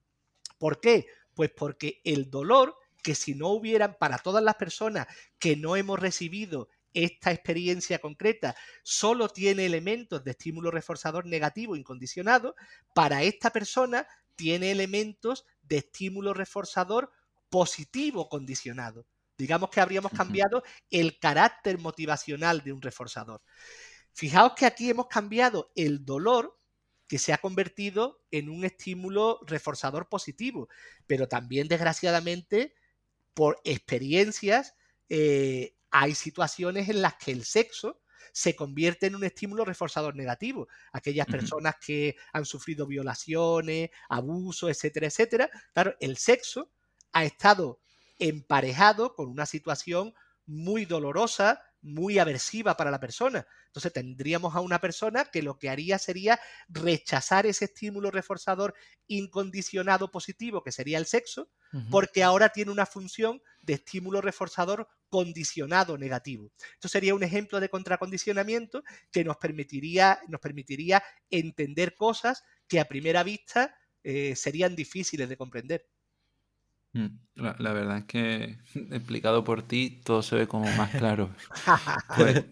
¿Por 0.59 0.81
qué? 0.81 1.07
Pues 1.35 1.51
porque 1.55 2.01
el 2.05 2.31
dolor, 2.31 2.74
que 3.03 3.14
si 3.14 3.35
no 3.35 3.49
hubieran 3.49 3.97
para 4.01 4.18
todas 4.18 4.43
las 4.43 4.57
personas 4.57 5.07
que 5.39 5.57
no 5.57 5.76
hemos 5.76 6.01
recibido 6.01 6.68
esta 6.95 7.31
experiencia 7.31 8.01
concreta 8.01 8.57
solo 8.83 9.29
tiene 9.29 9.66
elementos 9.66 10.24
de 10.24 10.31
estímulo 10.33 10.70
reforzador 10.70 11.26
negativo 11.26 11.76
incondicionado, 11.76 12.57
para 12.95 13.22
esta 13.22 13.51
persona 13.51 14.09
tiene 14.37 14.70
elementos 14.70 15.45
de 15.62 15.79
estímulo 15.79 16.33
reforzador 16.33 17.12
positivo 17.51 18.29
condicionado. 18.31 19.07
Digamos 19.39 19.70
que 19.70 19.80
habríamos 19.80 20.12
cambiado 20.12 20.64
el 20.91 21.18
carácter 21.18 21.78
motivacional 21.78 22.62
de 22.62 22.72
un 22.72 22.82
reforzador. 22.82 23.41
Fijaos 24.12 24.55
que 24.57 24.66
aquí 24.66 24.91
hemos 24.91 25.07
cambiado 25.07 25.70
el 25.76 26.05
dolor 26.05 26.59
que 27.07 27.18
se 27.18 27.32
ha 27.32 27.39
convertido 27.39 28.20
en 28.30 28.51
un 28.51 28.64
estímulo 28.64 29.41
reforzador 29.47 30.09
positivo, 30.09 30.68
pero 31.07 31.28
también 31.28 31.68
desgraciadamente 31.68 32.74
por 33.32 33.61
experiencias 33.64 34.74
eh, 35.09 35.76
hay 35.91 36.14
situaciones 36.14 36.89
en 36.89 37.01
las 37.01 37.14
que 37.14 37.30
el 37.30 37.45
sexo 37.45 38.03
se 38.32 38.57
convierte 38.57 39.07
en 39.07 39.14
un 39.14 39.24
estímulo 39.24 39.64
reforzador 39.64 40.14
negativo. 40.16 40.68
Aquellas 40.93 41.26
personas 41.26 41.76
que 41.84 42.16
han 42.32 42.45
sufrido 42.45 42.86
violaciones, 42.86 43.91
abusos, 44.09 44.68
etcétera, 44.70 45.07
etcétera. 45.07 45.51
Claro, 45.72 45.95
el 46.01 46.16
sexo 46.16 46.72
ha 47.12 47.24
estado 47.24 47.80
emparejado 48.19 49.14
con 49.14 49.29
una 49.29 49.47
situación 49.47 50.14
muy 50.47 50.87
dolorosa, 50.87 51.62
muy 51.81 52.19
aversiva 52.19 52.77
para 52.77 52.91
la 52.91 52.99
persona. 52.99 53.47
Entonces 53.66 53.93
tendríamos 53.93 54.57
a 54.57 54.61
una 54.61 54.81
persona 54.81 55.27
que 55.27 55.43
lo 55.43 55.59
que 55.59 55.69
haría 55.69 55.99
sería 55.99 56.41
rechazar 56.69 57.47
ese 57.47 57.66
estímulo 57.66 58.11
reforzador 58.11 58.75
incondicionado 59.07 60.11
positivo, 60.11 60.64
que 60.64 60.73
sería 60.73 60.99
el 60.99 61.07
sexo, 61.07 61.51
porque 61.91 62.23
ahora 62.23 62.49
tiene 62.49 62.73
una 62.73 62.87
función 62.87 63.43
de 63.61 63.75
estímulo 63.75 64.23
reforzador 64.23 64.89
condicionado 65.11 65.99
negativo. 65.99 66.51
Esto 66.73 66.89
sería 66.89 67.14
un 67.14 67.23
ejemplo 67.23 67.61
de 67.61 67.69
contracondicionamiento 67.69 68.83
que 69.12 69.23
nos 69.23 69.37
permitiría, 69.37 70.19
nos 70.29 70.41
permitiría 70.41 71.03
entender 71.31 71.95
cosas 71.95 72.43
que 72.66 72.81
a 72.81 72.89
primera 72.89 73.23
vista 73.23 73.75
eh, 74.03 74.35
serían 74.35 74.75
difíciles 74.75 75.29
de 75.29 75.37
comprender. 75.37 75.87
Mm, 76.95 77.07
la, 77.34 77.72
verdad 77.72 77.99
es 77.99 78.05
que 78.07 78.57
explicado 78.91 79.45
por 79.45 79.62
ti 79.62 80.01
todo 80.03 80.22
se 80.22 80.36
ve 80.36 80.47
como 80.47 80.70
más 80.76 80.91
claro. 80.91 81.30
Pues, 82.16 82.45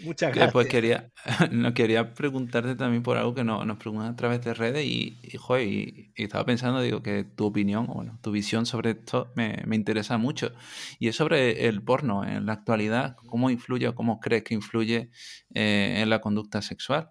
Muchas 0.00 0.30
gracias. 0.34 0.52
Pues 0.52 0.68
quería, 0.68 1.10
no, 1.52 1.72
quería 1.72 2.12
preguntarte 2.14 2.74
también 2.74 3.02
por 3.02 3.16
algo 3.16 3.34
que 3.34 3.44
nos 3.44 3.78
preguntan 3.78 4.12
a 4.12 4.16
través 4.16 4.44
de 4.44 4.54
redes 4.54 4.84
y, 4.84 5.18
y, 5.22 6.12
estaba 6.16 6.44
pensando, 6.44 6.80
digo, 6.80 7.02
que 7.02 7.24
tu 7.24 7.46
opinión, 7.46 7.86
bueno, 7.86 8.18
tu 8.22 8.32
visión 8.32 8.66
sobre 8.66 8.90
esto 8.90 9.32
me, 9.36 9.62
interesa 9.72 10.18
mucho. 10.18 10.52
Y 10.98 11.08
es 11.08 11.16
sobre 11.16 11.68
el 11.68 11.82
porno 11.82 12.24
en 12.24 12.46
la 12.46 12.54
actualidad, 12.54 13.16
cómo 13.28 13.50
influye 13.50 13.88
o 13.88 13.94
cómo 13.94 14.20
crees 14.20 14.42
que 14.42 14.54
influye 14.54 15.10
eh, 15.54 16.00
en 16.02 16.10
la 16.10 16.20
conducta 16.20 16.60
sexual. 16.62 17.10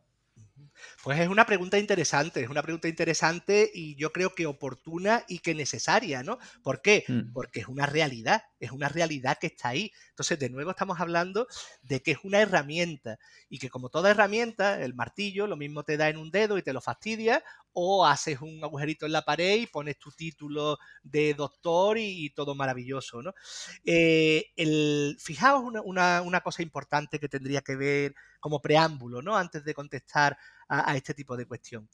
Pues 1.06 1.20
es 1.20 1.28
una 1.28 1.45
pregunta 1.45 1.78
interesante, 1.78 2.41
es 2.41 2.49
una 2.49 2.64
pregunta 2.64 2.88
interesante 2.88 3.70
y 3.72 3.95
yo 3.95 4.12
creo 4.12 4.34
que 4.34 4.47
oportuna 4.47 5.24
y 5.28 5.38
que 5.38 5.53
necesaria, 5.53 6.24
¿no? 6.24 6.39
¿Por 6.64 6.82
qué? 6.82 7.03
Mm. 7.08 7.32
Porque 7.32 7.60
es 7.60 7.68
una 7.68 7.86
realidad, 7.86 8.41
es 8.60 8.72
una 8.72 8.89
realidad 8.89 9.38
que 9.39 9.45
está 9.45 9.70
ahí. 9.70 9.91
Entonces, 10.10 10.39
de 10.39 10.49
nuevo 10.49 10.72
estamos 10.72 10.99
hablando 10.99 11.45
de 11.84 12.01
que 12.01 12.14
es 12.14 12.18
una 12.24 12.39
herramienta 12.41 13.20
y 13.49 13.60
que 13.60 13.70
como 13.70 13.89
toda 13.89 14.10
herramienta, 14.10 14.82
el 14.82 14.95
martillo 14.95 15.45
lo 15.45 15.56
mismo 15.58 15.84
te 15.84 15.95
da 15.95 16.10
en 16.10 16.18
un 16.18 16.32
dedo 16.32 16.58
y 16.58 16.64
te 16.64 16.74
lo 16.74 16.82
fastidia 16.82 17.43
o 17.72 18.08
haces 18.08 18.41
un 18.41 18.64
agujerito 18.64 19.06
en 19.06 19.12
la 19.12 19.22
pared 19.22 19.58
y 19.58 19.68
pones 19.68 19.99
tu 19.99 20.10
título 20.12 20.80
de 21.03 21.36
doctor 21.36 21.99
y, 21.99 22.32
todo 22.32 22.56
maravilloso, 22.56 23.22
¿no? 23.22 23.36
Eh, 23.84 24.45
el, 24.56 25.18
fijaos 25.20 25.66
una, 25.84 26.24
una 26.24 26.41
cosa 26.41 26.64
importante 26.64 27.20
que 27.20 27.30
tendría 27.30 27.62
que 27.62 27.76
ver 27.76 28.16
como 28.39 28.60
preámbulo, 28.60 29.22
¿no? 29.22 29.38
Antes 29.38 29.64
de 29.66 29.74
contestar 29.76 30.38
a, 30.68 30.95
este 30.95 31.13
tipo 31.13 31.38
de 31.38 31.45
cuestión. 31.45 31.89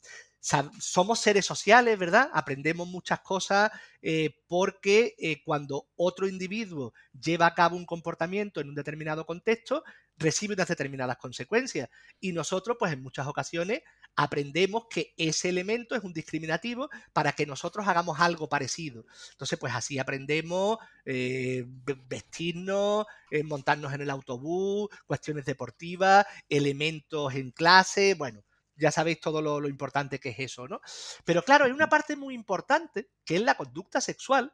Somos 0.80 1.20
seres 1.20 1.46
sociales, 1.46 1.98
¿verdad? 1.98 2.28
Aprendemos 2.32 2.88
muchas 2.88 3.20
cosas 3.20 3.70
eh, 4.00 4.34
porque 4.48 5.14
eh, 5.18 5.42
cuando 5.44 5.88
otro 5.94 6.26
individuo 6.26 6.92
lleva 7.12 7.46
a 7.46 7.54
cabo 7.54 7.76
un 7.76 7.86
comportamiento 7.86 8.60
en 8.60 8.68
un 8.68 8.74
determinado 8.74 9.24
contexto, 9.24 9.84
recibe 10.16 10.54
unas 10.54 10.68
determinadas 10.68 11.16
consecuencias. 11.18 11.88
Y 12.18 12.32
nosotros, 12.32 12.76
pues 12.78 12.92
en 12.92 13.02
muchas 13.02 13.26
ocasiones, 13.28 13.82
aprendemos 14.16 14.86
que 14.90 15.14
ese 15.16 15.48
elemento 15.48 15.94
es 15.94 16.02
un 16.02 16.12
discriminativo 16.12 16.90
para 17.12 17.32
que 17.32 17.46
nosotros 17.46 17.86
hagamos 17.86 18.18
algo 18.18 18.48
parecido. 18.48 19.06
Entonces, 19.30 19.58
pues 19.58 19.72
así 19.74 19.98
aprendemos 19.98 20.78
eh, 21.04 21.64
vestirnos, 22.08 23.06
montarnos 23.44 23.92
en 23.92 24.00
el 24.00 24.10
autobús, 24.10 24.88
cuestiones 25.06 25.44
deportivas, 25.44 26.26
elementos 26.48 27.34
en 27.34 27.52
clase, 27.52 28.14
bueno 28.14 28.42
ya 28.82 28.90
sabéis 28.90 29.20
todo 29.20 29.40
lo, 29.40 29.68
importante 29.68 30.18
que 30.18 30.30
es 30.30 30.38
eso, 30.40 30.66
¿no? 30.66 30.80
Pero 31.24 31.42
claro, 31.42 31.64
hay 31.64 31.70
una 31.70 31.88
parte 31.88 32.16
muy 32.16 32.34
importante, 32.34 33.10
que 33.24 33.36
es 33.36 33.42
la 33.42 33.54
conducta 33.54 34.00
sexual, 34.00 34.52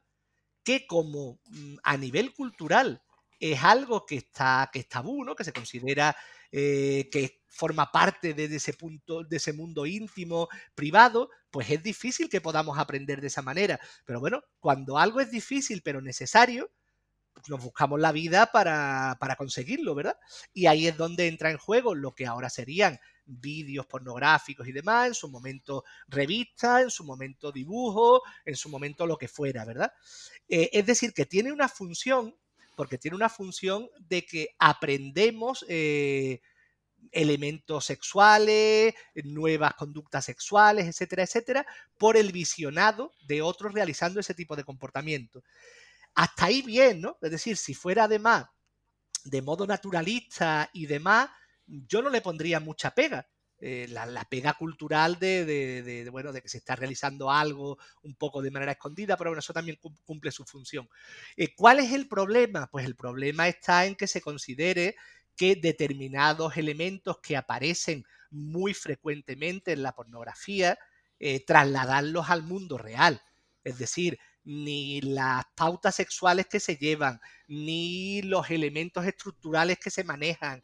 que 0.63 0.87
como 0.87 1.41
mm, 1.47 1.77
a 1.83 1.97
nivel 1.97 2.35
cultural 2.35 3.03
es 3.41 3.65
algo 3.65 4.05
que 4.05 4.17
está, 4.17 4.69
que 4.71 4.81
es 4.81 4.89
tabú, 4.89 5.25
¿no? 5.25 5.35
Que 5.35 5.45
se 5.45 5.53
considera 5.53 6.15
eh, 6.53 7.09
que 7.11 7.43
forma 7.47 7.91
parte 7.91 8.35
de, 8.35 8.45
ese 8.55 8.75
punto, 8.75 9.25
de 9.25 9.37
ese 9.39 9.55
mundo 9.55 9.87
íntimo, 9.87 10.49
privado, 10.75 11.31
pues 11.51 11.71
es 11.71 11.83
difícil 11.83 12.29
que 12.29 12.43
podamos 12.43 12.79
aprender 12.79 13.23
de 13.23 13.29
esa 13.29 13.41
manera. 13.41 13.81
Pero 14.05 14.21
bueno, 14.21 14.43
cuando 14.61 14.99
algo 14.99 15.21
es 15.21 15.31
difícil 15.31 15.81
pero 15.83 16.03
necesario, 16.03 16.71
nos 17.49 17.63
buscamos 17.63 17.99
la 17.99 18.13
vida 18.13 18.53
para, 18.53 19.17
para 19.21 19.37
conseguirlo, 19.37 19.95
¿verdad? 19.95 20.19
Y 20.53 20.67
ahí 20.67 20.87
es 20.87 20.97
donde 20.99 21.29
entra 21.29 21.51
en 21.51 21.57
juego 21.57 21.95
lo 21.95 22.15
que 22.15 22.27
ahora 22.27 22.51
serían 22.51 23.01
vídeos 23.29 23.87
pornográficos 23.87 24.67
y 24.67 24.73
demás, 24.73 25.09
en 25.09 25.15
su 25.15 25.29
momento 25.29 25.85
revistas, 26.09 26.83
en 26.83 26.91
su 26.91 27.05
momento 27.05 27.53
dibujo, 27.53 28.23
en 28.45 28.57
su 28.57 28.69
momento 28.69 29.07
lo 29.07 29.17
que 29.17 29.29
fuera, 29.29 29.65
¿verdad? 29.65 29.93
Eh, 30.49 30.71
es 30.73 30.87
decir, 30.87 31.13
que 31.13 31.27
tiene 31.27 31.53
una 31.53 31.69
función, 31.69 32.35
porque 32.77 32.99
tiene 32.99 33.17
una 33.17 33.29
función 33.29 33.89
de 34.01 34.25
que 34.25 34.57
aprendemos 34.59 35.65
eh, 35.69 36.41
elementos 37.13 37.85
sexuales, 37.85 38.95
nuevas 39.25 39.75
conductas 39.75 40.25
sexuales, 40.25 40.87
etcétera, 40.87 41.23
etcétera, 41.23 41.67
por 41.97 42.17
el 42.17 42.33
visionado 42.33 43.13
de 43.27 43.43
otros 43.43 43.73
realizando 43.73 44.21
ese 44.21 44.35
tipo 44.35 44.57
de 44.57 44.65
comportamiento. 44.65 45.43
Hasta 46.15 46.47
ahí 46.47 46.63
bien, 46.63 47.01
¿no? 47.01 47.19
Es 47.23 47.31
decir, 47.31 47.57
si 47.57 47.75
fuera 47.75 48.05
además 48.05 48.47
de 49.25 49.43
modo 49.43 49.67
naturalista 49.67 50.71
y 50.73 50.87
demás, 50.87 51.29
yo 51.69 52.03
no 52.03 52.11
le 52.11 52.21
pondría 52.21 52.61
mucha 52.61 52.95
pega. 52.95 53.29
Eh, 53.61 53.89
la, 53.89 54.25
pega 54.31 54.55
cultural 54.55 55.19
de, 55.19 56.07
bueno, 56.13 56.33
de 56.33 56.41
que 56.41 56.49
se 56.49 56.59
está 56.59 56.77
realizando 56.77 57.29
algo 57.29 57.77
un 58.03 58.15
poco 58.15 58.41
de 58.41 58.53
manera 58.53 58.73
escondida, 58.73 59.17
pero 59.17 59.31
bueno, 59.31 59.41
eso 59.41 59.53
también 59.53 59.79
cumple 60.05 60.31
su 60.31 60.45
función. 60.45 60.89
Eh, 61.37 61.57
¿Cuál 61.57 61.81
es 61.81 61.93
el 61.93 62.07
problema? 62.07 62.69
Pues 62.71 62.87
el 62.87 62.95
problema 62.95 63.49
está 63.49 63.85
en 63.85 63.97
que 63.97 64.07
se 64.07 64.21
considere 64.21 64.95
que 65.37 65.57
determinados 65.57 66.57
elementos 66.57 67.19
que 67.19 67.37
aparecen 67.37 68.05
muy 68.31 68.75
frecuentemente 68.75 69.73
en 69.73 69.83
la 69.83 69.93
pornografía, 69.93 70.79
eh, 71.19 71.45
trasladarlos 71.45 72.31
al 72.31 72.45
mundo 72.45 72.79
real. 72.79 73.21
Es 73.65 73.79
decir, 73.79 74.21
ni 74.45 75.01
las 75.01 75.45
pautas 75.57 75.97
sexuales 75.97 76.47
que 76.47 76.61
se 76.61 76.77
llevan, 76.77 77.21
ni 77.49 78.23
los 78.23 78.51
elementos 78.51 79.05
estructurales 79.05 79.79
que 79.79 79.91
se 79.91 80.05
manejan, 80.05 80.63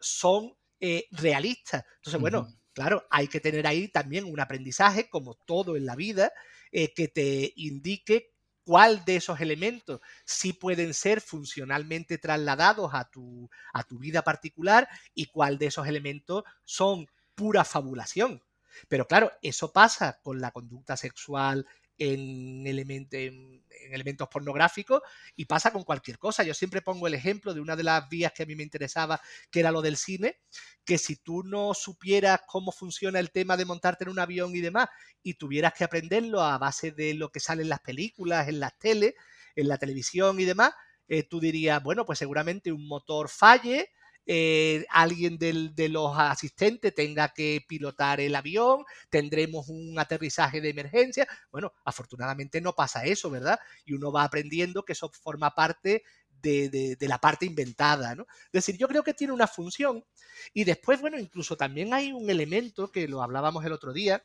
son 0.00 0.56
eh, 0.80 1.06
realistas. 1.10 1.84
Entonces, 1.96 2.20
bueno, 2.20 2.48
claro, 2.72 3.06
hay 3.10 3.28
que 3.28 3.40
tener 3.40 3.66
ahí 3.66 3.88
también 3.88 4.24
un 4.24 4.40
aprendizaje, 4.40 5.08
como 5.08 5.34
todo 5.34 5.76
en 5.76 5.86
la 5.86 5.96
vida, 5.96 6.32
eh, 6.72 6.92
que 6.92 7.08
te 7.08 7.52
indique 7.56 8.32
cuál 8.64 9.04
de 9.04 9.16
esos 9.16 9.40
elementos 9.40 10.00
sí 10.24 10.52
pueden 10.52 10.92
ser 10.92 11.20
funcionalmente 11.20 12.18
trasladados 12.18 12.90
a 12.94 13.08
tu, 13.08 13.48
a 13.72 13.84
tu 13.84 13.98
vida 13.98 14.22
particular 14.22 14.88
y 15.14 15.26
cuál 15.26 15.56
de 15.56 15.66
esos 15.66 15.86
elementos 15.86 16.42
son 16.64 17.06
pura 17.34 17.64
fabulación. 17.64 18.42
Pero 18.88 19.06
claro, 19.06 19.32
eso 19.40 19.72
pasa 19.72 20.20
con 20.22 20.40
la 20.40 20.50
conducta 20.50 20.96
sexual 20.96 21.66
en, 21.98 22.66
en, 22.66 23.64
elementos 23.90 24.28
pornográficos 24.28 25.00
y 25.36 25.44
pasa 25.44 25.72
con 25.72 25.84
cualquier 25.84 26.18
cosa. 26.18 26.42
Yo 26.42 26.54
siempre 26.54 26.82
pongo 26.82 27.06
el 27.06 27.14
ejemplo 27.14 27.54
de 27.54 27.60
una 27.60 27.76
de 27.76 27.84
las 27.84 28.08
vías 28.08 28.32
que 28.32 28.42
a 28.42 28.46
mí 28.46 28.54
me 28.54 28.62
interesaba, 28.62 29.20
que 29.50 29.60
era 29.60 29.70
lo 29.70 29.82
del 29.82 29.96
cine, 29.96 30.40
que 30.84 30.98
si 30.98 31.16
tú 31.16 31.42
no 31.42 31.74
supieras 31.74 32.40
cómo 32.46 32.72
funciona 32.72 33.18
el 33.18 33.30
tema 33.30 33.56
de 33.56 33.64
montarte 33.64 34.04
en 34.04 34.10
un 34.10 34.18
avión 34.18 34.54
y 34.54 34.60
demás, 34.60 34.88
y 35.22 35.34
tuvieras 35.34 35.72
que 35.74 35.84
aprenderlo 35.84 36.42
a 36.42 36.58
base 36.58 36.92
de 36.92 37.14
lo 37.14 37.30
que 37.30 37.40
sale 37.40 37.62
en 37.62 37.68
las 37.68 37.80
películas, 37.80 38.48
en 38.48 38.60
las 38.60 38.78
teles, 38.78 39.14
en 39.54 39.68
la 39.68 39.78
televisión 39.78 40.38
y 40.40 40.44
demás, 40.44 40.72
eh, 41.08 41.22
tú 41.22 41.40
dirías, 41.40 41.82
bueno, 41.82 42.04
pues 42.04 42.18
seguramente 42.18 42.72
un 42.72 42.86
motor 42.86 43.28
falle, 43.28 43.90
eh, 44.26 44.84
alguien 44.90 45.38
de 45.38 45.88
los 45.88 46.18
asistentes 46.18 46.94
tenga 46.94 47.28
que 47.32 47.64
pilotar 47.66 48.20
el 48.20 48.34
avión, 48.34 48.84
tendremos 49.08 49.68
un 49.68 49.98
aterrizaje 49.98 50.60
de 50.60 50.70
emergencia. 50.70 51.28
Bueno, 51.52 51.72
afortunadamente 51.84 52.60
no 52.60 52.74
pasa 52.74 53.04
eso, 53.04 53.30
¿verdad? 53.30 53.58
Y 53.84 53.94
uno 53.94 54.10
va 54.10 54.24
aprendiendo 54.24 54.84
que 54.84 54.94
eso 54.94 55.10
forma 55.10 55.54
parte 55.54 56.02
de, 56.42 56.96
la 57.00 57.18
parte 57.18 57.46
inventada, 57.46 58.14
¿no? 58.14 58.26
Es 58.46 58.52
decir, 58.52 58.76
yo 58.76 58.88
creo 58.88 59.02
que 59.02 59.14
tiene 59.14 59.32
una 59.32 59.46
función 59.46 60.04
y 60.52 60.64
después, 60.64 61.00
bueno, 61.00 61.18
incluso 61.18 61.56
también 61.56 61.94
hay 61.94 62.12
un 62.12 62.30
elemento 62.30 62.90
que 62.90 63.08
lo 63.08 63.22
hablábamos 63.22 63.64
el 63.64 63.72
otro 63.72 63.92
día, 63.92 64.24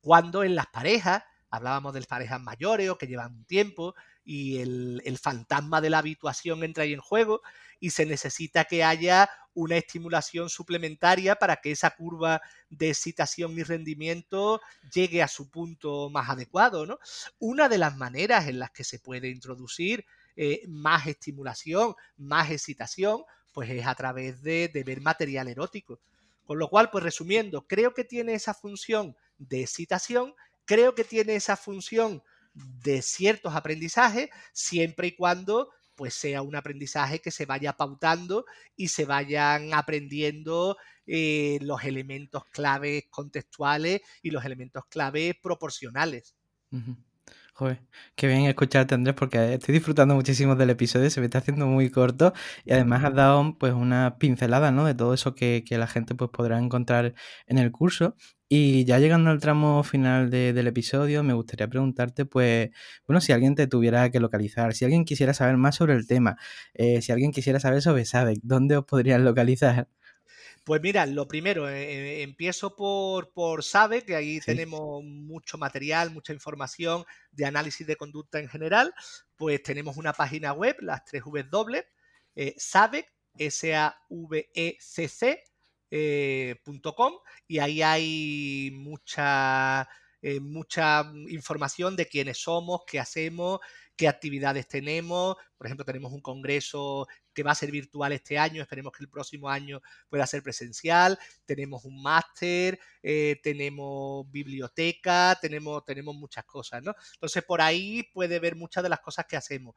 cuando 0.00 0.44
en 0.44 0.54
las 0.54 0.66
parejas, 0.66 1.22
hablábamos 1.50 1.94
de 1.94 2.00
las 2.00 2.06
parejas 2.06 2.40
mayores 2.40 2.88
o 2.90 2.98
que 2.98 3.06
llevan 3.06 3.34
un 3.34 3.44
tiempo, 3.44 3.94
y 4.26 4.58
el, 4.58 5.00
el 5.04 5.18
fantasma 5.18 5.80
de 5.80 5.88
la 5.88 5.98
habituación 5.98 6.64
entra 6.64 6.82
ahí 6.82 6.92
en 6.92 7.00
juego 7.00 7.40
y 7.78 7.90
se 7.90 8.04
necesita 8.04 8.64
que 8.64 8.82
haya 8.82 9.30
una 9.54 9.76
estimulación 9.76 10.50
suplementaria 10.50 11.36
para 11.36 11.56
que 11.56 11.70
esa 11.70 11.90
curva 11.90 12.42
de 12.68 12.90
excitación 12.90 13.58
y 13.58 13.62
rendimiento 13.62 14.60
llegue 14.92 15.22
a 15.22 15.28
su 15.28 15.48
punto 15.48 16.10
más 16.10 16.28
adecuado. 16.28 16.84
¿no? 16.86 16.98
Una 17.38 17.68
de 17.68 17.78
las 17.78 17.96
maneras 17.96 18.48
en 18.48 18.58
las 18.58 18.70
que 18.72 18.84
se 18.84 18.98
puede 18.98 19.28
introducir 19.28 20.04
eh, 20.36 20.62
más 20.66 21.06
estimulación, 21.06 21.94
más 22.18 22.50
excitación, 22.50 23.22
pues 23.54 23.70
es 23.70 23.86
a 23.86 23.94
través 23.94 24.42
de, 24.42 24.68
de 24.68 24.84
ver 24.84 25.00
material 25.00 25.48
erótico. 25.48 26.00
Con 26.44 26.58
lo 26.58 26.68
cual, 26.68 26.90
pues 26.90 27.02
resumiendo, 27.02 27.66
creo 27.66 27.94
que 27.94 28.04
tiene 28.04 28.34
esa 28.34 28.54
función 28.54 29.16
de 29.38 29.62
excitación, 29.62 30.34
creo 30.64 30.94
que 30.94 31.04
tiene 31.04 31.36
esa 31.36 31.56
función 31.56 32.22
de 32.82 33.02
ciertos 33.02 33.54
aprendizajes, 33.54 34.28
siempre 34.52 35.08
y 35.08 35.16
cuando 35.16 35.70
pues 35.94 36.14
sea 36.14 36.42
un 36.42 36.54
aprendizaje 36.54 37.20
que 37.20 37.30
se 37.30 37.46
vaya 37.46 37.72
pautando 37.72 38.44
y 38.76 38.88
se 38.88 39.06
vayan 39.06 39.72
aprendiendo 39.72 40.76
eh, 41.06 41.58
los 41.62 41.84
elementos 41.84 42.44
claves 42.46 43.04
contextuales 43.10 44.02
y 44.22 44.30
los 44.30 44.44
elementos 44.44 44.84
claves 44.86 45.34
proporcionales. 45.42 46.36
Joder, 47.58 47.80
qué 48.16 48.26
bien 48.26 48.42
escucharte 48.42 48.94
Andrés 48.94 49.14
porque 49.18 49.54
estoy 49.54 49.72
disfrutando 49.72 50.14
muchísimo 50.14 50.56
del 50.56 50.68
episodio, 50.68 51.08
se 51.08 51.20
me 51.20 51.26
está 51.26 51.38
haciendo 51.38 51.66
muy 51.66 51.88
corto 51.88 52.34
y 52.66 52.72
además 52.72 53.02
has 53.02 53.14
dado 53.14 53.56
pues 53.58 53.72
una 53.72 54.18
pincelada 54.18 54.70
¿no? 54.72 54.84
de 54.84 54.94
todo 54.94 55.14
eso 55.14 55.34
que, 55.34 55.64
que 55.66 55.78
la 55.78 55.86
gente 55.86 56.14
pues 56.14 56.30
podrá 56.30 56.58
encontrar 56.58 57.14
en 57.46 57.56
el 57.56 57.72
curso 57.72 58.14
y 58.46 58.84
ya 58.84 58.98
llegando 58.98 59.30
al 59.30 59.40
tramo 59.40 59.82
final 59.84 60.28
del 60.28 60.66
episodio, 60.66 61.22
me 61.24 61.32
gustaría 61.32 61.66
preguntarte, 61.66 62.26
pues, 62.26 62.70
bueno, 63.06 63.20
si 63.20 63.32
alguien 63.32 63.56
te 63.56 63.66
tuviera 63.66 64.08
que 64.10 64.20
localizar, 64.20 64.72
si 64.74 64.84
alguien 64.84 65.04
quisiera 65.04 65.34
saber 65.34 65.56
más 65.56 65.74
sobre 65.74 65.94
el 65.94 66.06
tema, 66.06 66.36
eh, 66.74 67.02
si 67.02 67.10
alguien 67.10 67.32
quisiera 67.32 67.58
saber 67.58 67.82
sobre 67.82 68.04
SABEC, 68.04 68.38
¿dónde 68.44 68.76
os 68.76 68.84
podrían 68.84 69.24
localizar? 69.24 69.88
Pues 70.66 70.82
mira, 70.82 71.06
lo 71.06 71.28
primero, 71.28 71.68
eh, 71.68 72.18
eh, 72.18 72.22
empiezo 72.24 72.74
por, 72.74 73.32
por 73.32 73.62
SABEC, 73.62 74.04
que 74.04 74.16
ahí 74.16 74.40
tenemos 74.40 75.00
mucho 75.04 75.58
material, 75.58 76.10
mucha 76.10 76.32
información 76.32 77.04
de 77.30 77.46
análisis 77.46 77.86
de 77.86 77.94
conducta 77.94 78.40
en 78.40 78.48
general. 78.48 78.92
Pues 79.36 79.62
tenemos 79.62 79.96
una 79.96 80.12
página 80.12 80.52
web, 80.52 80.76
las 80.80 81.04
tres 81.04 81.22
V 81.24 81.44
dobles, 81.44 81.84
SAVEC, 82.56 83.06
S-A-V-E-C-C, 83.38 83.84
eh, 85.88 86.56
y 87.46 87.58
ahí 87.60 87.82
hay 87.82 88.70
mucha, 88.74 89.88
eh, 90.20 90.40
mucha 90.40 91.04
información 91.28 91.94
de 91.94 92.06
quiénes 92.06 92.38
somos, 92.38 92.80
qué 92.88 92.98
hacemos, 92.98 93.60
qué 93.96 94.08
actividades 94.08 94.68
tenemos. 94.68 95.36
Por 95.56 95.66
ejemplo, 95.66 95.84
tenemos 95.84 96.12
un 96.12 96.20
congreso 96.20 97.08
que 97.32 97.42
va 97.42 97.52
a 97.52 97.54
ser 97.54 97.70
virtual 97.70 98.12
este 98.12 98.38
año, 98.38 98.62
esperemos 98.62 98.92
que 98.92 99.04
el 99.04 99.10
próximo 99.10 99.48
año 99.48 99.80
pueda 100.08 100.26
ser 100.26 100.42
presencial. 100.42 101.18
Tenemos 101.44 101.84
un 101.84 102.02
máster, 102.02 102.78
eh, 103.02 103.40
tenemos 103.42 104.30
biblioteca, 104.30 105.38
tenemos, 105.40 105.84
tenemos 105.84 106.14
muchas 106.14 106.44
cosas, 106.44 106.82
¿no? 106.82 106.94
Entonces, 107.14 107.42
por 107.44 107.60
ahí 107.60 108.04
puede 108.12 108.38
ver 108.38 108.56
muchas 108.56 108.82
de 108.82 108.90
las 108.90 109.00
cosas 109.00 109.26
que 109.26 109.36
hacemos. 109.36 109.74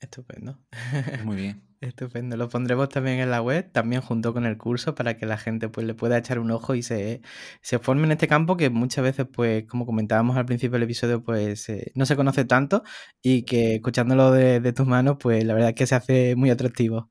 Estupendo. 0.00 0.58
Muy 1.24 1.36
bien. 1.36 1.69
Estupendo. 1.80 2.36
Lo 2.36 2.50
pondremos 2.50 2.90
también 2.90 3.20
en 3.20 3.30
la 3.30 3.40
web, 3.40 3.72
también 3.72 4.02
junto 4.02 4.34
con 4.34 4.44
el 4.44 4.58
curso, 4.58 4.94
para 4.94 5.16
que 5.16 5.24
la 5.24 5.38
gente 5.38 5.70
pues 5.70 5.86
le 5.86 5.94
pueda 5.94 6.18
echar 6.18 6.38
un 6.38 6.50
ojo 6.50 6.74
y 6.74 6.82
se, 6.82 7.22
se 7.62 7.78
forme 7.78 8.04
en 8.04 8.12
este 8.12 8.28
campo 8.28 8.58
que 8.58 8.68
muchas 8.68 9.02
veces, 9.02 9.26
pues, 9.32 9.64
como 9.66 9.86
comentábamos 9.86 10.36
al 10.36 10.44
principio 10.44 10.74
del 10.74 10.82
episodio, 10.82 11.24
pues 11.24 11.70
eh, 11.70 11.90
no 11.94 12.04
se 12.04 12.16
conoce 12.16 12.44
tanto 12.44 12.82
y 13.22 13.44
que 13.44 13.76
escuchándolo 13.76 14.30
de, 14.30 14.60
de 14.60 14.72
tus 14.74 14.86
manos, 14.86 15.16
pues 15.18 15.42
la 15.42 15.54
verdad 15.54 15.70
es 15.70 15.74
que 15.74 15.86
se 15.86 15.94
hace 15.94 16.36
muy 16.36 16.50
atractivo. 16.50 17.10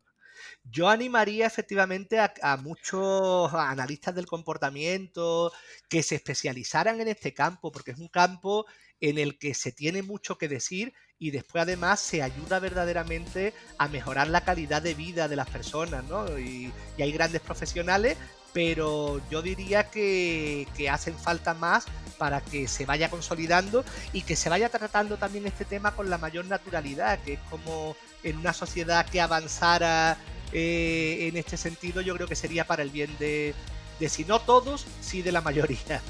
Yo 0.63 0.87
animaría 0.87 1.47
efectivamente 1.47 2.19
a, 2.19 2.31
a, 2.43 2.57
muchos 2.57 3.51
analistas 3.53 4.13
del 4.13 4.27
comportamiento 4.27 5.51
que 5.89 6.03
se 6.03 6.15
especializaran 6.15 7.01
en 7.01 7.07
este 7.07 7.33
campo, 7.33 7.71
porque 7.71 7.91
es 7.91 7.97
un 7.97 8.09
campo 8.09 8.67
en 9.01 9.17
el 9.17 9.37
que 9.37 9.53
se 9.53 9.71
tiene 9.71 10.03
mucho 10.03 10.37
que 10.37 10.47
decir 10.47 10.93
y 11.17 11.31
después 11.31 11.63
además 11.63 11.99
se 11.99 12.21
ayuda 12.21 12.59
verdaderamente 12.59 13.53
a 13.77 13.87
mejorar 13.87 14.27
la 14.27 14.41
calidad 14.41 14.81
de 14.81 14.93
vida 14.93 15.27
de 15.27 15.35
las 15.35 15.49
personas, 15.49 16.03
¿no? 16.05 16.39
Y, 16.39 16.71
hay 16.97 17.11
grandes 17.11 17.41
profesionales, 17.41 18.17
pero 18.53 19.21
yo 19.29 19.41
diría 19.41 19.89
que, 19.89 20.67
que, 20.75 20.89
hacen 20.89 21.17
falta 21.17 21.53
más 21.53 21.85
para 22.17 22.41
que 22.41 22.67
se 22.67 22.85
vaya 22.85 23.09
consolidando 23.09 23.85
y 24.11 24.21
que 24.21 24.35
se 24.35 24.49
vaya 24.49 24.69
tratando 24.69 25.17
también 25.17 25.45
este 25.45 25.65
tema 25.65 25.95
con 25.95 26.09
la 26.09 26.17
mayor 26.17 26.45
naturalidad, 26.45 27.19
que 27.23 27.33
es 27.33 27.39
como 27.49 27.95
en 28.23 28.37
una 28.37 28.53
sociedad 28.53 29.05
que 29.05 29.21
avanzara 29.21 30.17
eh, 30.51 31.27
en 31.29 31.37
este 31.37 31.57
sentido, 31.57 32.01
yo 32.01 32.15
creo 32.15 32.27
que 32.27 32.35
sería 32.35 32.65
para 32.65 32.81
el 32.81 32.89
bien 32.89 33.15
de, 33.19 33.53
de 33.99 34.09
si 34.09 34.25
no 34.25 34.39
todos, 34.39 34.85
sí 35.01 35.21
de 35.21 35.31
la 35.31 35.41
mayoría. 35.41 36.01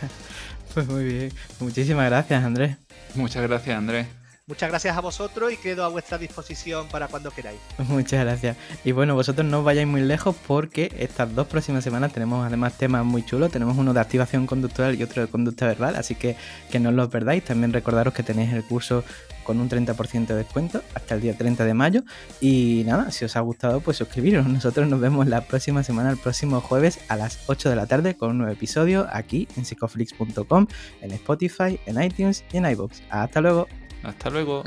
Pues 0.74 0.86
muy 0.88 1.04
bien. 1.04 1.32
Muchísimas 1.60 2.06
gracias, 2.06 2.44
Andrés. 2.44 2.76
Muchas 3.14 3.42
gracias, 3.42 3.76
Andrés. 3.76 4.06
Muchas 4.52 4.68
gracias 4.68 4.94
a 4.94 5.00
vosotros 5.00 5.50
y 5.50 5.56
quedo 5.56 5.82
a 5.82 5.88
vuestra 5.88 6.18
disposición 6.18 6.86
para 6.88 7.08
cuando 7.08 7.30
queráis. 7.30 7.58
Muchas 7.88 8.22
gracias. 8.22 8.54
Y 8.84 8.92
bueno, 8.92 9.14
vosotros 9.14 9.46
no 9.46 9.64
vayáis 9.64 9.88
muy 9.88 10.02
lejos 10.02 10.36
porque 10.46 10.92
estas 10.98 11.34
dos 11.34 11.46
próximas 11.46 11.82
semanas 11.82 12.12
tenemos 12.12 12.46
además 12.46 12.76
temas 12.76 13.02
muy 13.02 13.24
chulos. 13.24 13.50
Tenemos 13.50 13.78
uno 13.78 13.94
de 13.94 14.00
activación 14.00 14.46
conductual 14.46 14.94
y 14.94 15.02
otro 15.02 15.22
de 15.22 15.28
conducta 15.28 15.66
verbal, 15.66 15.96
así 15.96 16.16
que 16.16 16.36
que 16.70 16.78
no 16.80 16.90
os 16.90 16.94
lo 16.94 17.08
perdáis. 17.08 17.42
También 17.42 17.72
recordaros 17.72 18.12
que 18.12 18.22
tenéis 18.22 18.52
el 18.52 18.62
curso 18.62 19.04
con 19.42 19.58
un 19.58 19.70
30% 19.70 20.26
de 20.26 20.34
descuento 20.34 20.82
hasta 20.94 21.14
el 21.14 21.22
día 21.22 21.34
30 21.34 21.64
de 21.64 21.72
mayo. 21.72 22.02
Y 22.38 22.82
nada, 22.84 23.10
si 23.10 23.24
os 23.24 23.34
ha 23.36 23.40
gustado, 23.40 23.80
pues 23.80 23.96
suscribiros. 23.96 24.46
Nosotros 24.48 24.86
nos 24.86 25.00
vemos 25.00 25.26
la 25.28 25.46
próxima 25.46 25.82
semana, 25.82 26.10
el 26.10 26.18
próximo 26.18 26.60
jueves 26.60 27.00
a 27.08 27.16
las 27.16 27.38
8 27.46 27.70
de 27.70 27.76
la 27.76 27.86
tarde 27.86 28.16
con 28.16 28.32
un 28.32 28.38
nuevo 28.38 28.52
episodio 28.52 29.06
aquí 29.10 29.48
en 29.56 29.64
psicoflix.com, 29.64 30.66
en 31.00 31.10
Spotify, 31.12 31.80
en 31.86 32.02
iTunes 32.02 32.44
y 32.52 32.58
en 32.58 32.66
iBox. 32.66 33.02
Hasta 33.08 33.40
luego. 33.40 33.66
Hasta 34.02 34.30
luego. 34.30 34.64